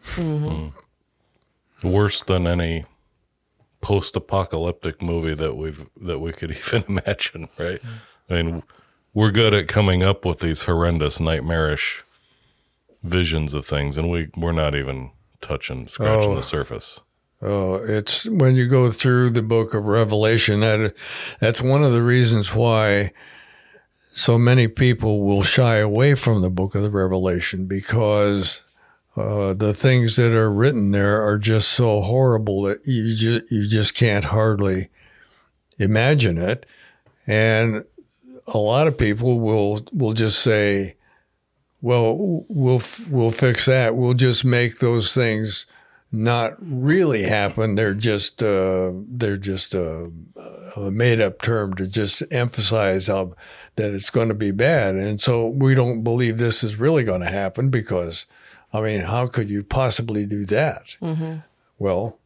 Worse 1.83 2.23
than 2.23 2.47
any 2.47 2.87
post-apocalyptic 3.81 5.01
movie 5.03 5.35
that 5.35 5.57
we've 5.57 5.87
that 6.01 6.19
we 6.19 6.33
could 6.33 6.51
even 6.69 6.85
imagine, 6.89 7.49
right? 7.59 7.81
I 8.29 8.35
mean, 8.43 8.63
we're 9.15 9.31
good 9.31 9.55
at 9.55 9.69
coming 9.69 10.03
up 10.03 10.25
with 10.25 10.41
these 10.41 10.65
horrendous, 10.65 11.19
nightmarish 11.21 12.05
visions 13.03 13.55
of 13.55 13.65
things, 13.65 13.97
and 13.99 14.11
we 14.11 14.29
we're 14.37 14.53
not 14.53 14.75
even 14.75 15.11
touching, 15.41 15.89
scratching 15.89 16.33
Oh. 16.33 16.35
the 16.37 16.43
surface. 16.43 17.01
Oh, 17.43 17.77
it's 17.77 18.27
when 18.27 18.55
you 18.55 18.69
go 18.69 18.91
through 18.91 19.31
the 19.31 19.43
book 19.43 19.73
of 19.73 19.85
Revelation 19.87 20.61
that 20.61 20.95
that's 21.41 21.63
one 21.63 21.83
of 21.83 21.93
the 21.93 22.03
reasons 22.03 22.55
why 22.55 23.13
so 24.13 24.37
many 24.37 24.69
people 24.69 25.23
will 25.23 25.43
shy 25.43 25.77
away 25.77 26.15
from 26.15 26.43
the 26.43 26.51
book 26.51 26.75
of 26.75 26.83
the 26.83 26.91
Revelation 26.91 27.65
because 27.65 28.61
uh, 29.17 29.55
the 29.55 29.75
things 29.75 30.17
that 30.17 30.33
are 30.33 30.51
written 30.51 30.91
there 30.91 31.23
are 31.23 31.39
just 31.39 31.69
so 31.69 32.01
horrible 32.01 32.63
that 32.63 32.87
you 32.87 33.15
just 33.15 33.51
you 33.51 33.67
just 33.67 33.95
can't 33.95 34.27
hardly 34.27 34.89
imagine 35.79 36.39
it, 36.39 36.67
and 37.27 37.85
a 38.47 38.59
lot 38.59 38.87
of 38.87 38.99
people 38.99 39.41
will 39.41 39.87
will 39.93 40.13
just 40.13 40.39
say, 40.41 40.97
"Well, 41.81 42.45
we'll 42.49 42.83
we'll 43.09 43.31
fix 43.31 43.67
that. 43.67 43.97
We'll 43.97 44.15
just 44.15 44.45
make 44.45 44.79
those 44.79 45.15
things." 45.15 45.67
not 46.13 46.57
really 46.61 47.23
happen. 47.23 47.77
They're 47.77 47.95
just 47.95 48.43
uh, 48.43 48.93
they're 49.07 49.37
just 49.37 49.75
a, 49.75 50.11
a 50.77 50.91
made 50.91 51.21
up 51.21 51.41
term 51.41 51.75
to 51.75 51.87
just 51.87 52.23
emphasize 52.31 53.07
how 53.07 53.35
that 53.77 53.93
it's 53.93 54.11
going 54.11 54.29
to 54.29 54.35
be 54.35 54.51
bad. 54.51 54.97
And 54.97 55.21
so 55.21 55.49
we 55.49 55.75
don't 55.75 56.03
believe 56.03 56.39
this 56.39 56.65
is 56.65 56.77
really 56.77 57.05
going 57.05 57.21
to 57.21 57.31
happen 57.31 57.71
because, 57.71 58.27
I 58.73 58.81
mean, 58.81 59.01
how 59.01 59.27
could 59.27 59.51
you 59.51 59.63
possibly 59.63 60.27
do 60.27 60.45
that? 60.47 60.97
Mm-hmm. 61.03 61.39
Well, 61.79 62.19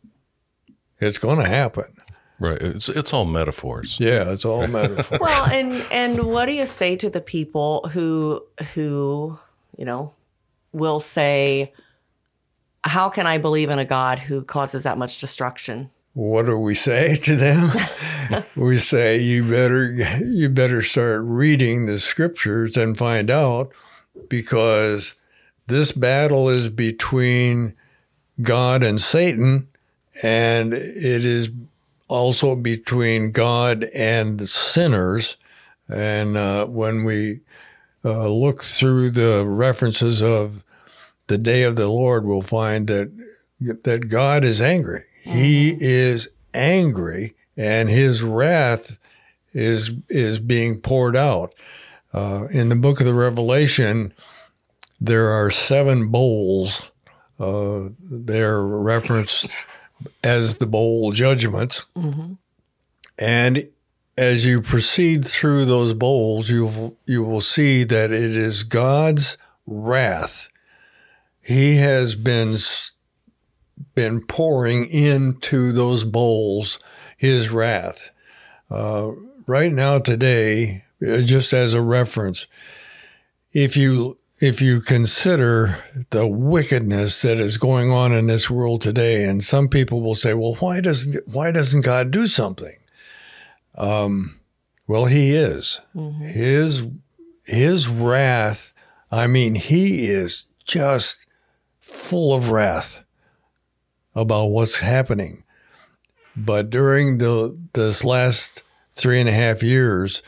it's 0.99 1.19
going 1.19 1.39
to 1.39 1.49
happen. 1.49 1.97
Right? 2.41 2.61
It's 2.61 2.89
it's 2.89 3.13
all 3.13 3.25
metaphors. 3.25 3.99
Yeah, 4.01 4.33
it's 4.33 4.45
all 4.45 4.67
metaphors. 4.69 5.21
well, 5.21 5.45
and 5.47 5.85
and 5.91 6.25
what 6.25 6.47
do 6.47 6.53
you 6.53 6.67
say 6.67 6.97
to 6.97 7.09
the 7.09 7.21
people 7.21 7.89
who 7.93 8.43
who 8.75 9.39
you 9.79 9.85
know 9.85 10.13
will 10.73 10.99
say, 11.01 11.73
"How 12.83 13.09
can 13.09 13.27
I 13.27 13.39
believe 13.39 13.71
in 13.71 13.79
a 13.79 13.85
God 13.85 14.19
who 14.19 14.43
causes 14.43 14.83
that 14.83 14.99
much 14.99 15.19
destruction?" 15.19 15.91
what 16.15 16.47
do 16.47 16.57
we 16.57 16.77
say 16.77 17.17
to 17.17 17.37
them? 17.37 17.73
we 18.57 18.79
say 18.79 19.19
you 19.19 19.45
better 19.45 19.93
you 20.25 20.49
better 20.49 20.81
start 20.81 21.23
reading 21.25 21.87
the 21.87 21.99
scriptures 21.99 22.77
and 22.77 22.97
find 22.97 23.31
out 23.31 23.73
because 24.29 25.15
this 25.67 25.93
battle 25.93 26.49
is 26.49 26.69
between 26.69 27.75
God 28.41 28.83
and 28.83 29.01
Satan 29.01 29.69
and 30.23 30.75
it 30.75 31.25
is 31.25 31.51
also 32.09 32.55
between 32.55 33.33
God 33.33 33.85
and 33.95 34.39
the 34.39 34.47
sinners 34.47 35.37
and 35.89 36.37
uh, 36.37 36.67
when 36.67 37.05
we 37.05 37.41
uh, 38.05 38.29
look 38.29 38.63
through 38.63 39.11
the 39.11 39.47
references 39.47 40.23
of 40.23 40.65
the 41.27 41.39
day 41.39 41.63
of 41.63 41.77
the 41.77 41.89
Lord, 41.89 42.25
we'll 42.25 42.43
find 42.43 42.87
that 42.89 43.11
that 43.61 44.09
God 44.09 44.45
is 44.45 44.61
angry. 44.61 45.05
He 45.23 45.77
is 45.81 46.29
angry, 46.53 47.35
and 47.57 47.89
His 47.89 48.23
wrath 48.23 48.99
is 49.53 49.93
is 50.09 50.39
being 50.39 50.81
poured 50.81 51.17
out. 51.17 51.55
Uh, 52.13 52.47
in 52.51 52.69
the 52.69 52.77
book 52.77 53.01
of 53.01 53.07
the 53.07 53.15
Revelation, 53.15 54.13
there 55.07 55.29
are 55.29 55.51
seven 55.51 56.09
bowls. 56.09 56.91
Uh, 57.39 57.89
they're 58.01 58.63
referenced 58.63 59.49
as 60.23 60.57
the 60.57 60.67
bowl 60.67 61.13
judgments, 61.13 61.87
and 63.19 63.69
as 64.17 64.47
you 64.47 64.61
proceed 64.63 65.27
through 65.27 65.65
those 65.65 65.95
bowls, 65.95 66.49
you 66.49 66.97
you 67.07 67.23
will 67.25 67.41
see 67.41 67.85
that 67.85 68.13
it 68.13 68.37
is 68.37 68.63
God's 68.65 69.37
wrath. 69.67 70.49
He 71.43 71.77
has 71.77 72.15
been 72.15 72.59
been 73.95 74.21
pouring 74.27 74.87
into 74.87 75.73
those 75.73 76.05
bowls 76.05 76.79
His 77.17 77.51
wrath. 77.51 78.11
Uh, 78.71 79.13
right 79.47 79.73
now, 79.73 79.99
today, 79.99 80.85
uh, 81.07 81.19
just 81.19 81.53
as 81.53 81.75
a 81.75 81.83
reference, 81.83 82.47
if 83.53 83.77
you 83.77 84.17
if 84.41 84.61
you 84.61 84.81
consider 84.81 85.85
the 86.11 86.27
wickedness 86.27 87.23
that 87.23 87.39
is 87.39 87.57
going 87.57 87.91
on 87.91 88.13
in 88.13 88.27
this 88.27 88.51
world 88.51 88.83
today, 88.83 89.25
and 89.25 89.43
some 89.43 89.69
people 89.69 90.01
will 90.03 90.15
say, 90.15 90.35
"Well, 90.35 90.57
why 90.57 90.81
doesn't 90.81 91.27
why 91.29 91.51
doesn't 91.51 91.83
God 91.83 92.11
do 92.11 92.27
something?" 92.27 92.77
Um, 93.77 94.41
well, 94.87 95.07
He 95.07 95.35
is 95.35 95.81
His 96.21 96.83
His 97.45 97.89
wrath. 97.89 98.73
I 99.11 99.27
mean, 99.27 99.55
He 99.55 100.07
is 100.07 100.45
just 100.65 101.27
full 101.81 102.35
of 102.35 102.51
wrath 102.51 103.01
about 104.15 104.47
what's 104.47 104.79
happening. 104.79 105.45
But 106.37 106.71
during 106.71 107.19
the 107.19 107.59
this 107.75 108.05
last 108.05 108.63
three 108.91 109.21
and 109.21 109.29
a 109.29 109.33
half 109.33 109.63
years, 109.63 110.23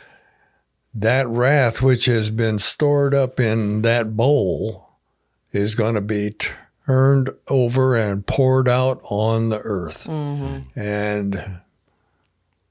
that 0.96 1.28
wrath 1.28 1.82
which 1.82 2.06
has 2.06 2.30
been 2.30 2.58
stored 2.58 3.14
up 3.14 3.38
in 3.38 3.82
that 3.82 4.16
bowl 4.16 4.88
is 5.52 5.74
going 5.74 5.94
to 5.94 6.00
be 6.00 6.34
turned 6.86 7.30
over 7.48 7.96
and 7.96 8.26
poured 8.26 8.68
out 8.68 9.00
on 9.04 9.50
the 9.50 9.58
earth. 9.58 10.06
Mm-hmm. 10.06 10.78
And 10.78 11.60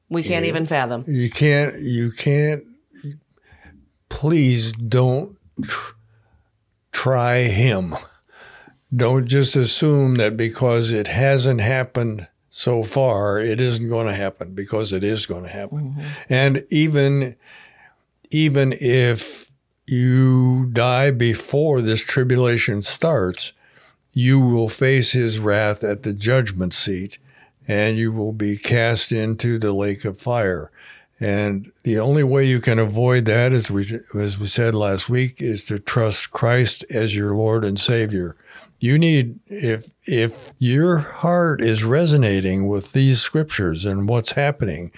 We 0.09 0.23
can't 0.23 0.45
even 0.45 0.65
fathom. 0.65 1.05
you 1.07 1.29
can't, 1.29 1.79
you 1.79 2.11
can't, 2.11 2.63
please 4.09 4.71
don't 4.71 5.37
tr- 5.61 5.93
try 6.91 7.43
him. 7.43 7.95
Don't 8.95 9.27
just 9.27 9.55
assume 9.55 10.15
that 10.15 10.35
because 10.35 10.91
it 10.91 11.07
hasn't 11.07 11.61
happened 11.61 12.27
so 12.49 12.81
far, 12.81 13.39
it 13.39 13.59
isn't 13.61 13.89
going 13.89 14.07
to 14.07 14.13
happen 14.13 14.55
because 14.55 14.93
it 14.93 15.03
is 15.03 15.25
going 15.25 15.43
to 15.43 15.49
happen. 15.49 15.95
Mm-hmm. 15.97 16.01
And 16.29 16.65
even, 16.69 17.35
even 18.31 18.73
if 18.79 19.51
you 19.87 20.69
die 20.73 21.11
before 21.11 21.81
this 21.81 22.01
tribulation 22.01 22.81
starts, 22.81 23.53
you 24.13 24.39
will 24.39 24.69
face 24.69 25.11
his 25.11 25.39
wrath 25.39 25.83
at 25.83 26.03
the 26.03 26.13
judgment 26.13 26.73
seat 26.73 27.19
and 27.67 27.97
you 27.97 28.11
will 28.11 28.33
be 28.33 28.57
cast 28.57 29.11
into 29.11 29.57
the 29.57 29.73
lake 29.73 30.05
of 30.05 30.19
fire. 30.19 30.71
And 31.19 31.71
the 31.83 31.97
only 31.99 32.23
way 32.23 32.45
you 32.45 32.59
can 32.59 32.77
avoid 32.77 33.25
that, 33.25 33.53
as 33.53 33.71
we, 33.71 33.85
as 34.13 34.37
we 34.37 34.47
said 34.47 34.75
last 34.75 35.09
week, 35.09 35.41
is 35.41 35.63
to 35.65 35.79
trust 35.79 36.31
Christ 36.31 36.83
as 36.89 37.15
your 37.15 37.33
Lord 37.35 37.63
and 37.63 37.79
Savior. 37.79 38.35
You 38.79 38.99
need, 38.99 39.39
if, 39.47 39.87
if 40.05 40.51
your 40.59 40.97
heart 40.97 41.61
is 41.61 41.85
resonating 41.85 42.67
with 42.67 42.91
these 42.91 43.21
scriptures 43.21 43.85
and 43.85 44.09
what's 44.09 44.33
happening, 44.33 44.91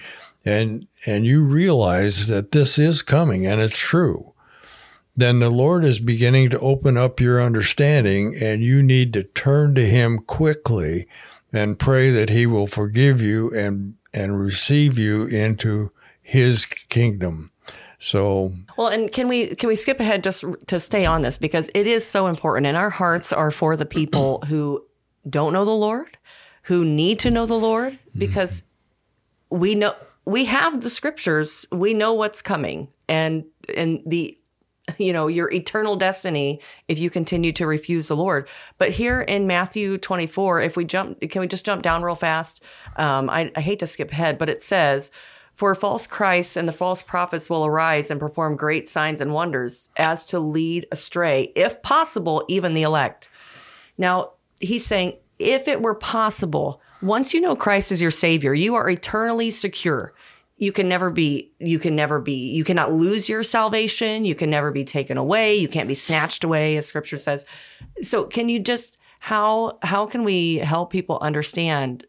and, 0.44 0.86
and 1.06 1.26
you 1.26 1.42
realize 1.42 2.28
that 2.28 2.52
this 2.52 2.78
is 2.78 3.02
coming 3.02 3.46
and 3.46 3.60
it's 3.60 3.78
true, 3.78 4.32
then 5.16 5.40
the 5.40 5.50
Lord 5.50 5.84
is 5.84 5.98
beginning 5.98 6.50
to 6.50 6.60
open 6.60 6.96
up 6.96 7.20
your 7.20 7.42
understanding 7.42 8.36
and 8.40 8.62
you 8.62 8.82
need 8.82 9.12
to 9.14 9.24
turn 9.24 9.74
to 9.74 9.84
him 9.84 10.20
quickly 10.20 11.08
and 11.52 11.78
pray 11.78 12.10
that 12.10 12.30
he 12.30 12.46
will 12.46 12.66
forgive 12.66 13.20
you 13.20 13.50
and 13.54 13.94
and 14.14 14.40
receive 14.40 14.96
you 14.96 15.26
into 15.26 15.90
his 16.22 16.66
kingdom. 16.66 17.50
So 17.98 18.52
Well, 18.76 18.88
and 18.88 19.10
can 19.10 19.28
we 19.28 19.54
can 19.56 19.68
we 19.68 19.76
skip 19.76 19.98
ahead 19.98 20.22
just 20.22 20.44
to 20.68 20.78
stay 20.78 21.04
on 21.04 21.22
this 21.22 21.36
because 21.36 21.70
it 21.74 21.86
is 21.86 22.06
so 22.06 22.26
important, 22.26 22.66
and 22.66 22.76
our 22.76 22.90
hearts 22.90 23.32
are 23.32 23.50
for 23.50 23.76
the 23.76 23.86
people 23.86 24.42
who 24.48 24.84
don't 25.28 25.52
know 25.52 25.64
the 25.64 25.70
Lord, 25.72 26.16
who 26.62 26.84
need 26.84 27.18
to 27.20 27.30
know 27.30 27.44
the 27.44 27.58
Lord, 27.58 27.98
because 28.16 28.62
we 29.50 29.74
know 29.74 29.94
we 30.28 30.44
have 30.44 30.82
the 30.82 30.90
scriptures, 30.90 31.64
we 31.72 31.94
know 31.94 32.12
what's 32.12 32.42
coming, 32.42 32.88
and 33.08 33.46
and 33.74 34.02
the 34.04 34.38
you 34.98 35.10
know 35.10 35.26
your 35.26 35.50
eternal 35.50 35.96
destiny 35.96 36.60
if 36.86 36.98
you 36.98 37.08
continue 37.08 37.50
to 37.52 37.66
refuse 37.66 38.08
the 38.08 38.16
Lord. 38.16 38.46
But 38.76 38.90
here 38.90 39.22
in 39.22 39.46
Matthew 39.46 39.96
24, 39.96 40.60
if 40.60 40.76
we 40.76 40.84
jump, 40.84 41.18
can 41.30 41.40
we 41.40 41.46
just 41.46 41.64
jump 41.64 41.82
down 41.82 42.02
real 42.02 42.14
fast? 42.14 42.62
Um, 42.96 43.30
I, 43.30 43.50
I 43.56 43.62
hate 43.62 43.78
to 43.78 43.86
skip 43.86 44.12
ahead, 44.12 44.38
but 44.38 44.50
it 44.50 44.62
says. 44.62 45.10
For 45.54 45.74
false 45.74 46.06
Christs 46.06 46.56
and 46.56 46.68
the 46.68 46.72
false 46.72 47.02
prophets 47.02 47.50
will 47.50 47.66
arise 47.66 48.12
and 48.12 48.20
perform 48.20 48.54
great 48.54 48.88
signs 48.88 49.20
and 49.20 49.34
wonders 49.34 49.88
as 49.96 50.24
to 50.26 50.38
lead 50.38 50.86
astray, 50.92 51.50
if 51.56 51.82
possible, 51.82 52.44
even 52.46 52.74
the 52.74 52.82
elect. 52.82 53.28
Now, 53.96 54.34
he's 54.60 54.86
saying, 54.86 55.16
if 55.40 55.66
it 55.66 55.82
were 55.82 55.96
possible, 55.96 56.80
once 57.00 57.34
you 57.34 57.40
know 57.40 57.56
Christ 57.56 57.92
is 57.92 58.00
your 58.00 58.10
savior, 58.10 58.54
you 58.54 58.74
are 58.74 58.88
eternally 58.88 59.50
secure. 59.50 60.12
You 60.56 60.72
can 60.72 60.88
never 60.88 61.10
be, 61.10 61.52
you 61.60 61.78
can 61.78 61.94
never 61.94 62.20
be, 62.20 62.50
you 62.50 62.64
cannot 62.64 62.92
lose 62.92 63.28
your 63.28 63.44
salvation. 63.44 64.24
You 64.24 64.34
can 64.34 64.50
never 64.50 64.72
be 64.72 64.84
taken 64.84 65.16
away. 65.16 65.54
You 65.54 65.68
can't 65.68 65.86
be 65.86 65.94
snatched 65.94 66.42
away, 66.42 66.76
as 66.76 66.86
scripture 66.86 67.18
says. 67.18 67.46
So 68.02 68.24
can 68.24 68.48
you 68.48 68.58
just, 68.58 68.98
how, 69.20 69.78
how 69.82 70.06
can 70.06 70.24
we 70.24 70.56
help 70.56 70.90
people 70.90 71.18
understand 71.20 72.04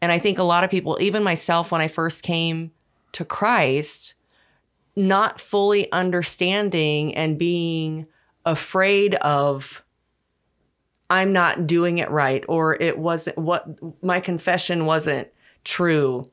and 0.00 0.12
I 0.12 0.18
think 0.18 0.38
a 0.38 0.44
lot 0.44 0.64
of 0.64 0.70
people, 0.70 0.98
even 1.00 1.22
myself, 1.22 1.72
when 1.72 1.80
I 1.80 1.88
first 1.88 2.22
came 2.22 2.70
to 3.12 3.24
Christ, 3.24 4.14
not 4.94 5.40
fully 5.40 5.90
understanding 5.92 7.14
and 7.14 7.38
being 7.38 8.06
afraid 8.44 9.16
of, 9.16 9.84
I'm 11.10 11.32
not 11.32 11.66
doing 11.66 11.98
it 11.98 12.10
right, 12.10 12.44
or 12.48 12.76
it 12.80 12.98
wasn't 12.98 13.38
what 13.38 13.66
my 14.02 14.20
confession 14.20 14.86
wasn't 14.86 15.28
true. 15.64 16.26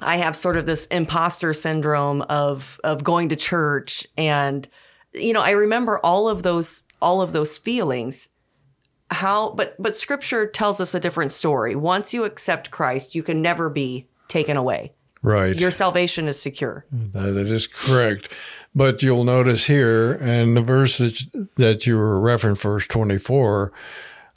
I 0.00 0.16
have 0.16 0.34
sort 0.36 0.56
of 0.56 0.66
this 0.66 0.86
imposter 0.86 1.52
syndrome 1.52 2.22
of 2.22 2.80
of 2.82 3.04
going 3.04 3.28
to 3.28 3.36
church 3.36 4.06
and 4.16 4.68
you 5.14 5.32
know 5.32 5.42
I 5.42 5.50
remember 5.50 5.98
all 5.98 6.28
of 6.28 6.42
those 6.42 6.82
all 7.00 7.20
of 7.20 7.32
those 7.32 7.58
feelings 7.58 8.28
how 9.10 9.50
but 9.50 9.74
but 9.78 9.96
scripture 9.96 10.46
tells 10.46 10.80
us 10.80 10.94
a 10.94 11.00
different 11.00 11.32
story 11.32 11.76
once 11.76 12.14
you 12.14 12.24
accept 12.24 12.70
christ 12.70 13.14
you 13.14 13.22
can 13.22 13.42
never 13.42 13.68
be 13.68 14.08
taken 14.28 14.56
away 14.56 14.92
right. 15.20 15.56
your 15.56 15.70
salvation 15.70 16.28
is 16.28 16.40
secure 16.40 16.86
That 16.90 17.32
that 17.32 17.48
is 17.48 17.66
correct. 17.66 18.32
But 18.74 19.02
you'll 19.02 19.24
notice 19.24 19.66
here, 19.66 20.12
and 20.12 20.56
the 20.56 20.62
verse 20.62 20.98
that, 20.98 21.48
that 21.56 21.86
you 21.86 21.98
were 21.98 22.20
referencing, 22.20 22.58
verse 22.58 22.86
24, 22.86 23.72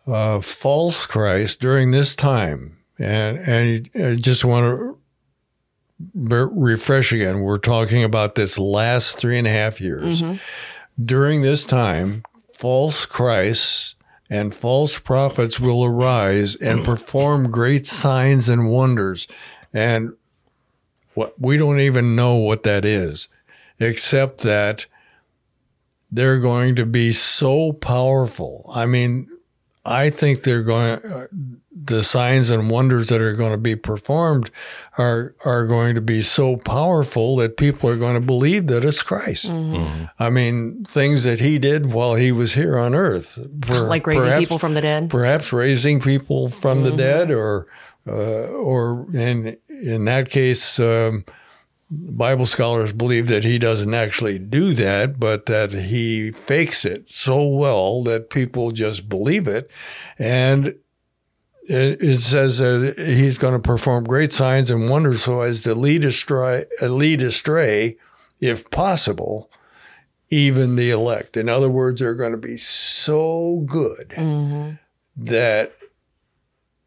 uh, 0.07 0.41
false 0.41 1.05
Christ 1.05 1.61
during 1.61 1.91
this 1.91 2.15
time, 2.15 2.77
and, 2.99 3.37
and 3.37 3.89
I 3.95 4.15
just 4.15 4.43
want 4.43 4.65
to 4.65 4.97
re- 6.13 6.49
refresh 6.51 7.11
again. 7.13 7.39
We're 7.39 7.57
talking 7.57 8.03
about 8.03 8.35
this 8.35 8.59
last 8.59 9.17
three 9.17 9.37
and 9.37 9.47
a 9.47 9.51
half 9.51 9.79
years. 9.79 10.21
During 11.01 11.41
this 11.41 11.63
time, 11.63 12.23
false 12.53 13.05
Christs 13.05 13.95
and 14.29 14.53
false 14.53 14.97
prophets 14.99 15.59
will 15.59 15.83
arise 15.85 16.55
and 16.55 16.83
perform 16.85 17.51
great 17.51 17.85
signs 17.85 18.49
and 18.49 18.69
wonders. 18.69 19.27
And 19.73 20.13
what 21.13 21.39
we 21.39 21.57
don't 21.57 21.79
even 21.79 22.15
know 22.15 22.35
what 22.35 22.63
that 22.63 22.83
is, 22.85 23.27
except 23.79 24.41
that 24.41 24.85
they're 26.11 26.39
going 26.39 26.75
to 26.75 26.85
be 26.85 27.11
so 27.11 27.73
powerful. 27.73 28.69
I 28.73 28.85
mean, 28.85 29.27
I 29.83 30.09
think 30.09 30.43
they're 30.43 30.63
going 30.63 30.99
uh, 31.03 31.27
the 31.77 32.01
signs 32.01 32.49
and 32.49 32.69
wonders 32.69 33.07
that 33.09 33.21
are 33.21 33.33
going 33.33 33.51
to 33.51 33.57
be 33.57 33.75
performed 33.75 34.49
are 34.97 35.35
are 35.43 35.67
going 35.67 35.93
to 35.95 36.01
be 36.01 36.21
so 36.21 36.55
powerful 36.57 37.35
that 37.35 37.57
people 37.57 37.89
are 37.89 37.97
going 37.97 38.15
to 38.15 38.21
believe 38.25 38.67
that 38.67 38.85
it's 38.85 39.03
Christ. 39.03 39.51
I 39.51 40.29
mean, 40.31 40.85
things 40.85 41.25
that 41.25 41.41
he 41.41 41.59
did 41.59 41.87
while 41.87 42.15
he 42.15 42.31
was 42.31 42.53
here 42.53 42.77
on 42.79 42.95
earth, 42.95 43.37
Per- 43.61 43.87
like 43.87 44.07
raising 44.07 44.23
perhaps- 44.23 44.39
people 44.39 44.57
from 44.57 44.73
the 44.73 44.81
dead 44.81 45.09
perhaps 45.09 45.51
raising 45.53 45.99
people 45.99 46.47
from 46.49 46.81
the 46.83 46.91
dead, 46.91 47.29
or 47.29 47.67
uh, 48.07 48.11
or 48.47 49.05
in 49.13 49.57
in 49.67 50.05
that 50.05 50.29
case, 50.29 50.79
um, 50.79 51.25
Bible 51.89 52.47
scholars 52.47 52.93
believe 52.93 53.27
that 53.27 53.43
he 53.43 53.59
doesn't 53.59 53.93
actually 53.93 54.39
do 54.39 54.73
that, 54.73 55.19
but 55.19 55.45
that 55.45 55.71
he 55.71 56.31
fakes 56.31 56.83
it 56.83 57.09
so 57.09 57.45
well 57.45 58.03
that 58.03 58.29
people 58.29 58.71
just 58.71 59.07
believe 59.07 59.47
it, 59.47 59.69
and 60.17 60.75
it, 61.67 62.01
it 62.01 62.17
says 62.17 62.57
that 62.59 62.95
he's 62.97 63.37
going 63.37 63.53
to 63.53 63.59
perform 63.59 64.03
great 64.03 64.33
signs 64.33 64.71
and 64.71 64.89
wonders 64.89 65.23
so 65.23 65.41
as 65.41 65.61
to 65.63 65.75
lead 65.75 66.03
astray, 66.03 66.65
lead 66.81 67.21
astray, 67.21 67.97
if 68.39 68.69
possible, 68.71 69.51
even 70.29 70.75
the 70.75 70.89
elect. 70.89 71.37
In 71.37 71.49
other 71.49 71.69
words, 71.69 72.01
they're 72.01 72.15
going 72.15 72.31
to 72.31 72.37
be 72.37 72.57
so 72.57 73.63
good 73.65 74.09
mm-hmm. 74.09 74.71
that 75.17 75.73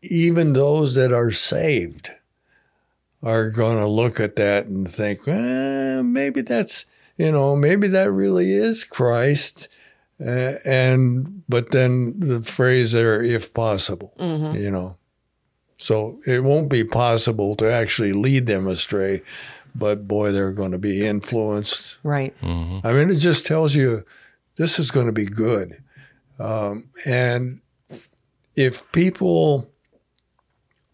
even 0.02 0.52
those 0.52 0.94
that 0.94 1.12
are 1.12 1.30
saved 1.30 2.10
are 3.22 3.50
going 3.50 3.78
to 3.78 3.86
look 3.86 4.20
at 4.20 4.36
that 4.36 4.66
and 4.66 4.90
think, 4.90 5.26
well, 5.26 6.02
maybe 6.02 6.40
that's, 6.40 6.86
you 7.16 7.32
know, 7.32 7.56
maybe 7.56 7.88
that 7.88 8.10
really 8.12 8.52
is 8.52 8.84
Christ. 8.84 9.68
Uh, 10.20 10.54
and, 10.64 11.42
but 11.48 11.70
then 11.70 12.14
the 12.18 12.42
phrase 12.42 12.92
there, 12.92 13.22
if 13.22 13.52
possible, 13.54 14.12
you 14.18 14.70
know. 14.70 14.96
So 15.78 16.20
it 16.26 16.42
won't 16.42 16.68
be 16.68 16.82
possible 16.82 17.54
to 17.56 17.70
actually 17.70 18.12
lead 18.12 18.46
them 18.46 18.66
astray, 18.66 19.22
but 19.76 20.08
boy, 20.08 20.32
they're 20.32 20.50
going 20.50 20.72
to 20.72 20.78
be 20.78 21.06
influenced 21.06 21.98
Right. 22.02 22.34
I 22.42 22.92
mean, 22.92 23.10
it 23.10 23.16
just 23.20 23.46
tells 23.46 23.76
you 23.76 24.04
this 24.56 24.78
is 24.80 24.90
going 24.90 25.06
to 25.06 25.12
be 25.12 25.26
good. 25.26 25.80
Um, 26.40 26.88
and 27.06 27.60
if 28.56 28.90
people 28.90 29.70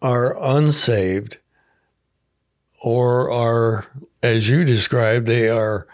are 0.03 0.37
unsaved 0.39 1.37
or 2.85 3.31
are, 3.31 3.87
as 4.21 4.47
you 4.47 4.63
described, 4.63 5.25
they 5.25 5.49
are, 5.49 5.87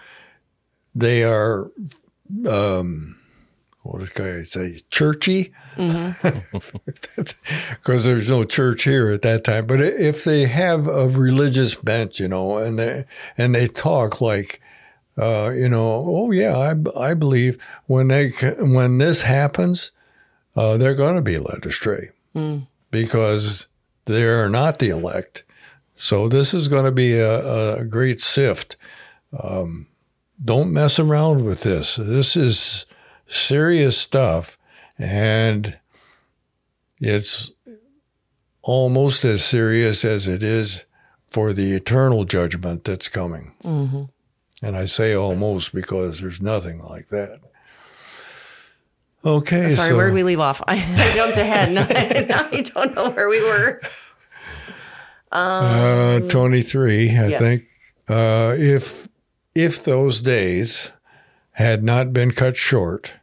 they 0.93 1.23
are, 1.23 1.71
um, 2.45 3.17
what 3.83 4.13
can 4.13 4.39
I 4.39 4.43
say, 4.43 4.77
churchy? 4.89 5.53
Because 7.69 8.03
there's 8.03 8.29
no 8.29 8.43
church 8.43 8.83
here 8.83 9.09
at 9.09 9.21
that 9.21 9.45
time. 9.45 9.67
But 9.67 9.79
if 9.79 10.25
they 10.25 10.47
have 10.47 10.85
a 10.85 11.07
religious 11.07 11.75
bent, 11.75 12.19
you 12.19 12.27
know, 12.27 12.57
and 12.57 12.77
they 12.77 13.05
and 13.37 13.55
they 13.55 13.67
talk 13.67 14.19
like, 14.19 14.59
uh, 15.17 15.51
you 15.51 15.69
know, 15.69 16.03
oh 16.05 16.31
yeah, 16.31 16.57
I, 16.57 16.75
I 17.11 17.13
believe 17.13 17.57
when 17.87 18.09
they 18.09 18.31
when 18.59 18.97
this 18.97 19.21
happens, 19.21 19.91
uh, 20.57 20.75
they're 20.75 20.93
going 20.93 21.15
to 21.15 21.21
be 21.21 21.37
led 21.37 21.65
astray 21.65 22.09
because 22.91 23.67
they 24.05 24.23
are 24.25 24.49
not 24.49 24.79
the 24.79 24.89
elect. 24.89 25.43
So 26.01 26.27
this 26.27 26.51
is 26.55 26.67
going 26.67 26.85
to 26.85 26.91
be 26.91 27.19
a, 27.19 27.75
a 27.75 27.85
great 27.85 28.19
sift. 28.19 28.75
Um, 29.37 29.85
don't 30.43 30.73
mess 30.73 30.97
around 30.97 31.45
with 31.45 31.61
this. 31.61 31.95
This 31.95 32.35
is 32.35 32.87
serious 33.27 33.99
stuff, 33.99 34.57
and 34.97 35.77
it's 36.99 37.51
almost 38.63 39.23
as 39.25 39.45
serious 39.45 40.03
as 40.03 40.27
it 40.27 40.41
is 40.41 40.85
for 41.29 41.53
the 41.53 41.71
eternal 41.73 42.25
judgment 42.25 42.83
that's 42.83 43.07
coming. 43.07 43.53
And 44.63 44.75
I 44.75 44.85
say 44.85 45.13
almost 45.13 45.71
because 45.71 46.19
there's 46.19 46.41
nothing 46.41 46.81
like 46.81 47.09
that. 47.09 47.41
Okay, 49.23 49.69
Sorry, 49.69 49.89
so 49.89 49.95
where 49.97 50.07
did 50.07 50.15
we 50.15 50.23
leave 50.23 50.39
off? 50.39 50.63
I, 50.67 50.73
I 50.97 51.13
jumped 51.15 51.37
ahead. 51.37 51.77
I 52.31 52.61
don't 52.61 52.95
know 52.95 53.11
where 53.11 53.29
we 53.29 53.39
were. 53.43 53.79
Uh, 55.31 56.19
23, 56.21 57.09
I 57.09 57.27
yes. 57.27 57.39
think. 57.39 57.61
Uh, 58.07 58.55
if 58.57 59.07
if 59.55 59.83
those 59.83 60.21
days 60.21 60.91
had 61.53 61.83
not 61.83 62.13
been 62.13 62.31
cut 62.31 62.57
short, 62.57 63.13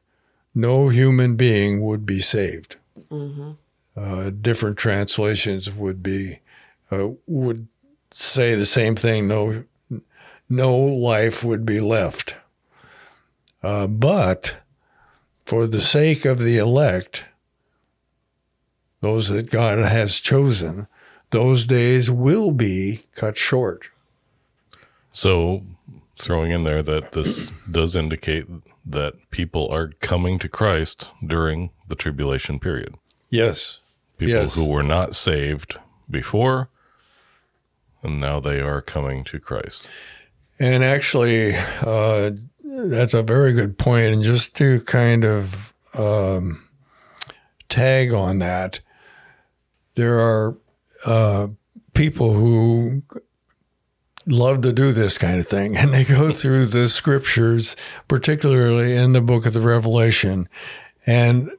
no 0.55 0.89
human 0.89 1.37
being 1.37 1.83
would 1.83 2.07
be 2.07 2.21
saved. 2.21 2.77
Uh, 3.97 4.31
different 4.31 4.77
translations 4.77 5.71
would 5.71 6.03
be 6.03 6.41
uh, 6.91 7.09
would 7.27 7.69
say 8.11 8.55
the 8.55 8.67
same 8.67 8.97
thing. 8.97 9.29
No, 9.29 9.65
no 10.49 10.77
life 10.77 11.43
would 11.43 11.67
be 11.67 11.81
left. 11.81 12.37
Uh, 13.63 13.87
but 13.87 14.57
for 15.45 15.67
the 15.67 15.81
sake 15.81 16.25
of 16.25 16.41
the 16.41 16.59
elect, 16.59 17.25
those 19.01 19.29
that 19.29 19.51
God 19.51 19.79
has 19.79 20.19
chosen, 20.19 20.87
those 21.31 21.67
days 21.67 22.11
will 22.11 22.51
be 22.53 23.03
cut 23.15 23.37
short. 23.37 23.91
So, 25.11 25.63
throwing 26.17 26.51
in 26.53 26.65
there 26.65 26.83
that 26.83 27.13
this 27.13 27.51
does 27.71 27.95
indicate 27.97 28.47
that 28.85 29.15
people 29.31 29.69
are 29.71 29.89
coming 30.01 30.39
to 30.41 30.49
Christ 30.49 31.11
during 31.25 31.71
the 31.87 31.95
tribulation 31.95 32.59
period. 32.59 32.95
Yes. 33.31 33.79
People 34.19 34.35
Yes. 34.35 34.55
who 34.55 34.65
were 34.65 34.83
not 34.83 35.15
saved 35.15 35.79
before, 36.11 36.69
and 38.03 38.21
now 38.21 38.41
they 38.41 38.61
are 38.61 38.81
coming 38.81 39.25
to 39.25 39.39
Christ. 39.39 39.89
And 40.59 40.83
actually, 40.83 41.55
uh, 41.83 42.33
that's 42.65 43.15
a 43.15 43.23
very 43.23 43.53
good 43.53 43.79
point. 43.79 44.13
And 44.13 44.23
just 44.23 44.55
to 44.57 44.81
kind 44.81 45.25
of 45.25 45.73
um, 45.95 46.69
tag 47.69 48.13
on 48.13 48.39
that, 48.41 48.81
there 49.95 50.19
are 50.19 50.57
uh, 51.05 51.49
people 51.95 52.33
who 52.33 53.03
love 54.27 54.61
to 54.61 54.73
do 54.73 54.93
this 54.93 55.19
kind 55.19 55.41
of 55.41 55.47
thing, 55.49 55.77
and 55.79 55.93
they 55.93 56.05
go 56.05 56.33
through 56.33 56.67
the 56.67 56.89
scriptures, 56.89 57.77
particularly 58.07 58.95
in 58.95 59.13
the 59.13 59.21
book 59.21 59.47
of 59.47 59.53
the 59.53 59.61
Revelation, 59.61 60.49
and 61.07 61.51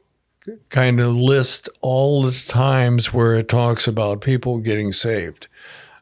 kind 0.70 1.00
of 1.00 1.16
list 1.16 1.70
all 1.82 2.24
the 2.24 2.44
times 2.48 3.14
where 3.14 3.36
it 3.36 3.48
talks 3.48 3.88
about 3.88 4.22
people 4.22 4.60
getting 4.60 4.92
saved. 4.92 5.48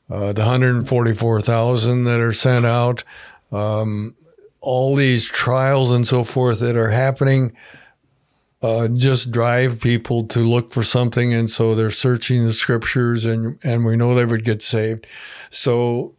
Uh, 0.09 0.31
the 0.31 0.41
144,000 0.41 2.05
that 2.05 2.19
are 2.21 2.31
sent 2.31 2.65
out, 2.65 3.03
um, 3.51 4.15
all 4.61 4.95
these 4.95 5.25
trials 5.25 5.91
and 5.91 6.07
so 6.07 6.23
forth 6.23 6.59
that 6.59 6.77
are 6.77 6.91
happening 6.91 7.55
uh, 8.67 8.87
just 8.89 9.31
drive 9.31 9.79
people 9.79 10.27
to 10.27 10.39
look 10.39 10.71
for 10.71 10.83
something. 10.83 11.33
And 11.33 11.49
so 11.49 11.73
they're 11.73 11.91
searching 11.91 12.43
the 12.43 12.53
scriptures 12.53 13.25
and, 13.25 13.57
and 13.63 13.85
we 13.85 13.95
know 13.95 14.13
they 14.13 14.25
would 14.25 14.43
get 14.43 14.61
saved. 14.61 15.07
So 15.49 16.15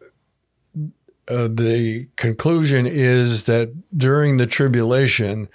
uh, 1.28 1.48
the 1.48 2.08
conclusion 2.16 2.86
is 2.86 3.46
that 3.46 3.72
during 3.96 4.36
the 4.36 4.46
tribulation 4.46 5.48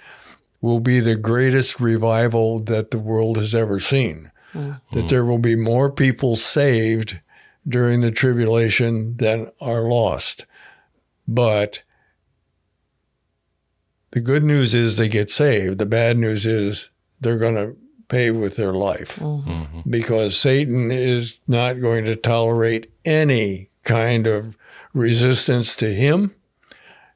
will 0.60 0.80
be 0.80 1.00
the 1.00 1.16
greatest 1.16 1.80
revival 1.80 2.60
that 2.60 2.90
the 2.90 2.98
world 2.98 3.36
has 3.38 3.54
ever 3.54 3.80
seen. 3.80 4.30
That 4.92 5.08
there 5.08 5.24
will 5.24 5.38
be 5.38 5.56
more 5.56 5.90
people 5.90 6.36
saved 6.36 7.20
during 7.66 8.02
the 8.02 8.12
tribulation 8.12 9.16
than 9.16 9.50
are 9.60 9.82
lost. 9.82 10.46
But 11.26 11.82
the 14.14 14.20
good 14.20 14.44
news 14.44 14.74
is 14.74 14.96
they 14.96 15.08
get 15.08 15.28
saved. 15.28 15.78
The 15.78 15.86
bad 15.86 16.16
news 16.16 16.46
is 16.46 16.90
they're 17.20 17.36
going 17.38 17.56
to 17.56 17.76
pay 18.08 18.30
with 18.30 18.54
their 18.56 18.72
life 18.72 19.18
because 19.88 20.36
Satan 20.36 20.92
is 20.92 21.38
not 21.48 21.80
going 21.80 22.04
to 22.04 22.14
tolerate 22.14 22.90
any 23.04 23.70
kind 23.82 24.26
of 24.28 24.56
resistance 24.92 25.74
to 25.76 25.92
him. 25.92 26.34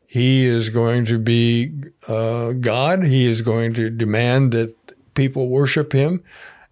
He 0.06 0.44
is 0.44 0.70
going 0.70 1.04
to 1.04 1.18
be 1.20 1.72
uh, 2.08 2.52
God. 2.52 3.06
He 3.06 3.26
is 3.26 3.42
going 3.42 3.74
to 3.74 3.90
demand 3.90 4.52
that 4.52 4.74
people 5.14 5.48
worship 5.50 5.92
him. 5.92 6.22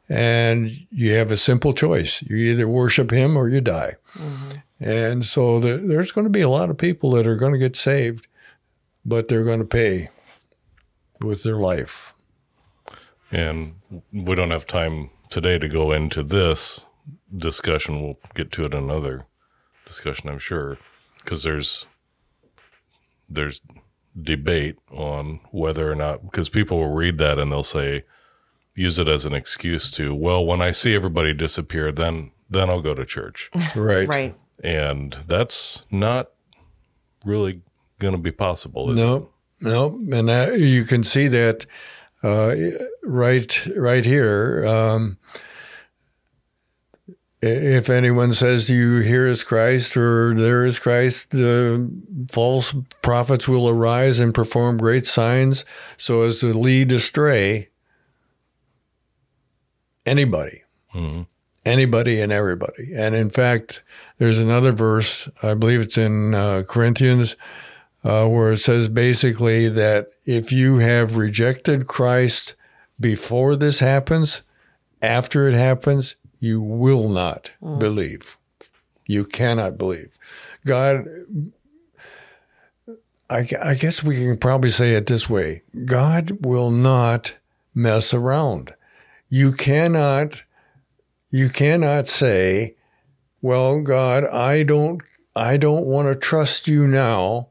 And 0.09 0.87
you 0.91 1.13
have 1.15 1.31
a 1.31 1.37
simple 1.37 1.73
choice. 1.73 2.23
You 2.23 2.37
either 2.37 2.67
worship 2.69 3.13
him 3.13 3.37
or 3.37 3.49
you 3.49 3.61
die. 3.61 3.95
And 4.81 5.25
so 5.25 5.61
the, 5.61 5.77
there's 5.77 6.11
going 6.13 6.27
to 6.27 6.31
be 6.31 6.41
a 6.43 6.49
lot 6.49 6.71
of 6.71 6.79
people 6.79 7.13
that 7.13 7.27
are 7.27 7.37
going 7.37 7.53
to 7.53 7.59
get 7.59 7.77
saved, 7.77 8.27
but 9.05 9.29
they're 9.29 9.45
going 9.45 9.59
to 9.61 9.65
pay 9.65 10.09
with 11.21 11.43
their 11.43 11.57
life. 11.57 12.15
And 13.31 13.77
we 14.13 14.35
don't 14.35 14.51
have 14.51 14.67
time 14.67 15.11
today 15.31 15.59
to 15.59 15.69
go 15.69 15.93
into 15.93 16.23
this 16.23 16.87
discussion. 17.37 18.03
We'll 18.03 18.19
get 18.35 18.53
to 18.53 18.65
it 18.65 18.75
in 18.75 18.85
another 18.85 19.27
discussion, 19.85 20.29
I'm 20.29 20.39
sure, 20.39 20.79
because 21.19 21.43
there's 21.43 21.87
there's 23.29 23.61
debate 24.21 24.77
on 24.91 25.41
whether 25.51 25.91
or 25.91 25.95
not 25.95 26.25
because 26.25 26.49
people 26.49 26.79
will 26.79 26.95
read 26.95 27.19
that 27.19 27.39
and 27.39 27.51
they'll 27.53 27.63
say 27.63 28.05
use 28.75 28.99
it 28.99 29.09
as 29.09 29.27
an 29.27 29.35
excuse 29.35 29.91
to 29.91 30.15
well 30.15 30.47
when 30.47 30.63
I 30.63 30.71
see 30.71 30.95
everybody 30.95 31.35
disappear 31.35 31.91
then 31.93 32.31
then 32.49 32.71
I'll 32.71 32.81
go 32.81 32.95
to 32.95 33.05
church 33.05 33.51
Right. 33.77 34.09
Right. 34.09 34.35
and 34.65 35.19
that's 35.27 35.85
not 35.91 36.31
really 37.27 37.61
going 37.99 38.15
to 38.15 38.21
be 38.21 38.31
possible. 38.31 38.91
Is 38.93 39.01
it? 39.01 39.23
No, 39.61 39.99
and 40.13 40.29
that, 40.29 40.59
you 40.59 40.85
can 40.85 41.03
see 41.03 41.29
that 41.29 41.67
uh, 42.23 42.55
right, 43.03 43.67
right 43.77 44.05
here. 44.05 44.65
Um, 44.67 45.19
if 47.41 47.89
anyone 47.89 48.33
says 48.33 48.67
to 48.67 48.75
you, 48.75 48.99
"Here 49.01 49.27
is 49.27 49.45
Christ," 49.45 49.97
or 49.97 50.35
"There 50.35 50.65
is 50.65 50.79
Christ," 50.79 51.31
the 51.31 51.89
false 52.31 52.75
prophets 53.03 53.47
will 53.47 53.69
arise 53.69 54.21
and 54.21 54.35
perform 54.35 54.79
great 54.79 55.07
signs, 55.07 55.65
so 55.97 56.23
as 56.23 56.41
to 56.41 56.53
lead 56.53 56.93
astray 56.93 57.69
anybody. 60.05 60.63
anybody 61.67 62.21
and 62.21 62.33
everybody. 62.33 62.95
And 62.95 63.15
in 63.15 63.29
fact, 63.29 63.83
there's 64.19 64.39
another 64.39 64.73
verse, 64.73 65.29
I 65.43 65.55
believe 65.55 65.81
it's 65.81 65.99
in 65.99 66.35
uh, 66.35 66.63
Corinthians, 66.67 67.37
uh, 68.07 68.27
where 68.29 68.53
it 68.53 68.59
says 68.59 68.89
basically 68.89 69.69
that 69.69 70.09
if 70.25 70.53
you 70.53 70.79
have 70.79 71.17
rejected 71.17 71.87
Christ 71.87 72.55
before 73.01 73.57
this 73.57 73.81
happens, 73.81 74.43
after 75.03 75.49
it 75.49 75.55
happens, 75.55 76.17
you 76.39 76.61
will 76.61 77.09
not 77.09 77.51
believe. 77.79 78.37
You 79.07 79.25
cannot 79.25 79.77
believe. 79.77 80.11
God, 80.65 81.07
I, 83.29 83.47
I 83.63 83.75
guess 83.75 84.03
we 84.03 84.17
can 84.17 84.39
probably 84.39 84.71
say 84.71 84.93
it 84.93 85.07
this 85.07 85.29
way 85.29 85.63
God 85.85 86.45
will 86.45 86.71
not 86.71 87.35
mess 87.75 88.15
around. 88.15 88.75
You 89.29 89.53
cannot, 89.53 90.45
you 91.31 91.49
cannot 91.49 92.07
say, 92.07 92.77
well, 93.43 93.81
God, 93.81 94.25
I 94.25 94.63
don't, 94.63 95.03
I 95.35 95.57
don't 95.57 95.87
want 95.87 96.09
to 96.09 96.15
trust 96.15 96.69
you 96.69 96.87
now, 96.87 97.49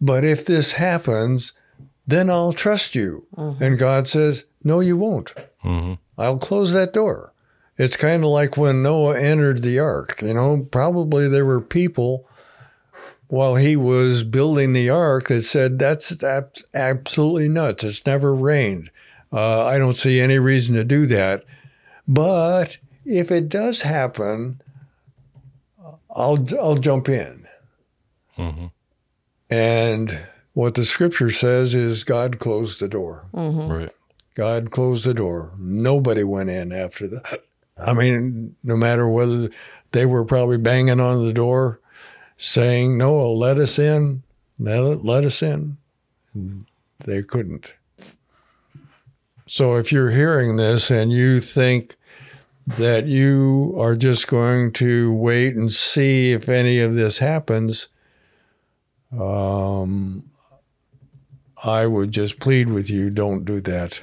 but 0.00 0.24
if 0.24 0.44
this 0.44 0.74
happens, 0.74 1.52
then 2.06 2.30
I'll 2.30 2.52
trust 2.52 2.94
you. 2.94 3.26
Mm-hmm. 3.36 3.62
And 3.62 3.78
God 3.78 4.08
says, 4.08 4.46
no, 4.64 4.80
you 4.80 4.96
won't. 4.96 5.34
Mm-hmm. 5.64 5.94
I'll 6.16 6.38
close 6.38 6.72
that 6.72 6.92
door. 6.92 7.32
It's 7.76 7.96
kind 7.96 8.24
of 8.24 8.30
like 8.30 8.56
when 8.56 8.82
Noah 8.82 9.18
entered 9.18 9.62
the 9.62 9.78
ark. 9.78 10.22
You 10.22 10.34
know, 10.34 10.66
probably 10.70 11.28
there 11.28 11.46
were 11.46 11.60
people 11.60 12.28
while 13.28 13.56
he 13.56 13.76
was 13.76 14.24
building 14.24 14.72
the 14.72 14.90
ark 14.90 15.28
that 15.28 15.42
said, 15.42 15.78
that's, 15.78 16.08
that's 16.08 16.64
absolutely 16.74 17.48
nuts. 17.48 17.84
It's 17.84 18.06
never 18.06 18.34
rained. 18.34 18.90
Uh, 19.32 19.66
I 19.66 19.78
don't 19.78 19.96
see 19.96 20.20
any 20.20 20.38
reason 20.38 20.74
to 20.74 20.84
do 20.84 21.06
that. 21.06 21.44
But 22.08 22.78
if 23.04 23.30
it 23.30 23.48
does 23.48 23.82
happen, 23.82 24.62
I'll, 26.16 26.46
I'll 26.58 26.76
jump 26.76 27.08
in. 27.08 27.46
Mm-hmm. 28.38 28.66
And 29.50 30.20
what 30.52 30.74
the 30.74 30.84
scripture 30.84 31.30
says 31.30 31.74
is 31.74 32.04
God 32.04 32.38
closed 32.38 32.80
the 32.80 32.88
door. 32.88 33.26
Mm-hmm. 33.32 33.72
Right. 33.72 33.90
God 34.34 34.70
closed 34.70 35.04
the 35.04 35.14
door. 35.14 35.54
Nobody 35.58 36.22
went 36.24 36.50
in 36.50 36.72
after 36.72 37.08
that. 37.08 37.44
I 37.76 37.92
mean, 37.92 38.56
no 38.62 38.76
matter 38.76 39.08
whether 39.08 39.50
they 39.92 40.06
were 40.06 40.24
probably 40.24 40.58
banging 40.58 41.00
on 41.00 41.24
the 41.24 41.32
door 41.32 41.80
saying, 42.36 42.98
Noah, 42.98 43.28
let 43.28 43.58
us 43.58 43.78
in, 43.78 44.22
let, 44.58 45.04
let 45.04 45.24
us 45.24 45.42
in. 45.42 45.78
And 46.34 46.66
they 47.04 47.22
couldn't. 47.22 47.72
So 49.46 49.76
if 49.76 49.90
you're 49.90 50.10
hearing 50.10 50.56
this 50.56 50.90
and 50.90 51.10
you 51.10 51.40
think 51.40 51.96
that 52.66 53.06
you 53.06 53.74
are 53.78 53.96
just 53.96 54.28
going 54.28 54.72
to 54.74 55.12
wait 55.12 55.56
and 55.56 55.72
see 55.72 56.32
if 56.32 56.48
any 56.48 56.80
of 56.80 56.94
this 56.94 57.18
happens, 57.18 57.88
um, 59.12 60.30
I 61.64 61.86
would 61.86 62.12
just 62.12 62.38
plead 62.38 62.68
with 62.68 62.90
you 62.90 63.10
don't 63.10 63.44
do 63.44 63.60
that. 63.62 64.02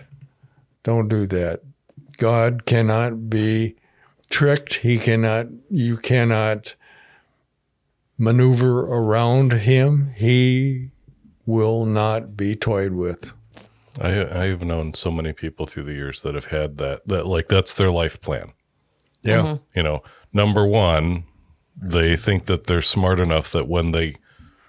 Don't 0.84 1.08
do 1.08 1.26
that. 1.28 1.62
God 2.18 2.66
cannot 2.66 3.30
be 3.30 3.76
tricked. 4.30 4.76
He 4.76 4.98
cannot, 4.98 5.48
you 5.70 5.98
cannot 5.98 6.76
maneuver 8.18 8.82
around 8.82 9.54
him. 9.54 10.14
He 10.16 10.92
will 11.46 11.86
not 11.86 12.36
be 12.36 12.56
toyed 12.56 12.94
with. 12.94 13.34
I 14.00 14.44
I've 14.44 14.64
known 14.64 14.94
so 14.94 15.10
many 15.12 15.32
people 15.32 15.66
through 15.66 15.84
the 15.84 15.94
years 15.94 16.22
that 16.22 16.36
have 16.36 16.48
had 16.48 16.78
that 16.80 17.08
that 17.08 17.26
like 17.26 17.48
that's 17.48 17.74
their 17.74 17.90
life 17.90 18.20
plan. 18.20 18.52
Yeah. 19.22 19.58
You 19.74 19.84
know, 19.84 20.04
number 20.34 20.66
one, 20.66 21.26
they 21.76 22.16
think 22.16 22.46
that 22.46 22.68
they're 22.68 22.82
smart 22.82 23.20
enough 23.20 23.52
that 23.52 23.68
when 23.68 23.92
they 23.92 24.16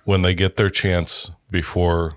when 0.07 0.22
they 0.22 0.32
get 0.34 0.57
their 0.57 0.70
chance 0.70 1.30
before 1.50 2.14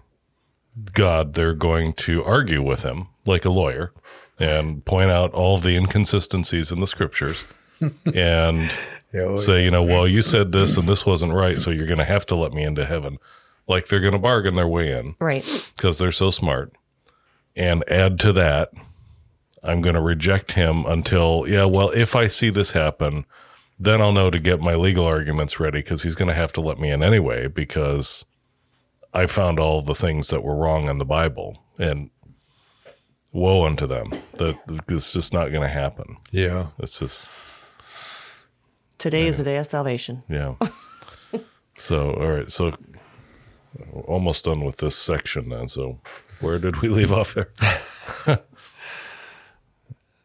God, 0.94 1.34
they're 1.34 1.54
going 1.54 1.92
to 1.94 2.24
argue 2.24 2.62
with 2.64 2.84
him 2.84 3.08
like 3.26 3.44
a 3.44 3.50
lawyer 3.50 3.92
and 4.40 4.86
point 4.86 5.12
out 5.12 5.34
all 5.34 5.58
the 5.58 5.76
inconsistencies 5.76 6.72
in 6.72 6.80
the 6.80 6.88
scriptures 6.88 7.44
and 8.16 8.72
Yeah, 9.12 9.36
say, 9.38 9.64
you 9.66 9.72
know, 9.72 9.84
well, 9.84 10.08
you 10.08 10.22
said 10.22 10.52
this 10.52 10.78
and 10.78 10.88
this 10.88 11.06
wasn't 11.06 11.34
right, 11.34 11.58
so 11.58 11.72
you're 11.72 11.88
going 11.88 11.98
to 11.98 12.06
have 12.06 12.26
to 12.28 12.36
let 12.36 12.54
me 12.54 12.64
into 12.64 12.86
heaven. 12.86 13.18
Like 13.68 13.88
they're 13.88 14.00
going 14.00 14.14
to 14.14 14.20
bargain 14.20 14.56
their 14.56 14.68
way 14.68 14.92
in 14.98 15.16
Right. 15.20 15.44
because 15.76 15.98
they're 15.98 16.12
so 16.12 16.32
smart. 16.32 16.72
And 17.56 17.84
add 17.90 18.20
to 18.22 18.32
that, 18.34 18.70
I'm 19.64 19.82
going 19.82 19.96
to 19.96 20.02
reject 20.02 20.54
him 20.54 20.86
until, 20.86 21.46
yeah, 21.48 21.66
well, 21.66 21.90
if 21.90 22.16
I 22.16 22.28
see 22.28 22.50
this 22.50 22.72
happen, 22.72 23.26
then 23.80 24.02
I'll 24.02 24.12
know 24.12 24.30
to 24.30 24.40
get 24.40 24.60
my 24.60 24.76
legal 24.76 25.06
arguments 25.06 25.60
ready 25.60 25.80
because 25.80 26.04
he's 26.04 26.16
going 26.16 26.28
to 26.28 26.34
have 26.34 26.52
to 26.54 26.62
let 26.62 26.80
me 26.80 26.92
in 26.92 27.02
anyway 27.02 27.48
because 27.48 28.26
I 29.14 29.26
found 29.26 29.60
all 29.60 29.82
the 29.82 29.96
things 29.96 30.28
that 30.30 30.44
were 30.44 30.56
wrong 30.56 30.90
in 30.90 30.98
the 30.98 31.06
Bible. 31.06 31.64
And 31.78 32.10
woe 33.32 33.66
unto 33.66 33.88
them 33.88 34.12
that 34.38 34.58
it's 34.90 35.14
just 35.14 35.32
not 35.34 35.50
going 35.50 35.62
to 35.62 35.70
happen. 35.70 36.18
Yeah. 36.32 36.68
It's 36.80 37.00
just, 37.00 37.32
Today 38.98 39.28
is 39.28 39.38
the 39.38 39.46
day 39.46 39.56
of 39.58 39.66
salvation. 39.68 40.24
yeah. 40.28 40.56
so, 41.76 42.12
all 42.16 42.28
right. 42.28 42.52
So, 42.52 42.74
almost 44.06 44.44
done 44.44 44.66
with 44.66 44.78
this 44.78 44.98
section 44.98 45.50
then. 45.50 45.70
So, 45.70 46.00
where 46.42 46.60
did 46.60 46.82
we 46.82 46.90
leave 46.90 47.14
off 47.14 47.34
there? 47.34 47.52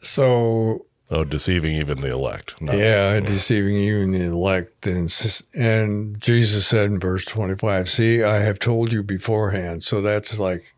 So 0.00 0.86
Oh, 1.10 1.24
deceiving 1.24 1.76
even 1.76 2.00
the 2.00 2.10
elect. 2.10 2.60
No. 2.60 2.72
Yeah, 2.72 3.20
deceiving 3.20 3.76
even 3.76 4.12
the 4.12 4.24
elect. 4.24 4.86
And, 4.86 5.12
and 5.54 6.20
Jesus 6.20 6.66
said 6.66 6.86
in 6.86 6.98
verse 6.98 7.24
25, 7.26 7.88
See, 7.88 8.22
I 8.22 8.36
have 8.36 8.58
told 8.58 8.92
you 8.92 9.02
beforehand. 9.02 9.84
So 9.84 10.00
that's 10.00 10.38
like, 10.38 10.74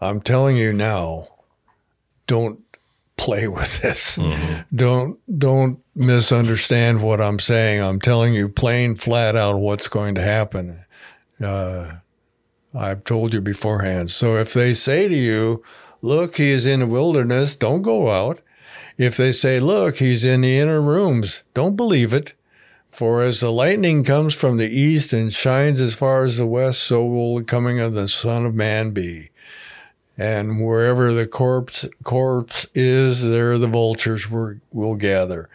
I'm 0.00 0.20
telling 0.20 0.56
you 0.56 0.72
now, 0.72 1.28
don't 2.26 2.60
play 3.16 3.46
with 3.48 3.82
this. 3.82 4.18
Don't, 4.74 5.20
don't 5.38 5.80
misunderstand 5.94 7.02
what 7.02 7.20
I'm 7.20 7.38
saying. 7.38 7.82
I'm 7.82 8.00
telling 8.00 8.34
you 8.34 8.48
plain, 8.48 8.96
flat 8.96 9.36
out 9.36 9.58
what's 9.58 9.88
going 9.88 10.14
to 10.14 10.22
happen. 10.22 10.84
Uh, 11.42 11.96
I've 12.74 13.04
told 13.04 13.34
you 13.34 13.42
beforehand. 13.42 14.10
So 14.10 14.36
if 14.36 14.54
they 14.54 14.72
say 14.72 15.06
to 15.06 15.14
you, 15.14 15.62
Look, 16.02 16.36
he 16.36 16.52
is 16.52 16.66
in 16.66 16.80
the 16.80 16.86
wilderness, 16.86 17.56
don't 17.56 17.82
go 17.82 18.10
out. 18.10 18.40
If 18.98 19.16
they 19.16 19.32
say, 19.32 19.60
Look, 19.60 19.96
he's 19.96 20.24
in 20.24 20.40
the 20.42 20.58
inner 20.58 20.80
rooms, 20.80 21.42
don't 21.54 21.76
believe 21.76 22.12
it. 22.12 22.32
For 22.90 23.22
as 23.22 23.40
the 23.40 23.52
lightning 23.52 24.04
comes 24.04 24.32
from 24.32 24.56
the 24.56 24.70
east 24.70 25.12
and 25.12 25.30
shines 25.30 25.82
as 25.82 25.94
far 25.94 26.24
as 26.24 26.38
the 26.38 26.46
west, 26.46 26.82
so 26.82 27.04
will 27.04 27.36
the 27.36 27.44
coming 27.44 27.78
of 27.78 27.92
the 27.92 28.08
Son 28.08 28.46
of 28.46 28.54
Man 28.54 28.92
be. 28.92 29.28
And 30.16 30.64
wherever 30.64 31.12
the 31.12 31.26
corpse 31.26 31.86
corpse 32.04 32.66
is, 32.74 33.28
there 33.28 33.58
the 33.58 33.66
vultures 33.66 34.30
were, 34.30 34.60
will 34.72 34.94
gather. 34.94 35.50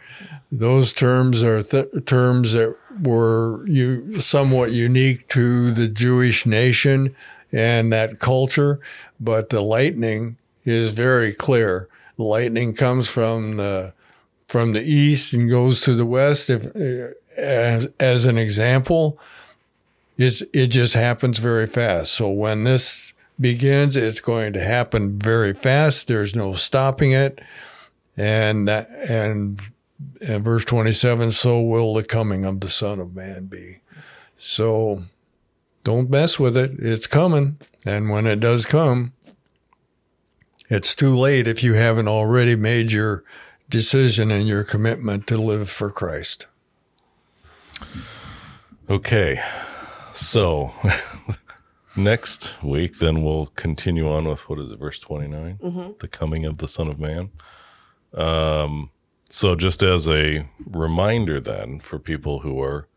Those 0.52 0.92
terms 0.92 1.42
are 1.42 1.62
th- 1.62 1.88
terms 2.06 2.52
that 2.52 2.76
were 3.02 3.66
you 3.66 4.20
somewhat 4.20 4.70
unique 4.70 5.26
to 5.30 5.72
the 5.72 5.88
Jewish 5.88 6.46
nation 6.46 7.16
and 7.50 7.92
that 7.92 8.20
culture, 8.20 8.78
but 9.18 9.50
the 9.50 9.62
lightning 9.62 10.36
is 10.64 10.92
very 10.92 11.32
clear. 11.32 11.88
Lightning 12.18 12.74
comes 12.74 13.08
from 13.08 13.56
the 13.56 13.94
from 14.48 14.72
the 14.72 14.82
east 14.82 15.32
and 15.32 15.48
goes 15.48 15.80
to 15.80 15.94
the 15.94 16.06
west. 16.06 16.50
If 16.50 16.66
as, 17.36 17.88
as 17.98 18.26
an 18.26 18.36
example, 18.36 19.18
it's 20.18 20.42
it 20.52 20.68
just 20.68 20.94
happens 20.94 21.38
very 21.38 21.66
fast. 21.66 22.12
So 22.12 22.30
when 22.30 22.64
this 22.64 23.12
begins, 23.40 23.96
it's 23.96 24.20
going 24.20 24.52
to 24.52 24.62
happen 24.62 25.18
very 25.18 25.54
fast. 25.54 26.06
There's 26.06 26.36
no 26.36 26.54
stopping 26.54 27.12
it, 27.12 27.40
and 28.16 28.68
and 28.68 29.60
and 30.20 30.44
verse 30.44 30.64
twenty 30.64 30.92
seven. 30.92 31.32
So 31.32 31.60
will 31.60 31.94
the 31.94 32.04
coming 32.04 32.44
of 32.44 32.60
the 32.60 32.68
Son 32.68 33.00
of 33.00 33.14
Man 33.14 33.46
be. 33.46 33.80
So 34.36 35.04
don't 35.82 36.10
mess 36.10 36.38
with 36.38 36.56
it. 36.56 36.72
It's 36.78 37.06
coming, 37.06 37.58
and 37.84 38.10
when 38.10 38.26
it 38.26 38.38
does 38.38 38.66
come, 38.66 39.12
it's 40.72 40.94
too 40.94 41.14
late 41.14 41.46
if 41.46 41.62
you 41.62 41.74
haven't 41.74 42.08
already 42.08 42.56
made 42.56 42.92
your 42.92 43.24
decision 43.68 44.30
and 44.30 44.48
your 44.48 44.64
commitment 44.64 45.26
to 45.26 45.36
live 45.36 45.68
for 45.68 45.90
Christ. 45.90 46.46
Okay. 48.88 49.38
So, 50.14 50.72
next 51.96 52.62
week, 52.62 52.98
then 52.98 53.22
we'll 53.22 53.46
continue 53.48 54.10
on 54.10 54.26
with 54.26 54.48
what 54.48 54.58
is 54.60 54.70
it, 54.70 54.78
verse 54.78 54.98
29? 54.98 55.58
The 55.98 56.08
coming 56.08 56.46
of 56.46 56.56
the 56.56 56.68
Son 56.68 56.88
of 56.88 56.98
Man. 56.98 57.30
Um, 58.14 58.90
so, 59.28 59.54
just 59.54 59.82
as 59.82 60.08
a 60.08 60.48
reminder, 60.66 61.38
then, 61.38 61.80
for 61.80 61.98
people 61.98 62.40
who 62.40 62.60
are 62.62 62.88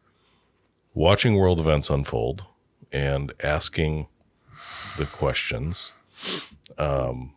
watching 0.94 1.36
world 1.36 1.60
events 1.60 1.90
unfold 1.90 2.46
and 2.92 3.34
asking 3.44 4.08
the 4.98 5.06
questions, 5.06 5.92
um, 6.78 7.34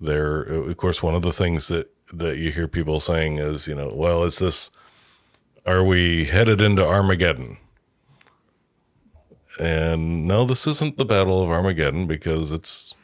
there, 0.00 0.42
of 0.42 0.76
course, 0.76 1.02
one 1.02 1.14
of 1.14 1.22
the 1.22 1.32
things 1.32 1.68
that 1.68 1.90
that 2.12 2.38
you 2.38 2.52
hear 2.52 2.68
people 2.68 3.00
saying 3.00 3.38
is, 3.38 3.66
you 3.66 3.74
know, 3.74 3.90
well, 3.92 4.22
is 4.22 4.38
this, 4.38 4.70
are 5.64 5.84
we 5.84 6.26
headed 6.26 6.62
into 6.62 6.86
Armageddon? 6.86 7.58
And 9.58 10.26
no, 10.26 10.44
this 10.44 10.66
isn't 10.66 10.98
the 10.98 11.04
Battle 11.04 11.42
of 11.42 11.50
Armageddon 11.50 12.06
because 12.06 12.52
it's, 12.52 12.94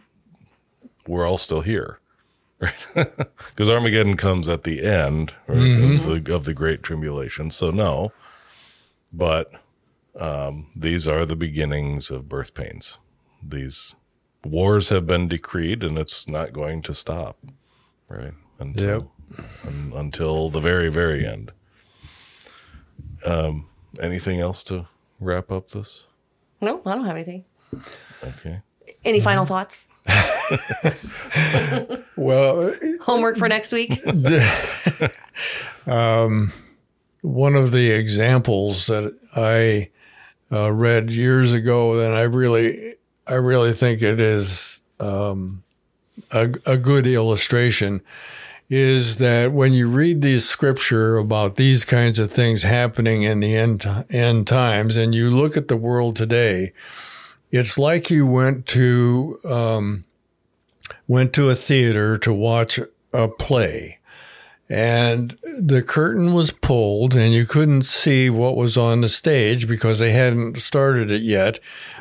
we're 1.06 1.26
all 1.26 1.38
still 1.38 1.62
here, 1.62 1.98
right? 2.60 2.86
Because 2.94 3.68
Armageddon 3.68 4.16
comes 4.16 4.48
at 4.48 4.64
the 4.64 4.82
end 4.82 5.34
right, 5.46 5.58
of, 5.58 6.24
the, 6.24 6.34
of 6.34 6.44
the 6.44 6.54
Great 6.54 6.82
Tribulation. 6.82 7.50
So, 7.50 7.70
no, 7.70 8.12
but 9.12 9.50
um, 10.18 10.70
these 10.76 11.08
are 11.08 11.24
the 11.24 11.36
beginnings 11.36 12.10
of 12.10 12.28
birth 12.28 12.54
pains. 12.54 12.98
These 13.42 13.96
wars 14.44 14.88
have 14.90 15.06
been 15.06 15.28
decreed 15.28 15.82
and 15.82 15.98
it's 15.98 16.28
not 16.28 16.52
going 16.52 16.82
to 16.82 16.94
stop, 16.94 17.38
right? 18.08 18.32
Until, 18.58 19.10
un- 19.66 19.92
until 19.94 20.48
the 20.48 20.60
very, 20.60 20.88
very 20.90 21.26
end. 21.26 21.52
Um, 23.24 23.68
anything 24.00 24.40
else 24.40 24.64
to 24.64 24.86
wrap 25.20 25.50
up 25.50 25.70
this? 25.70 26.06
No, 26.60 26.80
I 26.84 26.94
don't 26.94 27.04
have 27.04 27.16
anything. 27.16 27.44
Okay. 28.22 28.60
Any 29.04 29.20
final 29.20 29.44
thoughts? 29.44 29.88
Well, 32.16 32.72
Homework 33.00 33.36
for 33.36 33.48
next 33.48 33.72
week? 33.72 33.98
um, 35.86 36.52
one 37.22 37.56
of 37.56 37.72
the 37.72 37.90
examples 37.90 38.86
that 38.86 39.16
I 39.34 39.90
uh, 40.54 40.72
read 40.72 41.10
years 41.10 41.52
ago, 41.52 41.98
and 42.00 42.14
I 42.14 42.22
really, 42.22 42.94
I 43.32 43.36
really 43.36 43.72
think 43.72 44.02
it 44.02 44.20
is 44.20 44.82
um, 45.00 45.62
a, 46.30 46.52
a 46.66 46.76
good 46.76 47.06
illustration, 47.06 48.02
is 48.68 49.16
that 49.18 49.52
when 49.52 49.72
you 49.72 49.88
read 49.88 50.20
these 50.20 50.46
scripture 50.46 51.16
about 51.16 51.56
these 51.56 51.86
kinds 51.86 52.18
of 52.18 52.30
things 52.30 52.62
happening 52.62 53.22
in 53.22 53.40
the 53.40 53.56
end, 53.56 53.86
end 54.10 54.46
times, 54.46 54.98
and 54.98 55.14
you 55.14 55.30
look 55.30 55.56
at 55.56 55.68
the 55.68 55.78
world 55.78 56.14
today, 56.14 56.74
it's 57.50 57.78
like 57.78 58.10
you 58.10 58.26
went 58.26 58.66
to 58.66 59.38
um, 59.48 60.04
went 61.08 61.32
to 61.32 61.48
a 61.48 61.54
theater 61.54 62.18
to 62.18 62.34
watch 62.34 62.78
a 63.14 63.28
play 63.28 63.98
and 64.72 65.36
the 65.60 65.82
curtain 65.82 66.32
was 66.32 66.50
pulled 66.50 67.14
and 67.14 67.34
you 67.34 67.44
couldn't 67.44 67.82
see 67.82 68.30
what 68.30 68.56
was 68.56 68.76
on 68.76 69.02
the 69.02 69.08
stage 69.08 69.68
because 69.68 69.98
they 69.98 70.12
hadn't 70.12 70.58
started 70.58 71.10
it 71.10 71.22
yet 71.22 71.58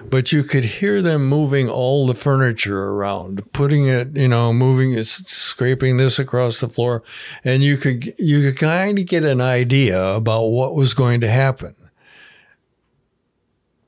but 0.09 0.32
you 0.32 0.43
could 0.43 0.63
hear 0.63 1.01
them 1.01 1.28
moving 1.28 1.69
all 1.69 2.07
the 2.07 2.15
furniture 2.15 2.89
around 2.89 3.43
putting 3.53 3.88
it 3.88 4.15
you 4.15 4.28
know 4.28 4.53
moving 4.53 4.93
it 4.93 5.05
scraping 5.05 5.97
this 5.97 6.17
across 6.17 6.59
the 6.59 6.69
floor. 6.69 7.03
And 7.43 7.63
you 7.63 7.78
could 7.78 8.17
you 8.17 8.41
could 8.41 8.59
kind 8.59 8.97
of 8.97 9.05
get 9.05 9.24
an 9.24 9.41
idea 9.41 10.03
about 10.03 10.45
what 10.47 10.74
was 10.74 10.93
going 10.93 11.22
to 11.22 11.28
happen. 11.28 11.76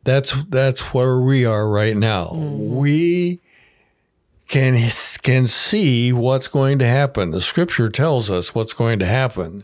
That's 0.04 0.44
that's 0.50 0.94
where 0.94 1.20
we 1.20 1.46
are 1.46 1.68
right 1.70 1.96
now. 1.96 2.32
Mm. 2.34 2.58
We 2.76 3.40
can 4.54 4.78
can 5.24 5.48
see 5.48 6.14
what's 6.14 6.48
going 6.48 6.78
to 6.78 6.86
happen. 6.86 7.32
The 7.32 7.42
scripture 7.42 7.90
tells 7.90 8.30
us 8.30 8.54
what's 8.54 8.74
going 8.74 9.00
to 9.00 9.06
happen. 9.06 9.64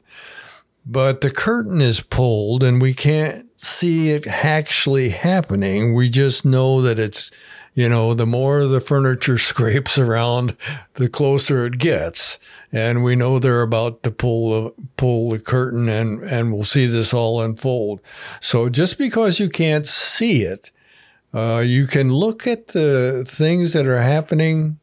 But 0.84 1.22
the 1.22 1.30
curtain 1.30 1.80
is 1.80 2.02
pulled 2.02 2.64
and 2.64 2.82
we 2.82 2.96
can't 2.96 3.46
see 3.56 4.10
it 4.10 4.26
actually 4.26 5.10
happening. 5.10 5.94
We 5.94 6.10
just 6.10 6.44
know 6.44 6.82
that 6.82 6.98
it's, 6.98 7.30
you 7.76 7.88
know, 7.88 8.16
the 8.16 8.26
more 8.26 8.66
the 8.66 8.82
furniture 8.82 9.38
scrapes 9.52 10.00
around, 10.00 10.58
the 10.96 11.08
closer 11.08 11.68
it 11.68 11.78
gets. 11.78 12.40
And 12.72 13.04
we 13.04 13.16
know 13.16 13.38
they're 13.38 13.62
about 13.62 14.02
to 14.02 14.10
pull 14.10 14.50
the, 14.64 14.74
pull 14.98 15.30
the 15.30 15.38
curtain 15.38 15.88
and, 15.88 16.24
and 16.24 16.52
we'll 16.52 16.64
see 16.64 16.88
this 16.88 17.14
all 17.14 17.42
unfold. 17.42 18.02
So 18.40 18.70
just 18.70 18.98
because 18.98 19.40
you 19.40 19.50
can't 19.50 19.86
see 19.86 20.42
it, 20.42 20.72
uh, 21.32 21.62
you 21.64 21.86
can 21.86 22.12
look 22.12 22.48
at 22.48 22.70
the 22.70 23.24
things 23.28 23.74
that 23.74 23.86
are 23.86 24.02
happening 24.02 24.79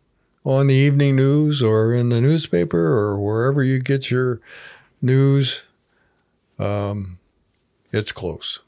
on 0.47 0.69
the 0.69 0.75
evening 0.75 1.17
news 1.17 1.61
or 1.61 1.93
in 1.93 2.09
the 2.11 2.21
newspaper 2.21 2.79
or 2.79 3.19
wherever 3.21 3.63
you 3.65 3.81
get 3.81 4.11
your 4.11 4.41
news. 5.03 5.65
Um, 6.59 7.19
it's 7.93 8.13
close. 8.13 8.61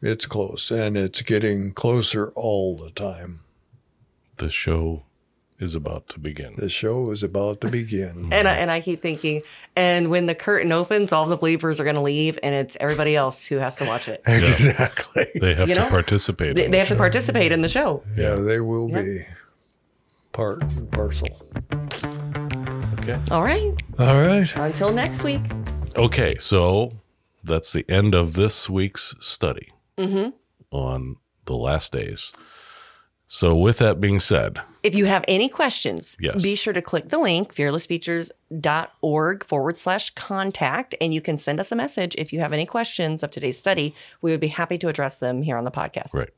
It's 0.00 0.26
close, 0.26 0.70
and 0.70 0.96
it's 0.96 1.22
getting 1.22 1.72
closer 1.72 2.30
all 2.34 2.76
the 2.76 2.90
time. 2.90 3.40
The 4.38 4.48
show 4.50 5.04
is 5.60 5.76
about 5.76 6.08
to 6.08 6.18
begin. 6.18 6.54
The 6.56 6.68
show 6.68 7.10
is 7.12 7.22
about 7.22 7.60
to 7.60 7.68
begin. 7.68 8.28
And 8.32 8.48
I, 8.48 8.54
and 8.54 8.70
I 8.70 8.80
keep 8.80 8.98
thinking, 8.98 9.42
and 9.76 10.08
when 10.10 10.26
the 10.26 10.34
curtain 10.34 10.72
opens, 10.72 11.12
all 11.12 11.26
the 11.26 11.36
believers 11.36 11.78
are 11.78 11.84
going 11.84 11.94
to 11.96 12.00
leave, 12.02 12.38
and 12.42 12.52
it's 12.54 12.76
everybody 12.80 13.14
else 13.14 13.44
who 13.46 13.58
has 13.58 13.76
to 13.76 13.84
watch 13.84 14.08
it. 14.08 14.22
exactly. 14.26 15.26
They 15.40 15.54
have 15.54 15.68
You 15.68 15.74
to 15.76 15.80
know, 15.82 15.88
participate. 15.88 16.56
They, 16.56 16.64
in 16.64 16.70
they 16.72 16.76
the 16.76 16.80
have 16.80 16.88
to 16.88 16.96
participate 16.96 17.52
in 17.52 17.62
the 17.62 17.68
show. 17.68 18.02
Yeah, 18.16 18.34
they 18.34 18.60
will 18.60 18.88
be 18.88 19.24
part 20.32 20.62
and 20.62 20.90
parcel. 20.90 21.28
Okay. 23.00 23.18
All 23.30 23.42
right. 23.42 23.72
All 23.98 24.16
right. 24.16 24.56
Until 24.56 24.92
next 24.92 25.24
week. 25.24 25.40
Okay, 25.96 26.36
so 26.38 26.92
that's 27.44 27.72
the 27.72 27.84
end 27.90 28.14
of 28.14 28.34
this 28.34 28.70
week's 28.70 29.14
study 29.20 29.72
mm-hmm. 29.98 30.30
on 30.70 31.16
the 31.44 31.56
last 31.56 31.92
days. 31.92 32.32
So, 33.26 33.56
with 33.56 33.78
that 33.78 33.98
being 34.00 34.18
said, 34.18 34.60
If 34.82 34.94
you 34.94 35.06
have 35.06 35.24
any 35.26 35.48
questions, 35.48 36.16
Yes. 36.20 36.42
be 36.42 36.54
sure 36.54 36.74
to 36.74 36.82
click 36.82 37.08
the 37.08 37.18
link, 37.18 37.54
fearlessfeatures.org 37.54 39.44
forward 39.44 39.78
slash 39.78 40.10
contact, 40.10 40.94
and 41.00 41.14
you 41.14 41.22
can 41.22 41.38
send 41.38 41.58
us 41.58 41.72
a 41.72 41.76
message 41.76 42.14
if 42.18 42.32
you 42.32 42.40
have 42.40 42.52
any 42.52 42.66
questions 42.66 43.22
of 43.22 43.30
today's 43.30 43.58
study. 43.58 43.94
We 44.20 44.32
would 44.32 44.40
be 44.40 44.48
happy 44.48 44.76
to 44.78 44.88
address 44.88 45.18
them 45.18 45.42
here 45.42 45.56
on 45.56 45.64
the 45.64 45.70
podcast. 45.70 46.12
right. 46.12 46.28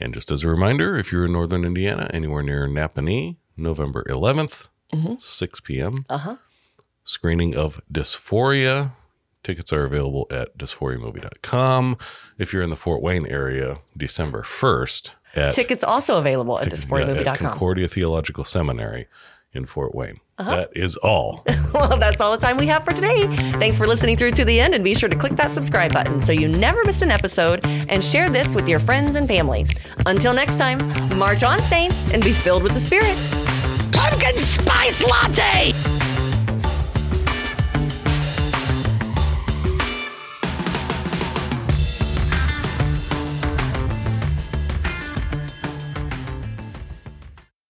And 0.00 0.14
just 0.14 0.30
as 0.30 0.44
a 0.44 0.48
reminder, 0.48 0.96
if 0.96 1.10
you're 1.12 1.26
in 1.26 1.32
northern 1.32 1.64
Indiana, 1.64 2.08
anywhere 2.12 2.42
near 2.42 2.66
Nappanee, 2.68 3.36
November 3.56 4.04
11th, 4.08 4.68
6 5.18 5.60
p.m., 5.60 6.04
Uh-huh. 6.08 6.36
screening 7.04 7.54
of 7.56 7.80
Dysphoria. 7.92 8.92
Tickets 9.42 9.72
are 9.72 9.84
available 9.84 10.26
at 10.30 10.56
dysphoriamovie.com. 10.58 11.96
If 12.38 12.52
you're 12.52 12.62
in 12.62 12.70
the 12.70 12.76
Fort 12.76 13.02
Wayne 13.02 13.26
area, 13.26 13.78
December 13.96 14.42
1st 14.42 15.14
at 15.34 15.52
Tickets 15.52 15.84
also 15.84 16.16
available 16.18 16.58
at 16.58 16.66
dysphoriamovie.com. 16.66 17.36
Concordia 17.36 17.86
Theological 17.88 18.44
Seminary 18.44 19.06
in 19.52 19.66
Fort 19.66 19.94
Wayne. 19.94 20.20
Uh-huh. 20.38 20.56
That 20.56 20.70
is 20.76 20.96
all. 20.96 21.44
Well, 21.74 21.98
that's 21.98 22.18
all 22.18 22.32
the 22.32 22.44
time 22.44 22.56
we 22.56 22.66
have 22.68 22.82
for 22.82 22.92
today. 22.92 23.26
Thanks 23.58 23.76
for 23.76 23.86
listening 23.86 24.16
through 24.16 24.30
to 24.32 24.44
the 24.46 24.58
end 24.58 24.74
and 24.74 24.82
be 24.82 24.94
sure 24.94 25.08
to 25.10 25.16
click 25.16 25.32
that 25.32 25.52
subscribe 25.52 25.92
button 25.92 26.18
so 26.18 26.32
you 26.32 26.48
never 26.48 26.82
miss 26.82 27.02
an 27.02 27.10
episode 27.10 27.60
and 27.64 28.02
share 28.02 28.30
this 28.30 28.54
with 28.54 28.66
your 28.66 28.80
friends 28.80 29.16
and 29.16 29.28
family. 29.28 29.66
Until 30.06 30.32
next 30.32 30.56
time, 30.56 30.78
march 31.18 31.42
on, 31.42 31.60
saints, 31.60 32.10
and 32.10 32.24
be 32.24 32.32
filled 32.32 32.62
with 32.62 32.72
the 32.72 32.80
Spirit. 32.80 33.18
Pumpkin 33.92 34.38
spice 34.38 35.04
latte. 35.04 36.07